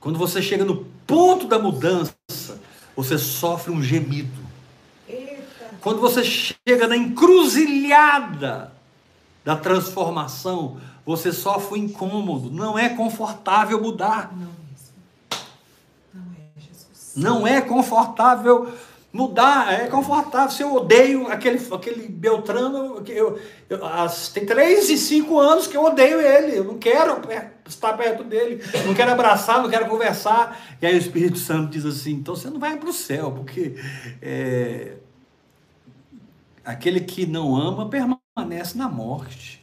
Quando 0.00 0.18
você 0.18 0.42
chega 0.42 0.64
no 0.64 0.86
ponto 1.06 1.46
da 1.46 1.56
mudança, 1.56 2.16
você 2.96 3.16
sofre 3.16 3.72
um 3.72 3.80
gemido. 3.80 4.42
Eita. 5.08 5.76
Quando 5.80 6.00
você 6.00 6.24
chega 6.24 6.88
na 6.88 6.96
encruzilhada 6.96 8.76
da 9.48 9.56
transformação, 9.56 10.76
você 11.06 11.32
sofre 11.32 11.80
um 11.80 11.84
incômodo. 11.84 12.50
Não 12.50 12.78
é 12.78 12.90
confortável 12.90 13.80
mudar. 13.80 14.30
Não 14.30 14.40
mesmo. 14.42 14.92
Não 16.12 16.22
é, 16.36 16.60
Jesus. 16.60 17.12
Não 17.16 17.46
é 17.46 17.58
confortável 17.62 18.68
mudar. 19.10 19.72
É 19.72 19.86
confortável. 19.86 20.50
Se 20.50 20.62
eu 20.62 20.74
odeio 20.74 21.28
aquele, 21.28 21.66
aquele 21.72 22.08
Beltrano, 22.08 23.00
que 23.00 23.10
eu, 23.10 23.40
eu- 23.70 23.86
as- 23.86 24.28
tem 24.28 24.44
três 24.44 24.90
e 24.90 24.98
cinco 24.98 25.38
anos 25.38 25.66
que 25.66 25.78
eu 25.78 25.82
odeio 25.82 26.20
ele. 26.20 26.58
Eu 26.58 26.64
não 26.64 26.76
quero 26.76 27.18
estar 27.66 27.94
perto 27.94 28.22
dele. 28.24 28.62
Não 28.84 28.92
quero 28.92 29.12
abraçar, 29.12 29.62
não 29.62 29.70
quero 29.70 29.86
conversar. 29.86 30.60
E 30.82 30.86
aí 30.86 30.94
o 30.94 30.98
Espírito 30.98 31.38
Santo 31.38 31.70
diz 31.70 31.86
assim: 31.86 32.12
então 32.12 32.36
você 32.36 32.50
não 32.50 32.60
vai 32.60 32.76
para 32.76 32.90
o 32.90 32.92
céu, 32.92 33.32
porque 33.32 33.76
é, 34.20 34.96
aquele 36.62 37.00
que 37.00 37.24
não 37.24 37.56
ama 37.56 37.88
permanece 37.88 38.17
na 38.74 38.88
morte. 38.88 39.62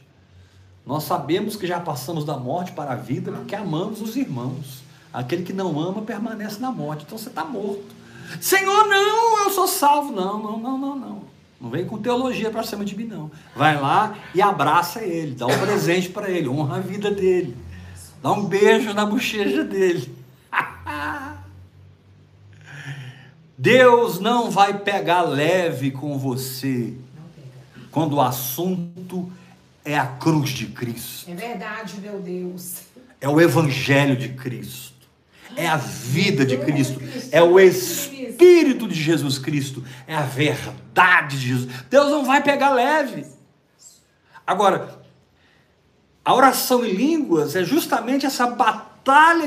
Nós 0.84 1.04
sabemos 1.04 1.56
que 1.56 1.66
já 1.66 1.80
passamos 1.80 2.24
da 2.24 2.36
morte 2.36 2.72
para 2.72 2.92
a 2.92 2.96
vida 2.96 3.32
porque 3.32 3.54
amamos 3.54 4.00
os 4.00 4.16
irmãos. 4.16 4.84
Aquele 5.12 5.42
que 5.42 5.52
não 5.52 5.80
ama 5.80 6.02
permanece 6.02 6.60
na 6.60 6.70
morte. 6.70 7.04
Então 7.06 7.18
você 7.18 7.28
está 7.28 7.44
morto. 7.44 7.94
Senhor, 8.40 8.86
não, 8.86 9.44
eu 9.44 9.50
sou 9.50 9.66
salvo. 9.66 10.12
Não, 10.12 10.40
não, 10.42 10.58
não, 10.58 10.78
não, 10.78 10.96
não. 10.96 11.22
Não 11.60 11.70
vem 11.70 11.86
com 11.86 11.98
teologia 11.98 12.50
para 12.50 12.62
cima 12.62 12.84
de 12.84 12.96
mim, 12.96 13.04
não. 13.04 13.30
Vai 13.54 13.80
lá 13.80 14.14
e 14.34 14.42
abraça 14.42 15.02
ele, 15.02 15.34
dá 15.34 15.46
um 15.46 15.58
presente 15.58 16.10
para 16.10 16.30
ele, 16.30 16.48
honra 16.48 16.76
a 16.76 16.80
vida 16.80 17.10
dele. 17.10 17.56
Dá 18.22 18.30
um 18.32 18.44
beijo 18.44 18.92
na 18.92 19.06
bochecha 19.06 19.64
dele. 19.64 20.14
Deus 23.56 24.20
não 24.20 24.50
vai 24.50 24.78
pegar 24.80 25.22
leve 25.22 25.90
com 25.90 26.18
você. 26.18 26.94
Quando 27.96 28.16
o 28.16 28.20
assunto 28.20 29.32
é 29.82 29.96
a 29.98 30.04
cruz 30.06 30.50
de 30.50 30.66
Cristo, 30.66 31.30
É 31.30 31.34
verdade, 31.34 31.98
meu 31.98 32.20
Deus. 32.20 32.82
é 33.18 33.26
o 33.26 33.40
evangelho 33.40 34.14
de 34.14 34.34
Cristo, 34.34 35.08
é 35.56 35.66
a 35.66 35.78
vida 35.78 36.44
de 36.44 36.58
Cristo, 36.58 37.00
é 37.32 37.42
o 37.42 37.58
Espírito 37.58 38.86
de 38.86 38.94
Jesus 38.94 39.38
Cristo, 39.38 39.82
é 40.06 40.14
a 40.14 40.24
verdade 40.24 41.38
de 41.38 41.48
Jesus. 41.48 41.72
Deus 41.88 42.10
não 42.10 42.22
vai 42.22 42.42
pegar 42.42 42.68
leve. 42.68 43.24
Agora, 44.46 45.00
a 46.22 46.34
oração 46.34 46.84
em 46.84 46.92
línguas 46.92 47.56
é 47.56 47.64
justamente 47.64 48.26
essa 48.26 48.46
batalha 48.46 48.95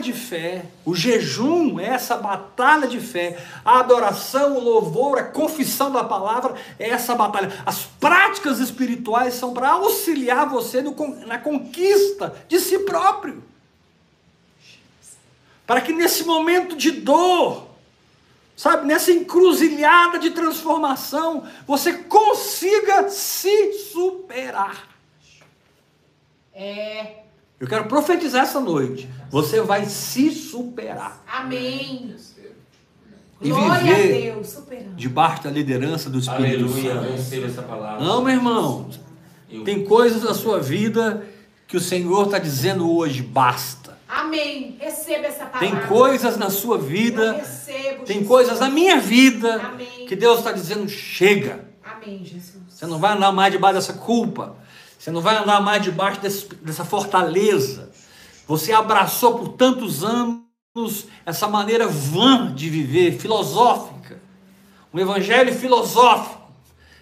de 0.02 0.14
fé. 0.14 0.66
O 0.86 0.96
jejum 0.96 1.82
é 1.82 1.88
essa 1.88 2.16
batalha 2.16 2.88
de 2.88 2.98
fé. 2.98 3.38
A 3.66 3.80
adoração, 3.80 4.56
o 4.56 4.60
louvor, 4.60 5.20
a 5.20 5.24
confissão 5.24 5.92
da 5.92 6.02
palavra 6.02 6.56
é 6.80 6.90
essa 6.90 7.14
batalha. 7.14 7.52
As 7.66 7.84
práticas 7.84 8.60
espirituais 8.60 9.34
são 9.34 9.54
para 9.54 9.72
auxiliar 9.72 10.48
você 10.48 10.82
no 10.82 10.96
na 11.26 11.38
conquista 11.38 12.34
de 12.48 12.58
si 12.58 12.80
próprio. 12.80 13.44
Para 15.68 15.82
que 15.82 15.92
nesse 15.92 16.24
momento 16.24 16.78
de 16.78 16.92
dor, 16.92 17.68
sabe, 18.56 18.88
nessa 18.88 19.12
encruzilhada 19.12 20.20
de 20.20 20.30
transformação, 20.30 21.46
você 21.68 21.94
consiga 21.94 23.10
se 23.10 23.74
superar. 23.74 24.88
É. 26.54 27.29
Eu 27.60 27.68
quero 27.68 27.86
profetizar 27.86 28.44
essa 28.44 28.60
noite. 28.60 29.10
Você 29.30 29.62
vai 29.62 29.86
se 29.86 30.32
superar 30.32 31.24
Amém. 31.28 32.16
E 33.42 33.50
Glória 33.50 33.96
viver 33.96 34.32
a 34.32 34.34
Deus. 34.36 34.50
Superando. 34.50 34.96
debaixo 34.96 35.44
da 35.44 35.50
liderança 35.50 36.10
do 36.10 36.20
Espírito 36.20 36.66
Aleluia, 36.66 37.18
Santo. 37.18 37.46
essa 37.46 37.62
palavra. 37.62 38.04
Não, 38.06 38.22
meu 38.22 38.34
irmão. 38.34 38.90
Eu- 39.50 39.64
Tem 39.64 39.86
coisas 39.86 40.24
na 40.24 40.34
sua 40.34 40.60
vida 40.60 41.26
que 41.68 41.78
o 41.78 41.80
Senhor 41.80 42.26
está 42.26 42.38
dizendo 42.38 42.92
hoje, 42.92 43.22
basta. 43.22 43.98
Amém. 44.08 44.76
Receba 44.80 45.28
essa 45.28 45.46
palavra. 45.46 45.60
Tem 45.60 45.88
coisas 45.88 46.36
na 46.38 46.50
sua 46.50 46.76
Eu 46.78 46.82
vida, 46.82 47.34
recebo, 47.34 48.04
tem 48.04 48.16
Jesus. 48.18 48.28
coisas 48.28 48.60
na 48.60 48.70
minha 48.70 49.00
vida 49.00 49.56
Amém. 49.62 50.06
que 50.08 50.16
Deus 50.16 50.40
está 50.40 50.52
dizendo, 50.52 50.90
chega. 50.90 51.66
Amém, 51.84 52.20
Jesus. 52.26 52.56
Você 52.68 52.86
não 52.88 53.00
vai 53.00 53.16
andar 53.16 53.32
mais 53.32 53.52
debaixo 53.54 53.76
dessa 53.76 53.94
culpa. 53.94 54.58
Você 55.00 55.12
não 55.12 55.22
vai 55.22 55.38
andar 55.38 55.62
mais 55.62 55.82
debaixo 55.82 56.20
desse- 56.20 56.54
dessa 56.56 56.84
fortaleza. 56.84 57.90
Você 58.46 58.74
abraçou 58.74 59.36
por 59.40 59.48
tantos 59.50 60.04
anos 60.04 61.08
essa 61.26 61.48
maneira 61.48 61.88
vã 61.88 62.54
de 62.54 62.70
viver, 62.70 63.18
filosófica. 63.18 64.20
Um 64.94 65.00
evangelho 65.00 65.54
filosófico. 65.56 66.38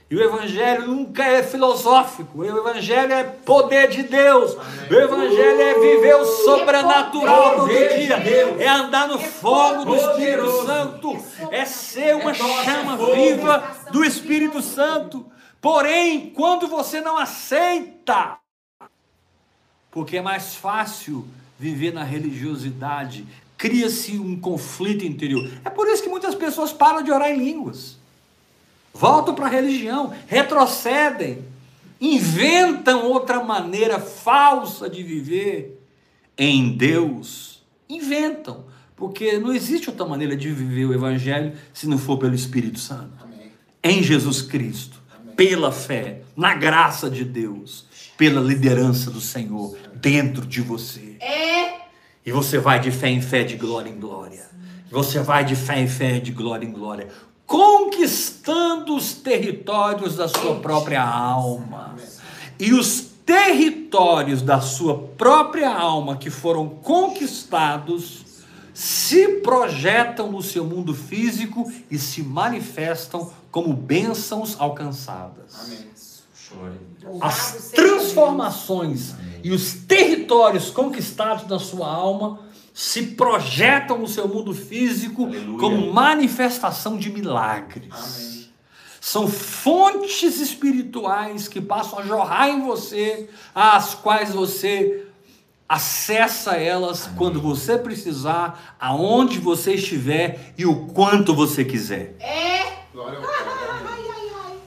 E 0.09 0.15
o 0.15 0.21
evangelho 0.23 0.87
nunca 0.87 1.23
é 1.25 1.43
filosófico. 1.43 2.39
O 2.39 2.45
evangelho 2.45 3.11
é 3.11 3.23
poder 3.23 3.89
de 3.89 4.03
Deus. 4.03 4.55
O 4.89 4.93
evangelho 4.93 5.61
é 5.61 5.73
viver 5.73 6.15
o 6.15 6.25
sobrenatural 6.25 7.55
todo 7.55 7.61
poder 7.61 7.89
de 7.89 8.05
dia. 8.05 8.15
É 8.63 8.67
andar 8.69 9.07
no 9.07 9.19
fogo 9.19 9.83
do 9.85 9.95
Espírito. 9.95 10.65
Santo. 10.65 11.17
É 11.51 11.65
ser 11.65 12.15
uma 12.15 12.31
É 12.31 12.33
chama 12.35 12.95
viva 12.95 13.63
do 13.91 14.05
Espírito 14.05 14.61
Santo. 14.61 15.25
Porém, 15.69 16.29
quando 16.29 16.65
você 16.65 17.01
não 17.01 17.17
aceita, 17.17 18.37
porque 19.91 20.15
é 20.15 20.21
mais 20.21 20.55
fácil 20.55 21.27
viver 21.59 21.91
na 21.91 22.05
religiosidade, 22.05 23.27
cria-se 23.57 24.17
um 24.17 24.39
conflito 24.39 25.03
interior. 25.03 25.51
É 25.65 25.69
por 25.69 25.85
isso 25.89 26.01
que 26.01 26.07
muitas 26.07 26.35
pessoas 26.35 26.71
param 26.71 27.03
de 27.03 27.11
orar 27.11 27.31
em 27.31 27.37
línguas, 27.37 27.97
voltam 28.93 29.35
para 29.35 29.47
a 29.47 29.49
religião, 29.49 30.15
retrocedem, 30.25 31.43
inventam 31.99 33.05
outra 33.05 33.43
maneira 33.43 33.99
falsa 33.99 34.89
de 34.89 35.03
viver 35.03 35.85
em 36.37 36.77
Deus. 36.77 37.61
Inventam, 37.89 38.63
porque 38.95 39.37
não 39.37 39.53
existe 39.53 39.89
outra 39.89 40.05
maneira 40.05 40.37
de 40.37 40.49
viver 40.49 40.85
o 40.85 40.93
Evangelho 40.93 41.57
se 41.73 41.89
não 41.89 41.97
for 41.97 42.17
pelo 42.17 42.35
Espírito 42.35 42.79
Santo 42.79 43.21
Amém. 43.21 43.51
em 43.83 44.01
Jesus 44.01 44.41
Cristo, 44.41 44.96
pela 45.37 45.71
fé, 45.71 46.23
na 46.35 46.55
graça 46.55 47.09
de 47.09 47.23
Deus, 47.23 47.85
pela 48.17 48.41
liderança 48.41 49.11
do 49.11 49.21
Senhor 49.21 49.77
dentro 49.93 50.45
de 50.45 50.61
você. 50.61 51.15
É. 51.21 51.81
E 52.25 52.31
você 52.31 52.57
vai 52.57 52.79
de 52.79 52.91
fé 52.91 53.07
em 53.07 53.21
fé, 53.21 53.43
de 53.43 53.55
glória 53.55 53.89
em 53.89 53.99
glória. 53.99 54.47
Você 54.89 55.19
vai 55.19 55.45
de 55.45 55.55
fé 55.55 55.79
em 55.79 55.87
fé, 55.87 56.19
de 56.19 56.31
glória 56.31 56.65
em 56.65 56.71
glória, 56.71 57.07
conquistando 57.45 58.95
os 58.95 59.13
territórios 59.13 60.15
da 60.15 60.27
sua 60.27 60.55
própria 60.55 61.03
alma. 61.03 61.95
E 62.59 62.73
os 62.73 63.01
territórios 63.23 64.41
da 64.41 64.59
sua 64.59 64.97
própria 64.97 65.69
alma 65.69 66.17
que 66.17 66.29
foram 66.29 66.67
conquistados 66.67 68.26
se 68.77 69.39
projetam 69.39 70.31
no 70.31 70.39
seu 70.39 70.63
mundo 70.63 70.93
físico 70.93 71.65
e 71.89 71.97
se 71.97 72.21
manifestam 72.21 73.33
como 73.49 73.73
bênçãos 73.73 74.55
alcançadas. 74.59 75.55
Amém. 75.63 75.87
As 77.19 77.71
transformações 77.71 79.15
e 79.43 79.51
os 79.51 79.73
territórios 79.73 80.69
conquistados 80.69 81.47
na 81.47 81.57
sua 81.57 81.91
alma 81.91 82.41
se 82.71 83.01
projetam 83.01 83.97
no 83.97 84.07
seu 84.07 84.27
mundo 84.27 84.53
físico 84.53 85.25
Aleluia. 85.25 85.57
como 85.57 85.91
manifestação 85.91 86.97
de 86.97 87.09
milagres. 87.09 87.89
Amém. 87.91 88.47
São 89.01 89.27
fontes 89.27 90.39
espirituais 90.39 91.47
que 91.47 91.59
passam 91.59 91.97
a 91.97 92.03
jorrar 92.03 92.49
em 92.49 92.61
você, 92.61 93.27
às 93.55 93.95
quais 93.95 94.35
você 94.35 95.06
acessa 95.67 96.51
elas 96.55 97.09
quando 97.17 97.41
você 97.41 97.77
precisar, 97.77 98.75
aonde 98.79 99.39
você 99.39 99.73
estiver 99.73 100.53
e 100.57 100.65
o 100.65 100.87
quanto 100.87 101.33
você 101.33 101.65
quiser. 101.65 102.15
É. 102.19 102.57
Glória 102.93 103.19
ao. 103.19 103.25
Amém. 103.25 103.97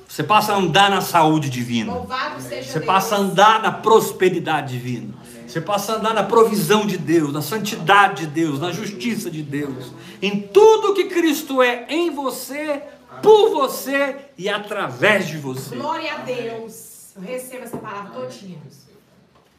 Você 0.07 0.25
passa 0.25 0.53
a 0.53 0.57
andar 0.57 0.91
na 0.91 1.01
saúde 1.01 1.49
divina. 1.49 1.93
Louvado 1.93 2.43
seja 2.43 2.65
Você 2.65 2.79
Deus. 2.81 2.85
passa 2.85 3.15
a 3.15 3.19
andar 3.19 3.63
na 3.63 3.71
prosperidade 3.71 4.73
divina. 4.73 5.15
Você 5.47 5.61
passa 5.61 5.93
a 5.93 5.97
andar 5.97 6.15
na 6.15 6.23
provisão 6.23 6.87
de 6.87 6.99
Deus, 6.99 7.33
na 7.33 7.43
santidade 7.43 8.27
de 8.27 8.27
Deus, 8.27 8.61
na 8.61 8.71
justiça 8.71 9.31
de 9.31 9.43
Deus. 9.43 9.93
Em 10.21 10.41
tudo 10.41 10.95
que 10.95 11.05
Cristo 11.05 11.63
é 11.63 11.87
em 11.89 12.11
você, 12.11 12.83
por 13.23 13.51
você 13.51 14.17
e 14.37 14.49
através 14.49 15.27
de 15.27 15.39
você. 15.39 15.75
Glória 15.75 16.13
a 16.15 16.19
Deus. 16.19 17.15
Eu 17.17 17.23
recebo 17.23 17.65
essa 17.65 17.77
palavra 17.79 18.11
todinha. 18.11 18.59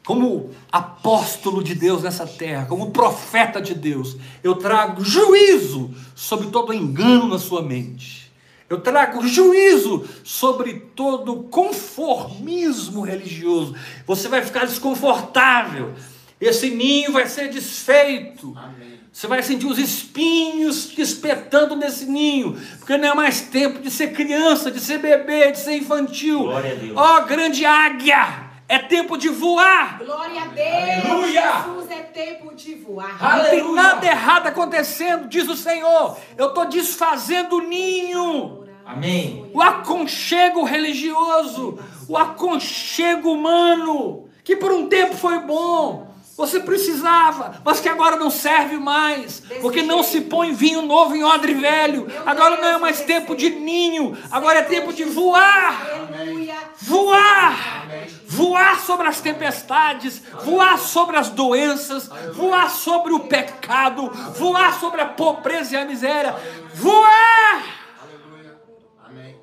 Como 0.04 0.50
apóstolo 0.70 1.62
de 1.62 1.74
Deus 1.74 2.02
nessa 2.02 2.26
terra, 2.26 2.66
como 2.66 2.90
profeta 2.90 3.60
de 3.60 3.74
Deus, 3.74 4.16
eu 4.42 4.56
trago 4.56 5.04
juízo 5.04 5.94
sobre 6.14 6.48
todo 6.48 6.74
engano 6.74 7.28
na 7.28 7.38
sua 7.38 7.62
mente. 7.62 8.32
Eu 8.68 8.80
trago 8.80 9.26
juízo 9.28 10.08
sobre 10.24 10.74
todo 10.96 11.44
conformismo 11.50 13.02
religioso. 13.02 13.74
Você 14.06 14.28
vai 14.28 14.42
ficar 14.42 14.64
desconfortável. 14.64 15.92
Esse 16.40 16.70
ninho 16.70 17.12
vai 17.12 17.28
ser 17.28 17.50
desfeito. 17.50 18.56
Amém. 18.56 18.92
Você 19.12 19.26
vai 19.26 19.42
sentir 19.42 19.66
os 19.66 19.78
espinhos 19.78 20.86
te 20.86 21.02
espetando 21.02 21.76
nesse 21.76 22.06
ninho, 22.06 22.58
porque 22.78 22.96
não 22.96 23.08
é 23.10 23.14
mais 23.14 23.42
tempo 23.42 23.78
de 23.78 23.90
ser 23.90 24.12
criança, 24.12 24.70
de 24.70 24.80
ser 24.80 24.98
bebê, 24.98 25.52
de 25.52 25.58
ser 25.58 25.76
infantil. 25.76 26.44
Glória 26.44 26.72
a 26.72 26.74
Deus. 26.74 26.96
Ó 26.96 27.20
grande 27.20 27.66
águia, 27.66 28.51
é 28.72 28.78
tempo 28.78 29.18
de 29.18 29.28
voar. 29.28 29.98
Glória 30.02 30.40
a 30.40 30.46
Deus. 30.46 31.04
Aleluia. 31.04 31.42
Jesus 31.66 31.90
é 31.90 32.02
tempo 32.04 32.54
de 32.54 32.74
voar. 32.76 33.12
Não 33.20 33.44
tem 33.44 33.60
Aleluia. 33.60 33.82
nada 33.82 34.06
errado 34.06 34.46
acontecendo, 34.46 35.28
diz 35.28 35.46
o 35.46 35.54
Senhor. 35.54 36.16
Eu 36.38 36.48
estou 36.48 36.64
desfazendo 36.64 37.56
o 37.56 37.60
ninho. 37.60 38.64
Amém. 38.86 39.50
O 39.52 39.60
aconchego 39.60 40.64
religioso, 40.64 41.78
o 42.08 42.16
aconchego 42.16 43.32
humano, 43.32 44.30
que 44.42 44.56
por 44.56 44.72
um 44.72 44.88
tempo 44.88 45.14
foi 45.16 45.38
bom, 45.40 46.10
você 46.34 46.58
precisava, 46.58 47.60
mas 47.62 47.78
que 47.78 47.90
agora 47.90 48.16
não 48.16 48.30
serve 48.30 48.78
mais, 48.78 49.40
porque 49.60 49.82
não 49.82 50.02
se 50.02 50.22
põe 50.22 50.54
vinho 50.54 50.80
novo 50.80 51.14
em 51.14 51.22
odre 51.22 51.52
velho. 51.52 52.06
Agora 52.24 52.56
não 52.56 52.68
é 52.68 52.78
mais 52.78 53.02
tempo 53.02 53.36
de 53.36 53.50
ninho, 53.50 54.16
agora 54.30 54.60
é 54.60 54.62
tempo 54.62 54.94
de 54.94 55.04
voar. 55.04 56.08
Aleluia. 56.08 56.54
Voar! 56.80 57.86
Voar 58.32 58.80
sobre 58.80 59.06
as 59.08 59.20
tempestades, 59.20 60.22
voar 60.42 60.78
sobre 60.78 61.18
as 61.18 61.28
doenças, 61.28 62.08
voar 62.32 62.70
sobre 62.70 63.12
o 63.12 63.20
pecado, 63.20 64.08
voar 64.38 64.80
sobre 64.80 65.02
a 65.02 65.06
pobreza 65.06 65.74
e 65.74 65.76
a 65.76 65.84
miséria. 65.84 66.34
Voar! 66.74 67.62
Aleluia. 68.00 68.58
Amém. 69.04 69.36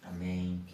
Amém. 0.00 0.64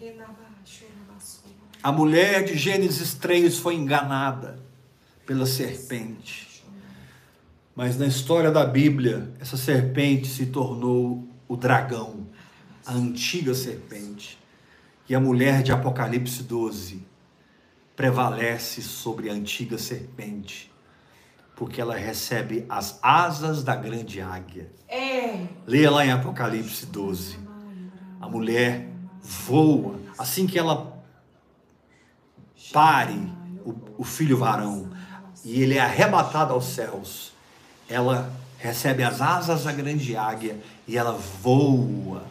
A 1.81 1.91
mulher 1.91 2.43
de 2.43 2.55
Gênesis 2.55 3.15
3 3.15 3.57
foi 3.57 3.73
enganada 3.73 4.59
pela 5.25 5.47
serpente. 5.47 6.63
Mas 7.75 7.97
na 7.97 8.05
história 8.05 8.51
da 8.51 8.63
Bíblia, 8.67 9.33
essa 9.39 9.57
serpente 9.57 10.27
se 10.27 10.45
tornou 10.45 11.27
o 11.47 11.57
dragão, 11.57 12.27
a 12.85 12.93
antiga 12.93 13.55
serpente. 13.55 14.37
E 15.09 15.15
a 15.15 15.19
mulher 15.19 15.63
de 15.63 15.71
Apocalipse 15.71 16.43
12 16.43 17.09
prevalece 18.01 18.81
sobre 18.81 19.29
a 19.29 19.33
antiga 19.33 19.77
serpente, 19.77 20.73
porque 21.55 21.79
ela 21.79 21.95
recebe 21.95 22.65
as 22.67 22.97
asas 23.03 23.63
da 23.63 23.75
grande 23.75 24.19
águia. 24.19 24.71
É. 24.89 25.45
Leia 25.67 25.91
lá 25.91 26.03
em 26.03 26.11
Apocalipse 26.11 26.87
12. 26.87 27.37
A 28.19 28.27
mulher 28.27 28.87
voa, 29.21 29.99
assim 30.17 30.47
que 30.47 30.57
ela 30.57 30.99
pare 32.73 33.31
o, 33.63 33.75
o 33.99 34.03
filho 34.03 34.35
varão 34.35 34.89
e 35.45 35.61
ele 35.61 35.77
é 35.77 35.81
arrebatado 35.81 36.53
aos 36.53 36.65
céus, 36.65 37.31
ela 37.87 38.33
recebe 38.57 39.03
as 39.03 39.21
asas 39.21 39.65
da 39.65 39.71
grande 39.71 40.17
águia 40.17 40.59
e 40.87 40.97
ela 40.97 41.11
voa 41.11 42.23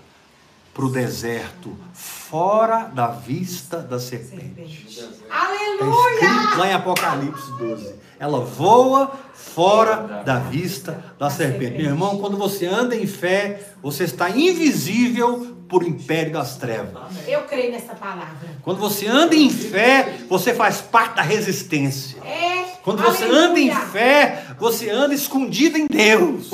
para 0.72 0.84
o 0.84 0.90
deserto, 0.90 1.76
fora 1.92 2.84
da 2.94 3.08
vista 3.08 3.78
da 3.78 3.98
serpente. 3.98 4.86
Está 4.88 5.06
Aleluia. 5.30 6.14
escrito 6.14 6.58
lá 6.58 6.68
em 6.68 6.72
Apocalipse 6.72 7.52
12. 7.58 7.94
Ela 8.18 8.40
voa 8.40 9.12
fora 9.34 10.22
da 10.24 10.38
vista 10.38 11.04
da 11.18 11.28
serpente. 11.30 11.78
Meu 11.78 11.86
irmão, 11.86 12.18
quando 12.18 12.36
você 12.36 12.66
anda 12.66 12.94
em 12.94 13.06
fé, 13.06 13.60
você 13.82 14.04
está 14.04 14.30
invisível 14.30 15.56
por 15.68 15.82
império 15.82 16.32
das 16.32 16.56
trevas. 16.56 17.02
Eu 17.26 17.42
creio 17.42 17.72
nessa 17.72 17.94
palavra. 17.94 18.36
Quando 18.62 18.78
você 18.78 19.06
anda 19.06 19.34
em 19.34 19.50
fé, 19.50 20.18
você 20.28 20.52
faz 20.52 20.80
parte 20.80 21.16
da 21.16 21.22
resistência. 21.22 22.18
É. 22.24 22.64
Quando 22.82 23.02
você 23.02 23.24
Aleluia. 23.24 23.46
anda 23.48 23.60
em 23.60 23.70
fé, 23.70 24.44
você 24.58 24.90
anda 24.90 25.14
escondido 25.14 25.78
em 25.78 25.86
Deus. 25.86 26.50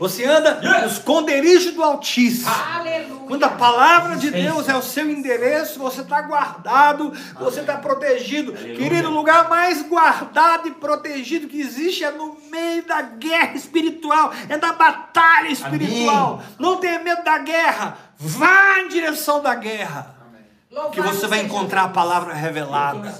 Você 0.00 0.24
anda 0.24 0.62
no 0.62 0.86
esconderijo 0.86 1.72
do 1.72 1.82
Altíssimo. 1.84 2.48
Aleluia. 2.48 3.20
Quando 3.28 3.44
a 3.44 3.50
palavra 3.50 4.16
de 4.16 4.30
Deus 4.30 4.66
é 4.66 4.74
o 4.74 4.80
seu 4.80 5.10
endereço, 5.10 5.78
você 5.78 6.00
está 6.00 6.22
guardado, 6.22 7.12
você 7.38 7.60
está 7.60 7.76
protegido. 7.76 8.52
Aleluia. 8.52 8.76
Querido, 8.76 9.10
o 9.10 9.12
lugar 9.12 9.50
mais 9.50 9.82
guardado 9.82 10.68
e 10.68 10.70
protegido 10.70 11.46
que 11.46 11.60
existe 11.60 12.02
é 12.02 12.10
no 12.10 12.34
meio 12.50 12.82
da 12.86 13.02
guerra 13.02 13.54
espiritual, 13.54 14.32
é 14.48 14.56
da 14.56 14.72
batalha 14.72 15.48
espiritual. 15.48 16.42
Não 16.58 16.78
tenha 16.78 16.98
medo 17.00 17.22
da 17.22 17.36
guerra, 17.36 17.98
vá 18.16 18.80
em 18.80 18.88
direção 18.88 19.42
da 19.42 19.54
guerra. 19.54 20.16
Amém. 20.26 20.90
Que 20.92 21.02
você 21.02 21.26
vai 21.26 21.42
encontrar 21.42 21.82
a 21.82 21.88
palavra 21.88 22.32
revelada. 22.32 23.14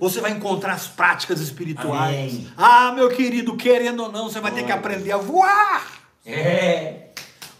Você 0.00 0.20
vai 0.20 0.32
encontrar 0.32 0.72
as 0.72 0.88
práticas 0.88 1.40
espirituais. 1.40 2.32
Amém. 2.34 2.48
Ah, 2.56 2.90
meu 2.90 3.10
querido, 3.10 3.56
querendo 3.56 4.02
ou 4.02 4.10
não, 4.10 4.28
você 4.28 4.40
vai 4.40 4.50
ter 4.50 4.64
que 4.64 4.72
aprender 4.72 5.12
a 5.12 5.18
voar. 5.18 5.96
É. 6.26 7.10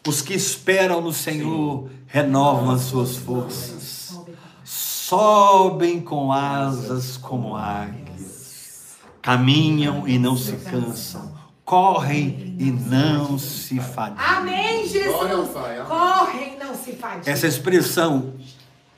Os 0.06 0.20
que 0.20 0.34
esperam 0.34 1.00
no 1.00 1.12
Senhor 1.12 1.88
renovam 2.06 2.70
as 2.70 2.82
suas 2.82 3.16
forças. 3.16 4.18
Sobem 4.64 6.00
com 6.00 6.32
asas 6.32 7.16
como 7.16 7.56
águias. 7.56 8.96
Caminham 9.22 10.06
e 10.06 10.18
não 10.18 10.36
se 10.36 10.52
cansam. 10.56 11.34
Correm 11.64 12.56
e 12.58 12.70
não 12.70 13.38
se 13.38 13.80
fadigam. 13.80 14.24
Amém, 14.24 14.86
Jesus. 14.86 15.14
Glória 15.14 15.36
ao 15.36 15.46
Pai, 15.46 15.78
amém. 15.78 15.86
Corre 15.88 16.44
e 16.54 16.56
não 16.58 16.74
se 16.74 16.92
faz. 16.92 17.26
Essa 17.26 17.46
expressão 17.46 18.34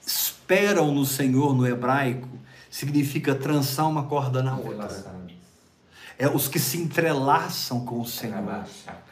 esperam 0.07 0.93
no 0.93 1.05
Senhor 1.05 1.55
no 1.55 1.67
hebraico 1.67 2.29
significa 2.71 3.35
trançar 3.35 3.89
uma 3.89 4.05
corda 4.05 4.43
na 4.43 4.57
outra. 4.57 5.19
É 6.19 6.29
os 6.29 6.49
que 6.49 6.59
se 6.59 6.79
entrelaçam 6.79 7.85
com 7.85 8.01
o 8.01 8.07
Senhor 8.07 8.65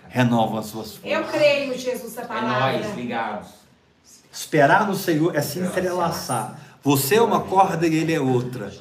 Renovam 0.08 0.58
as 0.58 0.66
suas 0.66 0.96
forças. 0.96 1.10
Eu 1.10 1.24
creio, 1.24 1.78
Jesus, 1.78 2.12
essa 2.16 2.22
É 2.22 2.24
palavra. 2.24 2.78
nós, 2.78 2.96
ligados. 2.96 3.48
Esperar 4.32 4.86
no 4.86 4.94
Senhor 4.94 5.34
é 5.34 5.40
se 5.40 5.58
entrelaçar. 5.58 6.58
Você 6.82 7.16
é 7.16 7.22
uma 7.22 7.40
corda 7.40 7.86
e 7.86 7.94
ele 7.96 8.12
é 8.12 8.20
outra. 8.20 8.72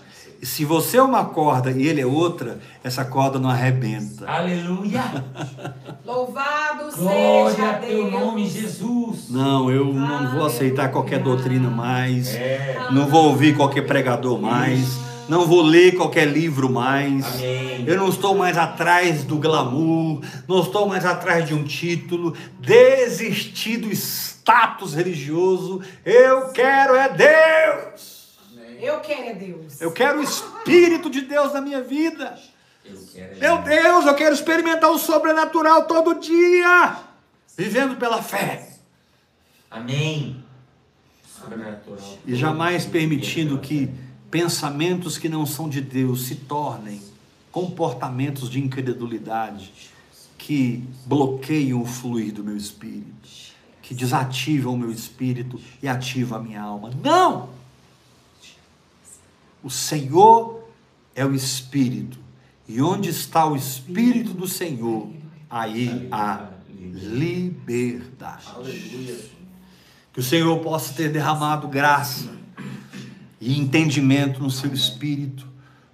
E 0.42 0.46
se 0.46 0.66
você 0.66 0.98
é 0.98 1.02
uma 1.02 1.26
corda 1.26 1.72
e 1.72 1.88
ele 1.88 2.02
é 2.02 2.06
outra, 2.06 2.60
essa 2.84 3.04
corda 3.06 3.40
não 3.40 3.50
arrebenta. 3.50 4.30
Aleluia. 4.30 5.02
Louvado 6.06 6.96
Glória 6.96 7.52
seja 7.56 7.70
a 7.70 7.74
teu 7.76 8.10
Deus. 8.10 8.12
nome, 8.12 8.48
Jesus. 8.48 9.30
Não, 9.30 9.72
eu 9.72 9.86
não 9.94 10.32
vou 10.36 10.46
aceitar 10.46 10.92
qualquer 10.92 11.20
doutrina 11.20 11.70
mais. 11.70 12.36
É. 12.36 12.78
Não 12.92 13.08
vou 13.08 13.30
ouvir 13.30 13.56
qualquer 13.56 13.84
pregador 13.88 14.40
mais. 14.40 14.98
Não 15.28 15.46
vou 15.46 15.62
ler 15.62 15.96
qualquer 15.96 16.26
livro 16.26 16.70
mais. 16.70 17.26
Amém. 17.36 17.84
Eu 17.88 17.98
não 17.98 18.10
estou 18.10 18.36
mais 18.36 18.58
atrás 18.58 19.24
do 19.24 19.38
glamour. 19.38 20.22
Não 20.48 20.62
estou 20.62 20.88
mais 20.88 21.06
atrás 21.06 21.48
de 21.48 21.54
um 21.54 21.64
título. 21.64 22.36
Desisti 22.60 23.78
do 23.78 23.92
status 23.92 24.94
religioso. 24.94 25.82
Eu 26.04 26.50
quero 26.50 26.96
é 26.96 27.10
Deus. 27.10 28.38
Amém. 28.52 28.78
Eu 28.82 29.00
quero 29.00 29.30
é 29.30 29.34
Deus. 29.34 29.82
Eu 29.82 29.92
quero 29.92 30.20
o 30.20 30.24
Espírito 30.24 31.10
de 31.10 31.22
Deus 31.22 31.54
na 31.54 31.62
minha 31.62 31.82
vida. 31.82 32.38
Eu 32.86 33.00
quero. 33.12 33.40
Meu 33.40 33.58
Deus, 33.60 34.06
eu 34.06 34.16
quero 34.16 34.36
experimentar 34.36 34.92
o 34.92 35.00
sobrenatural 35.00 35.88
todo 35.88 36.20
dia. 36.20 36.98
Vivendo 37.58 37.96
pela 37.96 38.22
fé. 38.22 38.70
Amém. 39.72 40.44
Sobrenatural. 41.28 42.18
e 42.26 42.36
jamais 42.36 42.86
permitindo 42.86 43.60
que 43.60 43.90
pensamentos 44.30 45.18
que 45.18 45.30
não 45.30 45.46
são 45.46 45.70
de 45.70 45.82
Deus 45.82 46.24
se 46.24 46.36
tornem 46.36 47.02
comportamentos 47.52 48.50
de 48.50 48.60
incredulidade 48.60 49.72
que 50.38 50.84
bloqueiam 51.06 51.82
o 51.82 51.86
fluir 51.86 52.34
do 52.34 52.44
meu 52.44 52.58
espírito, 52.58 53.30
que 53.82 53.96
desativam 53.96 54.74
o 54.74 54.78
meu 54.78 54.92
espírito 54.92 55.60
e 55.82 55.88
ativam 55.88 56.40
a 56.40 56.42
minha 56.42 56.62
alma. 56.62 56.92
Não! 57.02 57.50
O 59.64 59.70
Senhor 59.70 60.64
é 61.16 61.26
o 61.26 61.34
Espírito, 61.34 62.20
e 62.68 62.80
onde 62.82 63.10
está 63.10 63.48
o 63.48 63.56
Espírito 63.56 64.32
do 64.32 64.48
Senhor, 64.48 65.10
aí 65.50 66.08
há 66.12 66.50
liberdade. 66.78 68.46
Que 70.14 70.20
o 70.20 70.24
Senhor 70.24 70.60
possa 70.60 70.94
ter 70.94 71.12
derramado 71.12 71.68
graça 71.68 72.30
e 73.46 73.60
entendimento 73.60 74.42
no 74.42 74.50
seu 74.50 74.74
espírito, 74.74 75.46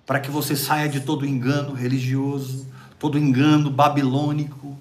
para 0.06 0.22
que 0.22 0.32
você 0.32 0.56
saia 0.56 0.88
de 0.88 1.02
todo 1.02 1.26
engano 1.26 1.74
religioso, 1.74 2.66
todo 2.98 3.18
engano 3.18 3.70
babilônico, 3.70 4.78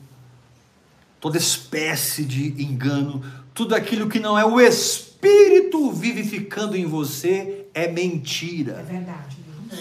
toda 1.20 1.36
espécie 1.36 2.24
de 2.24 2.62
engano, 2.62 3.22
tudo 3.52 3.74
aquilo 3.74 4.08
que 4.08 4.20
não 4.20 4.38
é 4.38 4.44
o 4.44 4.60
Espírito 4.60 5.90
vivificando 5.90 6.76
em 6.76 6.86
você 6.86 7.66
é 7.74 7.84
É 7.86 7.92
mentira. 7.92 8.82
verdade, 8.84 9.36
Deus. 9.68 9.72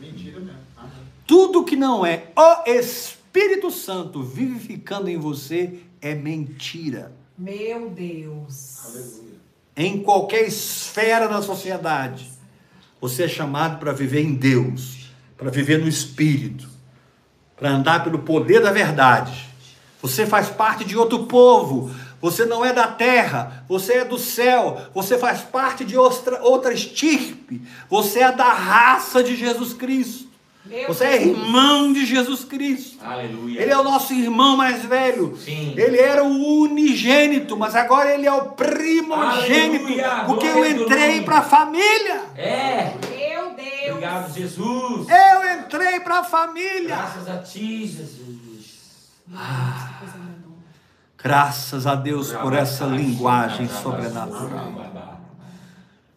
Amém. 0.00 0.10
Mentira 0.10 0.40
mesmo. 0.40 0.58
Amém. 0.76 0.90
Tudo 1.26 1.64
que 1.64 1.76
não 1.76 2.04
é 2.04 2.24
o 2.36 2.68
Espírito 2.68 3.70
Santo 3.70 4.20
vivificando 4.22 5.08
em 5.08 5.16
você 5.16 5.78
é 6.00 6.14
mentira. 6.14 7.12
Meu 7.38 7.88
Deus. 7.88 8.84
Aleluia. 8.84 9.33
Em 9.76 10.02
qualquer 10.02 10.46
esfera 10.46 11.28
da 11.28 11.42
sociedade. 11.42 12.30
Você 13.00 13.24
é 13.24 13.28
chamado 13.28 13.78
para 13.78 13.92
viver 13.92 14.22
em 14.22 14.34
Deus, 14.34 15.10
para 15.36 15.50
viver 15.50 15.78
no 15.78 15.88
Espírito, 15.88 16.68
para 17.56 17.70
andar 17.70 18.02
pelo 18.02 18.20
poder 18.20 18.60
da 18.60 18.72
verdade. 18.72 19.48
Você 20.00 20.26
faz 20.26 20.48
parte 20.48 20.84
de 20.84 20.96
outro 20.96 21.26
povo. 21.26 21.94
Você 22.20 22.46
não 22.46 22.64
é 22.64 22.72
da 22.72 22.86
terra, 22.86 23.64
você 23.68 23.94
é 23.94 24.04
do 24.04 24.18
céu. 24.18 24.80
Você 24.94 25.18
faz 25.18 25.42
parte 25.42 25.84
de 25.84 25.96
outra, 25.96 26.42
outra 26.42 26.72
estirpe. 26.72 27.60
Você 27.88 28.20
é 28.20 28.32
da 28.32 28.52
raça 28.52 29.22
de 29.22 29.36
Jesus 29.36 29.74
Cristo. 29.74 30.23
Meu 30.66 30.88
Você 30.88 31.04
é 31.04 31.22
irmão 31.26 31.92
de 31.92 32.06
Jesus 32.06 32.42
Cristo. 32.44 32.96
Aleluia. 33.04 33.60
Ele 33.60 33.70
é 33.70 33.78
o 33.78 33.84
nosso 33.84 34.14
irmão 34.14 34.56
mais 34.56 34.82
velho. 34.82 35.36
Sim. 35.36 35.74
Ele 35.76 35.98
era 35.98 36.24
o 36.24 36.60
unigênito, 36.62 37.54
mas 37.54 37.76
agora 37.76 38.14
ele 38.14 38.26
é 38.26 38.32
o 38.32 38.46
primogênito, 38.52 39.84
Aleluia. 39.84 40.24
porque 40.26 40.46
eu 40.46 40.64
entrei 40.64 41.20
para 41.20 41.38
a 41.38 41.42
família. 41.42 42.22
É. 42.34 42.94
Meu 43.10 43.54
Deus. 43.54 43.90
Obrigado, 43.90 44.34
Jesus. 44.34 45.06
Eu 45.08 45.60
entrei 45.60 46.00
para 46.00 46.20
a 46.20 46.24
família. 46.24 46.96
Graças 46.96 47.28
a 47.28 47.38
ti, 47.38 47.86
Jesus. 47.86 49.12
Ah. 49.34 50.00
Graças 51.22 51.86
a 51.86 51.94
Deus 51.94 52.32
por 52.32 52.52
essa 52.52 52.84
linguagem 52.84 53.66
sobrenatural. 53.66 54.72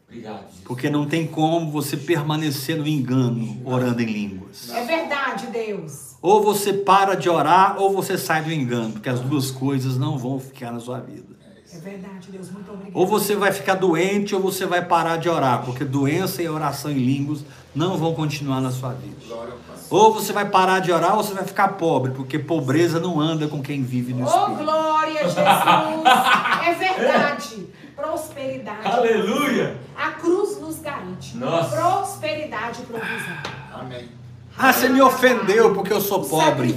Obrigado, 0.07 0.39
Jesus. 0.47 0.61
Porque 0.63 0.89
não 0.89 1.05
tem 1.05 1.27
como 1.27 1.69
você 1.71 1.97
permanecer 1.97 2.77
no 2.77 2.87
engano 2.87 3.61
orando 3.65 4.01
em 4.01 4.05
línguas. 4.05 4.69
É 4.73 4.83
verdade, 4.85 5.47
Deus. 5.47 6.15
Ou 6.21 6.41
você 6.41 6.71
para 6.73 7.15
de 7.15 7.29
orar, 7.29 7.75
ou 7.77 7.91
você 7.93 8.17
sai 8.17 8.41
do 8.43 8.51
engano, 8.51 8.93
porque 8.93 9.09
as 9.09 9.19
duas 9.19 9.51
coisas 9.51 9.97
não 9.97 10.17
vão 10.17 10.39
ficar 10.39 10.71
na 10.71 10.79
sua 10.79 10.99
vida. 10.99 11.35
É 11.73 11.79
verdade, 11.79 12.29
Deus. 12.31 12.49
Muito 12.49 12.71
obrigado. 12.71 12.95
Ou 12.95 13.05
você 13.05 13.35
vai 13.35 13.51
ficar 13.51 13.75
doente, 13.75 14.33
ou 14.33 14.41
você 14.41 14.65
vai 14.65 14.83
parar 14.83 15.17
de 15.17 15.27
orar, 15.29 15.63
porque 15.65 15.83
doença 15.83 16.41
e 16.41 16.47
oração 16.47 16.89
em 16.89 16.95
línguas 16.97 17.43
não 17.75 17.97
vão 17.97 18.15
continuar 18.15 18.61
na 18.61 18.71
sua 18.71 18.93
vida. 18.93 19.15
Glória. 19.27 19.53
Ou 19.89 20.13
você 20.13 20.33
vai 20.33 20.49
parar 20.49 20.79
de 20.79 20.91
orar, 20.91 21.15
ou 21.17 21.23
você 21.23 21.33
vai 21.33 21.45
ficar 21.45 21.69
pobre, 21.69 22.11
porque 22.11 22.39
pobreza 22.39 22.99
não 22.99 23.19
anda 23.21 23.47
com 23.47 23.61
quem 23.61 23.83
vive 23.83 24.13
no 24.13 24.25
Oh, 24.25 24.27
Espírito. 24.27 24.63
glória 24.63 25.19
a 25.19 25.23
Jesus. 25.23 25.37
É 26.67 26.73
verdade. 26.73 27.67
Prosperidade. 27.95 28.87
Aleluia. 28.87 29.77
A 29.97 30.11
cruz 30.11 30.59
nos 30.59 30.79
garante. 30.79 31.35
Nossa. 31.35 31.75
Prosperidade 31.75 32.81
e 32.83 32.85
provisão. 32.85 33.37
Amém. 33.73 34.09
Ah, 34.57 34.71
você 34.71 34.89
me 34.89 35.01
ofendeu 35.01 35.73
porque 35.73 35.91
eu 35.91 36.01
sou 36.01 36.23
pobre. 36.23 36.73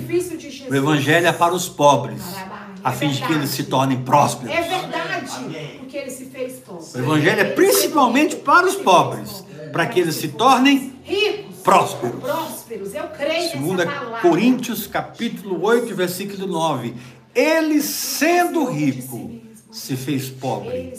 O 0.69 0.75
evangelho 0.75 1.27
é 1.27 1.33
para 1.33 1.55
os 1.55 1.69
pobres, 1.69 2.23
É 2.37 2.49
a 2.83 2.93
fim 2.93 3.11
de 3.11 3.23
que 3.23 3.33
eles 3.33 3.51
se 3.51 3.65
tornem 3.65 4.03
prósperos. 4.03 4.55
É 4.55 4.63
verdade. 4.63 5.31
Amém. 5.37 5.77
Porque 5.79 5.97
ele 5.97 6.11
se 6.11 6.27
fez 6.27 6.61
pobre. 6.61 6.85
O 6.95 6.99
evangelho 6.99 7.41
é 7.41 7.45
principalmente 7.45 8.37
para 8.37 8.67
os 8.67 8.77
pobres, 8.77 9.45
para 9.73 9.87
que 9.87 10.01
eles 10.01 10.15
se 10.17 10.29
tornem 10.29 10.95
ricos. 11.03 11.57
prósperos. 11.63 12.21
Prósperos. 12.21 12.95
Eu 12.95 13.09
creio 13.09 13.51
Segunda. 13.51 13.87
Coríntios, 14.23 14.87
capítulo 14.87 15.63
8, 15.63 15.95
versículo 15.95 16.47
9. 16.47 16.95
Ele 17.35 17.81
sendo 17.81 18.65
rico 18.65 19.31
se 19.71 19.97
fez 19.97 20.29
pobre, 20.29 20.95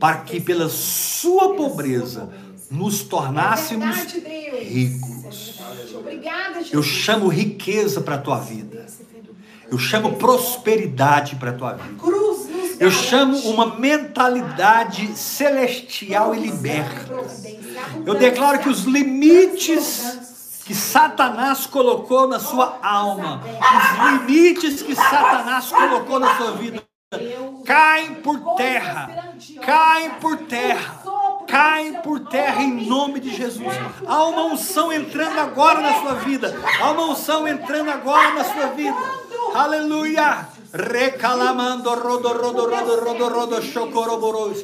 para 0.00 0.18
que 0.18 0.40
pela 0.40 0.68
sua 0.68 1.54
pobreza 1.54 2.28
nos 2.70 3.02
tornássemos 3.02 4.14
É 4.24 4.64
ricos. 4.64 5.60
É 6.06 6.12
Jesus. 6.12 6.72
Eu 6.72 6.82
chamo 6.82 7.28
riqueza 7.28 8.00
para 8.00 8.16
a 8.16 8.18
tua 8.18 8.38
vida. 8.38 8.86
Eu 9.70 9.78
chamo 9.78 10.16
prosperidade 10.16 11.36
para 11.36 11.50
a 11.50 11.54
tua 11.54 11.72
vida. 11.74 11.96
Eu 12.78 12.90
chamo 12.90 13.38
uma 13.50 13.78
mentalidade 13.78 15.16
celestial 15.16 16.34
e 16.34 16.40
liberta. 16.40 17.06
Eu 18.04 18.14
declaro 18.14 18.58
que 18.58 18.68
os 18.68 18.82
limites 18.82 20.60
que 20.64 20.74
Satanás 20.74 21.66
colocou 21.66 22.26
na 22.26 22.40
sua 22.40 22.78
alma, 22.82 23.40
os 23.44 24.28
limites 24.28 24.82
que 24.82 24.94
Satanás 24.94 25.70
colocou 25.70 26.18
na 26.18 26.36
sua 26.36 26.52
vida, 26.52 26.82
caem 27.64 28.16
por 28.16 28.56
terra, 28.56 29.34
caem 29.64 30.10
por 30.20 30.36
terra, 30.38 31.02
caem 31.46 31.94
por 32.02 32.18
terra 32.20 32.62
em 32.62 32.84
nome 32.84 33.20
de 33.20 33.30
Jesus. 33.30 33.72
Há 34.04 34.24
uma 34.24 34.42
unção 34.46 34.92
entrando 34.92 35.38
agora 35.38 35.80
na 35.80 36.00
sua 36.00 36.14
vida, 36.14 36.52
há 36.80 36.90
uma 36.90 37.04
unção 37.04 37.46
entrando 37.46 37.90
agora 37.90 38.34
na 38.34 38.44
sua 38.44 38.66
vida. 38.68 38.96
Aleluia! 39.54 40.48
Recalamando 40.72 41.94
rodo 41.94 42.28
rodo 42.28 42.68
rodo 42.68 43.04
rodo 43.04 43.28
rodo 43.28 43.62
chocoroboros. 43.62 44.62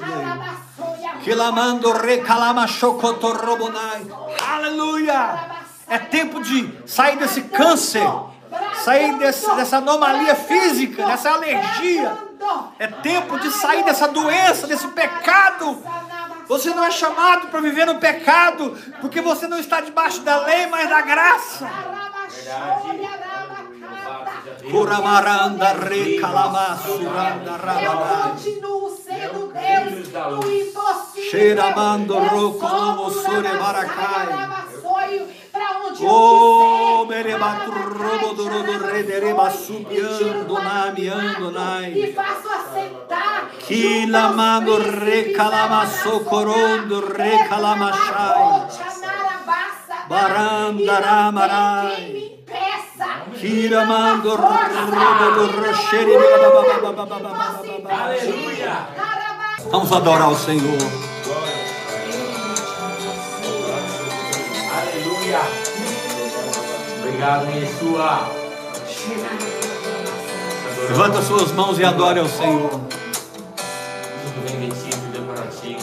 Kilamando 1.23 1.93
recalama 1.93 2.67
chocotorobonai. 2.67 4.05
Aleluia! 4.49 5.63
É 5.87 5.99
tempo 5.99 6.43
de 6.43 6.69
sair 6.87 7.17
desse 7.17 7.43
câncer, 7.43 8.07
sair 8.83 9.17
desse, 9.19 9.49
dessa 9.55 9.77
anomalia 9.77 10.35
física, 10.35 11.07
dessa 11.07 11.31
alergia. 11.31 12.32
É 12.79 12.87
tempo 12.87 13.39
de 13.39 13.51
sair 13.51 13.85
dessa 13.85 14.09
doença, 14.09 14.67
desse 14.67 14.89
pecado. 14.89 15.83
Você 16.49 16.71
não 16.71 16.85
é 16.85 16.91
chamado 16.91 17.49
para 17.49 17.61
viver 17.61 17.87
no 17.87 17.97
pecado, 17.97 18.77
porque 19.01 19.21
você 19.21 19.47
não 19.47 19.59
está 19.59 19.81
debaixo 19.81 20.21
da 20.21 20.45
lei, 20.45 20.67
mas 20.67 20.89
da 20.89 21.01
graça. 21.01 21.71
Eu 27.83 28.23
continuo 28.23 28.97
sendo 28.97 29.53
Deus 29.53 30.09
do 30.09 30.53
impossível. 30.53 31.31
Cheiramando 31.31 32.15
Eu 32.15 32.51
roco 32.51 33.11
sou 33.11 33.43
baracai. 33.43 34.29
Para 35.53 35.79
onde 35.87 36.03
eu 36.05 36.11
Oh, 36.11 37.07
quiser. 37.07 37.23
rodo 37.69 38.45
subiando 39.51 40.55
namiando 40.55 41.51
E 41.99 42.13
faço 42.13 42.49
assentar. 42.49 43.51
Quilamando 43.67 44.79
recalama 44.79 45.87
socorondo 45.87 47.13
recalamachai. 47.13 48.69
Barandaramarai. 50.09 51.97
Quem 51.97 52.13
me 52.13 52.27
impeça. 52.27 53.09
Kiramando 53.39 54.37
robo 54.37 55.31
do 55.35 55.47
roxere. 55.61 56.13
Vamos 59.71 59.93
adorar 59.93 60.31
o 60.31 60.37
Senhor. 60.37 61.12
Aleluia. 65.33 65.41
Obrigado, 66.99 67.47
Yeshua. 67.51 68.31
Levanta 70.89 71.23
suas 71.23 71.53
mãos 71.53 71.79
e 71.79 71.85
adore 71.85 72.21
ao 72.21 72.29
Senhor. 72.29 72.71
Tudo 72.71 72.91
bem 74.47 74.69
metido, 74.69 75.13
deu 75.13 75.23
para 75.25 75.47
ti. 75.47 75.79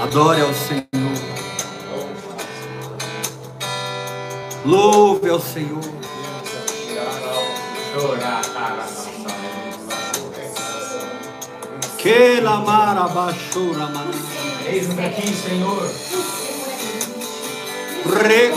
Adore 0.00 0.40
ao 0.40 0.54
Senhor. 0.54 0.84
Louve 4.64 5.28
ao 5.28 5.40
Senhor. 5.40 6.03
Chorar. 8.04 8.42
Que 11.96 12.42
la 12.42 12.56
marabashura 12.58 13.86
manana. 13.86 14.12
Eis-nos 14.66 14.98
aqui, 14.98 15.26
Senhor. 15.32 15.88
Re 18.04 18.52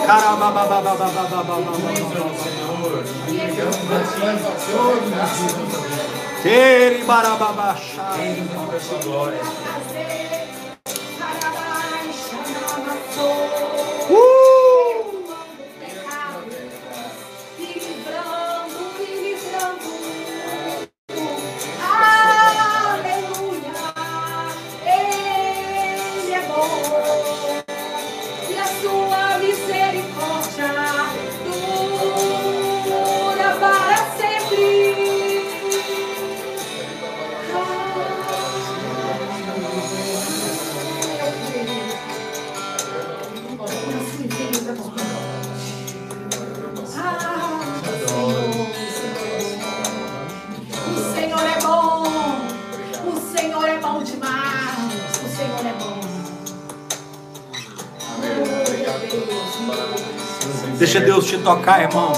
tocar, 61.48 61.82
irmão. 61.82 62.12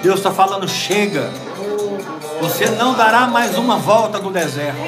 Deus 0.00 0.18
está 0.18 0.30
falando, 0.30 0.68
chega. 0.68 1.28
Você 2.40 2.66
não 2.70 2.94
dará 2.94 3.26
mais 3.26 3.58
uma 3.58 3.76
volta 3.78 4.18
no 4.18 4.30
deserto. 4.30 4.78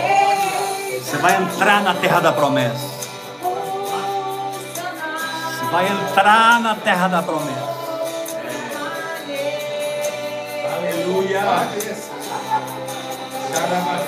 Você 1.02 1.16
vai 1.16 1.36
entrar 1.42 1.82
na 1.82 1.94
terra 1.94 2.20
da 2.20 2.32
promessa. 2.32 2.86
Você 5.50 5.64
vai 5.72 5.88
entrar 5.88 6.60
na 6.60 6.76
terra 6.76 7.08
da 7.08 7.22
promessa. 7.22 7.72
Aleluia. 10.76 11.40
Caraba, 13.52 14.02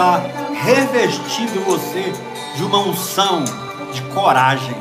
está 0.00 0.18
revestindo 0.54 1.62
você 1.62 2.10
de 2.56 2.64
uma 2.64 2.78
unção 2.78 3.44
de 3.92 4.00
coragem 4.14 4.74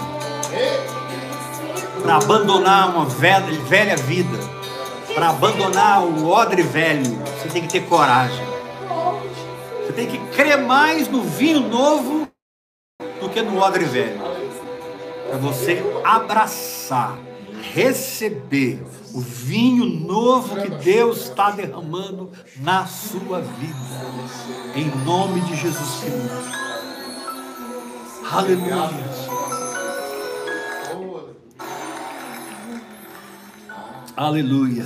para 2.01 2.15
abandonar 2.15 2.89
uma 2.89 3.05
velha, 3.05 3.51
velha 3.63 3.97
vida, 3.97 4.39
para 5.13 5.31
abandonar 5.31 6.03
o 6.05 6.29
odre 6.29 6.61
velho. 6.61 7.03
Você 7.03 7.49
tem 7.49 7.63
que 7.63 7.67
ter 7.67 7.81
coragem. 7.81 8.45
Você 9.85 9.91
tem 9.91 10.07
que 10.07 10.17
crer 10.33 10.57
mais 10.57 11.09
no 11.09 11.21
vinho 11.21 11.67
novo 11.67 12.25
do 13.19 13.27
que 13.29 13.41
no 13.41 13.59
odre 13.59 13.83
velho. 13.83 14.21
Para 15.27 15.37
você 15.37 15.83
abraçar, 16.05 17.17
receber 17.73 18.81
o 19.13 19.19
vinho 19.19 19.85
novo 19.85 20.55
que 20.61 20.69
Deus 20.69 21.25
está 21.25 21.51
derramando 21.51 22.29
na 22.57 22.85
sua 22.85 23.41
vida. 23.41 23.75
Em 24.75 24.89
nome 25.03 25.41
de 25.41 25.55
Jesus 25.55 25.99
Cristo. 26.01 26.59
Aleluia. 28.31 29.29
Aleluia. 34.15 34.85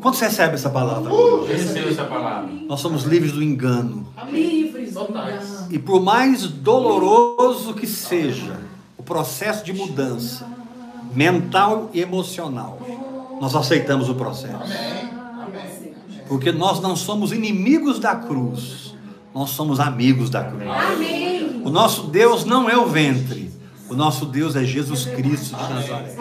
Quando 0.00 0.14
você 0.14 0.26
recebe 0.26 0.54
essa 0.54 0.70
palavra? 0.70 1.10
Receba 1.46 1.88
essa 1.88 2.04
palavra. 2.04 2.50
Nós 2.66 2.80
somos 2.80 3.04
livres 3.04 3.32
do 3.32 3.42
engano. 3.42 4.06
Livres 4.30 4.94
do 4.94 5.04
engano. 5.04 5.66
E 5.70 5.78
por 5.78 6.02
mais 6.02 6.46
doloroso 6.46 7.74
que 7.74 7.86
seja 7.86 8.60
o 8.96 9.02
processo 9.02 9.64
de 9.64 9.72
mudança 9.72 10.46
mental 11.14 11.90
e 11.92 12.00
emocional, 12.00 12.78
nós 13.40 13.54
aceitamos 13.54 14.08
o 14.08 14.14
processo. 14.14 14.58
Porque 16.28 16.52
nós 16.52 16.80
não 16.80 16.94
somos 16.94 17.32
inimigos 17.32 17.98
da 17.98 18.14
cruz, 18.14 18.94
nós 19.34 19.50
somos 19.50 19.80
amigos 19.80 20.28
da 20.28 20.44
cruz. 20.44 20.64
O 21.64 21.70
nosso 21.70 22.08
Deus 22.08 22.44
não 22.44 22.68
é 22.68 22.76
o 22.76 22.86
ventre, 22.86 23.50
o 23.88 23.94
nosso 23.94 24.26
Deus 24.26 24.54
é 24.56 24.64
Jesus 24.64 25.06
Cristo 25.06 25.56
de 25.56 25.72
Nazaré. 25.74 26.16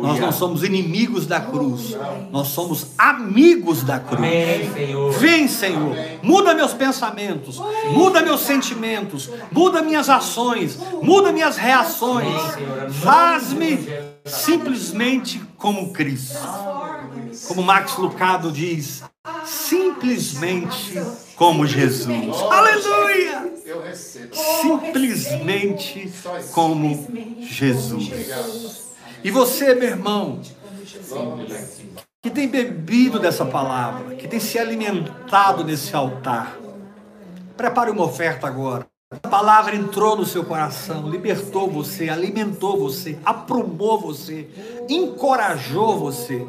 Nós 0.00 0.18
não 0.20 0.32
somos 0.32 0.62
inimigos 0.62 1.26
da 1.26 1.40
cruz, 1.40 1.96
nós 2.30 2.48
somos 2.48 2.88
amigos 2.96 3.82
da 3.82 3.98
cruz. 3.98 4.18
Amém, 4.18 4.72
Senhor. 4.72 5.12
Vem, 5.12 5.48
Senhor, 5.48 5.96
muda 6.22 6.54
meus 6.54 6.72
pensamentos, 6.72 7.60
muda 7.90 8.22
meus 8.22 8.40
sentimentos, 8.42 9.30
muda 9.50 9.82
minhas 9.82 10.08
ações, 10.08 10.78
muda 11.02 11.32
minhas 11.32 11.56
reações. 11.56 12.34
Faz-me 13.02 13.88
simplesmente 14.24 15.40
como 15.56 15.92
Cristo. 15.92 16.38
Como 17.46 17.62
Max 17.62 17.96
Lucado 17.96 18.50
diz, 18.50 19.02
simplesmente 19.44 21.00
como 21.36 21.66
Jesus. 21.66 22.36
Aleluia! 22.50 23.52
Simplesmente 24.62 26.12
como 26.52 27.06
Jesus. 27.40 28.87
E 29.22 29.30
você, 29.30 29.74
meu 29.74 29.88
irmão, 29.88 30.40
que 32.22 32.30
tem 32.30 32.48
bebido 32.48 33.18
dessa 33.18 33.44
palavra, 33.44 34.14
que 34.16 34.28
tem 34.28 34.40
se 34.40 34.58
alimentado 34.58 35.64
nesse 35.64 35.94
altar, 35.94 36.56
prepare 37.56 37.90
uma 37.90 38.04
oferta 38.04 38.46
agora. 38.46 38.86
A 39.10 39.28
palavra 39.28 39.74
entrou 39.74 40.16
no 40.16 40.26
seu 40.26 40.44
coração, 40.44 41.08
libertou 41.08 41.70
você, 41.70 42.10
alimentou 42.10 42.78
você, 42.78 43.18
aprumou 43.24 43.98
você, 43.98 44.48
encorajou 44.88 45.98
você. 45.98 46.46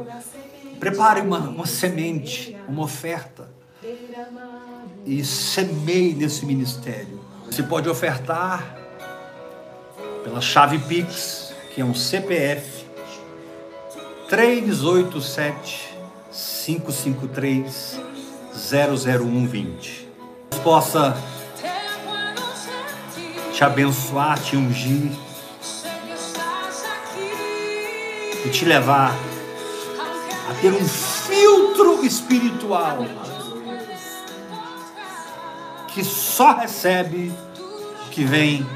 Prepare 0.79 1.21
uma, 1.21 1.39
uma 1.39 1.65
semente, 1.65 2.55
uma 2.67 2.83
oferta 2.83 3.49
e 5.05 5.23
semeie 5.23 6.13
nesse 6.13 6.45
ministério. 6.45 7.19
Você 7.45 7.63
pode 7.63 7.87
ofertar 7.89 8.77
pela 10.23 10.41
chave 10.41 10.77
Pix, 10.79 11.48
que 11.79 11.81
é 11.81 11.85
um 11.85 11.95
CPF 11.95 12.85
387 14.27 15.95
553 16.65 18.01
00120. 18.53 20.09
Deus 20.51 20.59
possa 20.61 21.15
te 23.53 23.63
abençoar, 23.63 24.37
te 24.41 24.57
ungir 24.57 25.09
e 28.45 28.49
te 28.49 28.65
levar 28.65 29.15
a 30.49 30.53
ter 30.61 30.73
um 30.73 30.85
filtro 30.85 32.03
espiritual 32.03 33.05
que 35.87 36.03
só 36.03 36.57
recebe 36.57 37.31
que 38.11 38.25
vem 38.25 38.67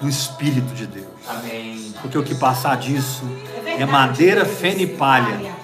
do 0.00 0.08
Espírito 0.08 0.72
de 0.74 0.86
Deus. 0.86 1.09
Amém. 1.30 1.94
Porque 2.00 2.18
o 2.18 2.22
que 2.22 2.34
passar 2.34 2.76
disso 2.76 3.24
verdade, 3.24 3.82
é 3.82 3.86
madeira, 3.86 4.44
feno 4.44 4.80
e 4.80 4.86
palha. 4.86 5.54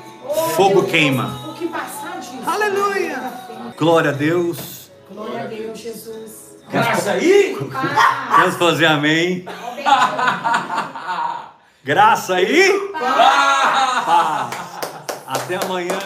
Fogo 0.55 0.81
Deus, 0.81 0.91
queima. 0.91 1.41
O 1.49 1.55
que 1.55 1.67
passar 1.69 2.19
disso. 2.21 2.39
Aleluia! 2.47 3.33
Glória 3.77 4.11
a 4.11 4.15
Deus. 4.15 4.91
Glória 5.11 5.43
a 5.43 5.47
Deus, 5.47 5.79
Jesus. 5.79 6.57
Graça 6.71 7.13
aí? 7.13 7.57
Vamos 8.39 8.57
fazer 8.57 8.87
amém. 8.87 9.45
Graça 11.85 12.35
aí. 12.35 12.91
Paz. 12.93 14.05
Paz. 14.05 14.57
Até 15.27 15.57
amanhã. 15.57 15.99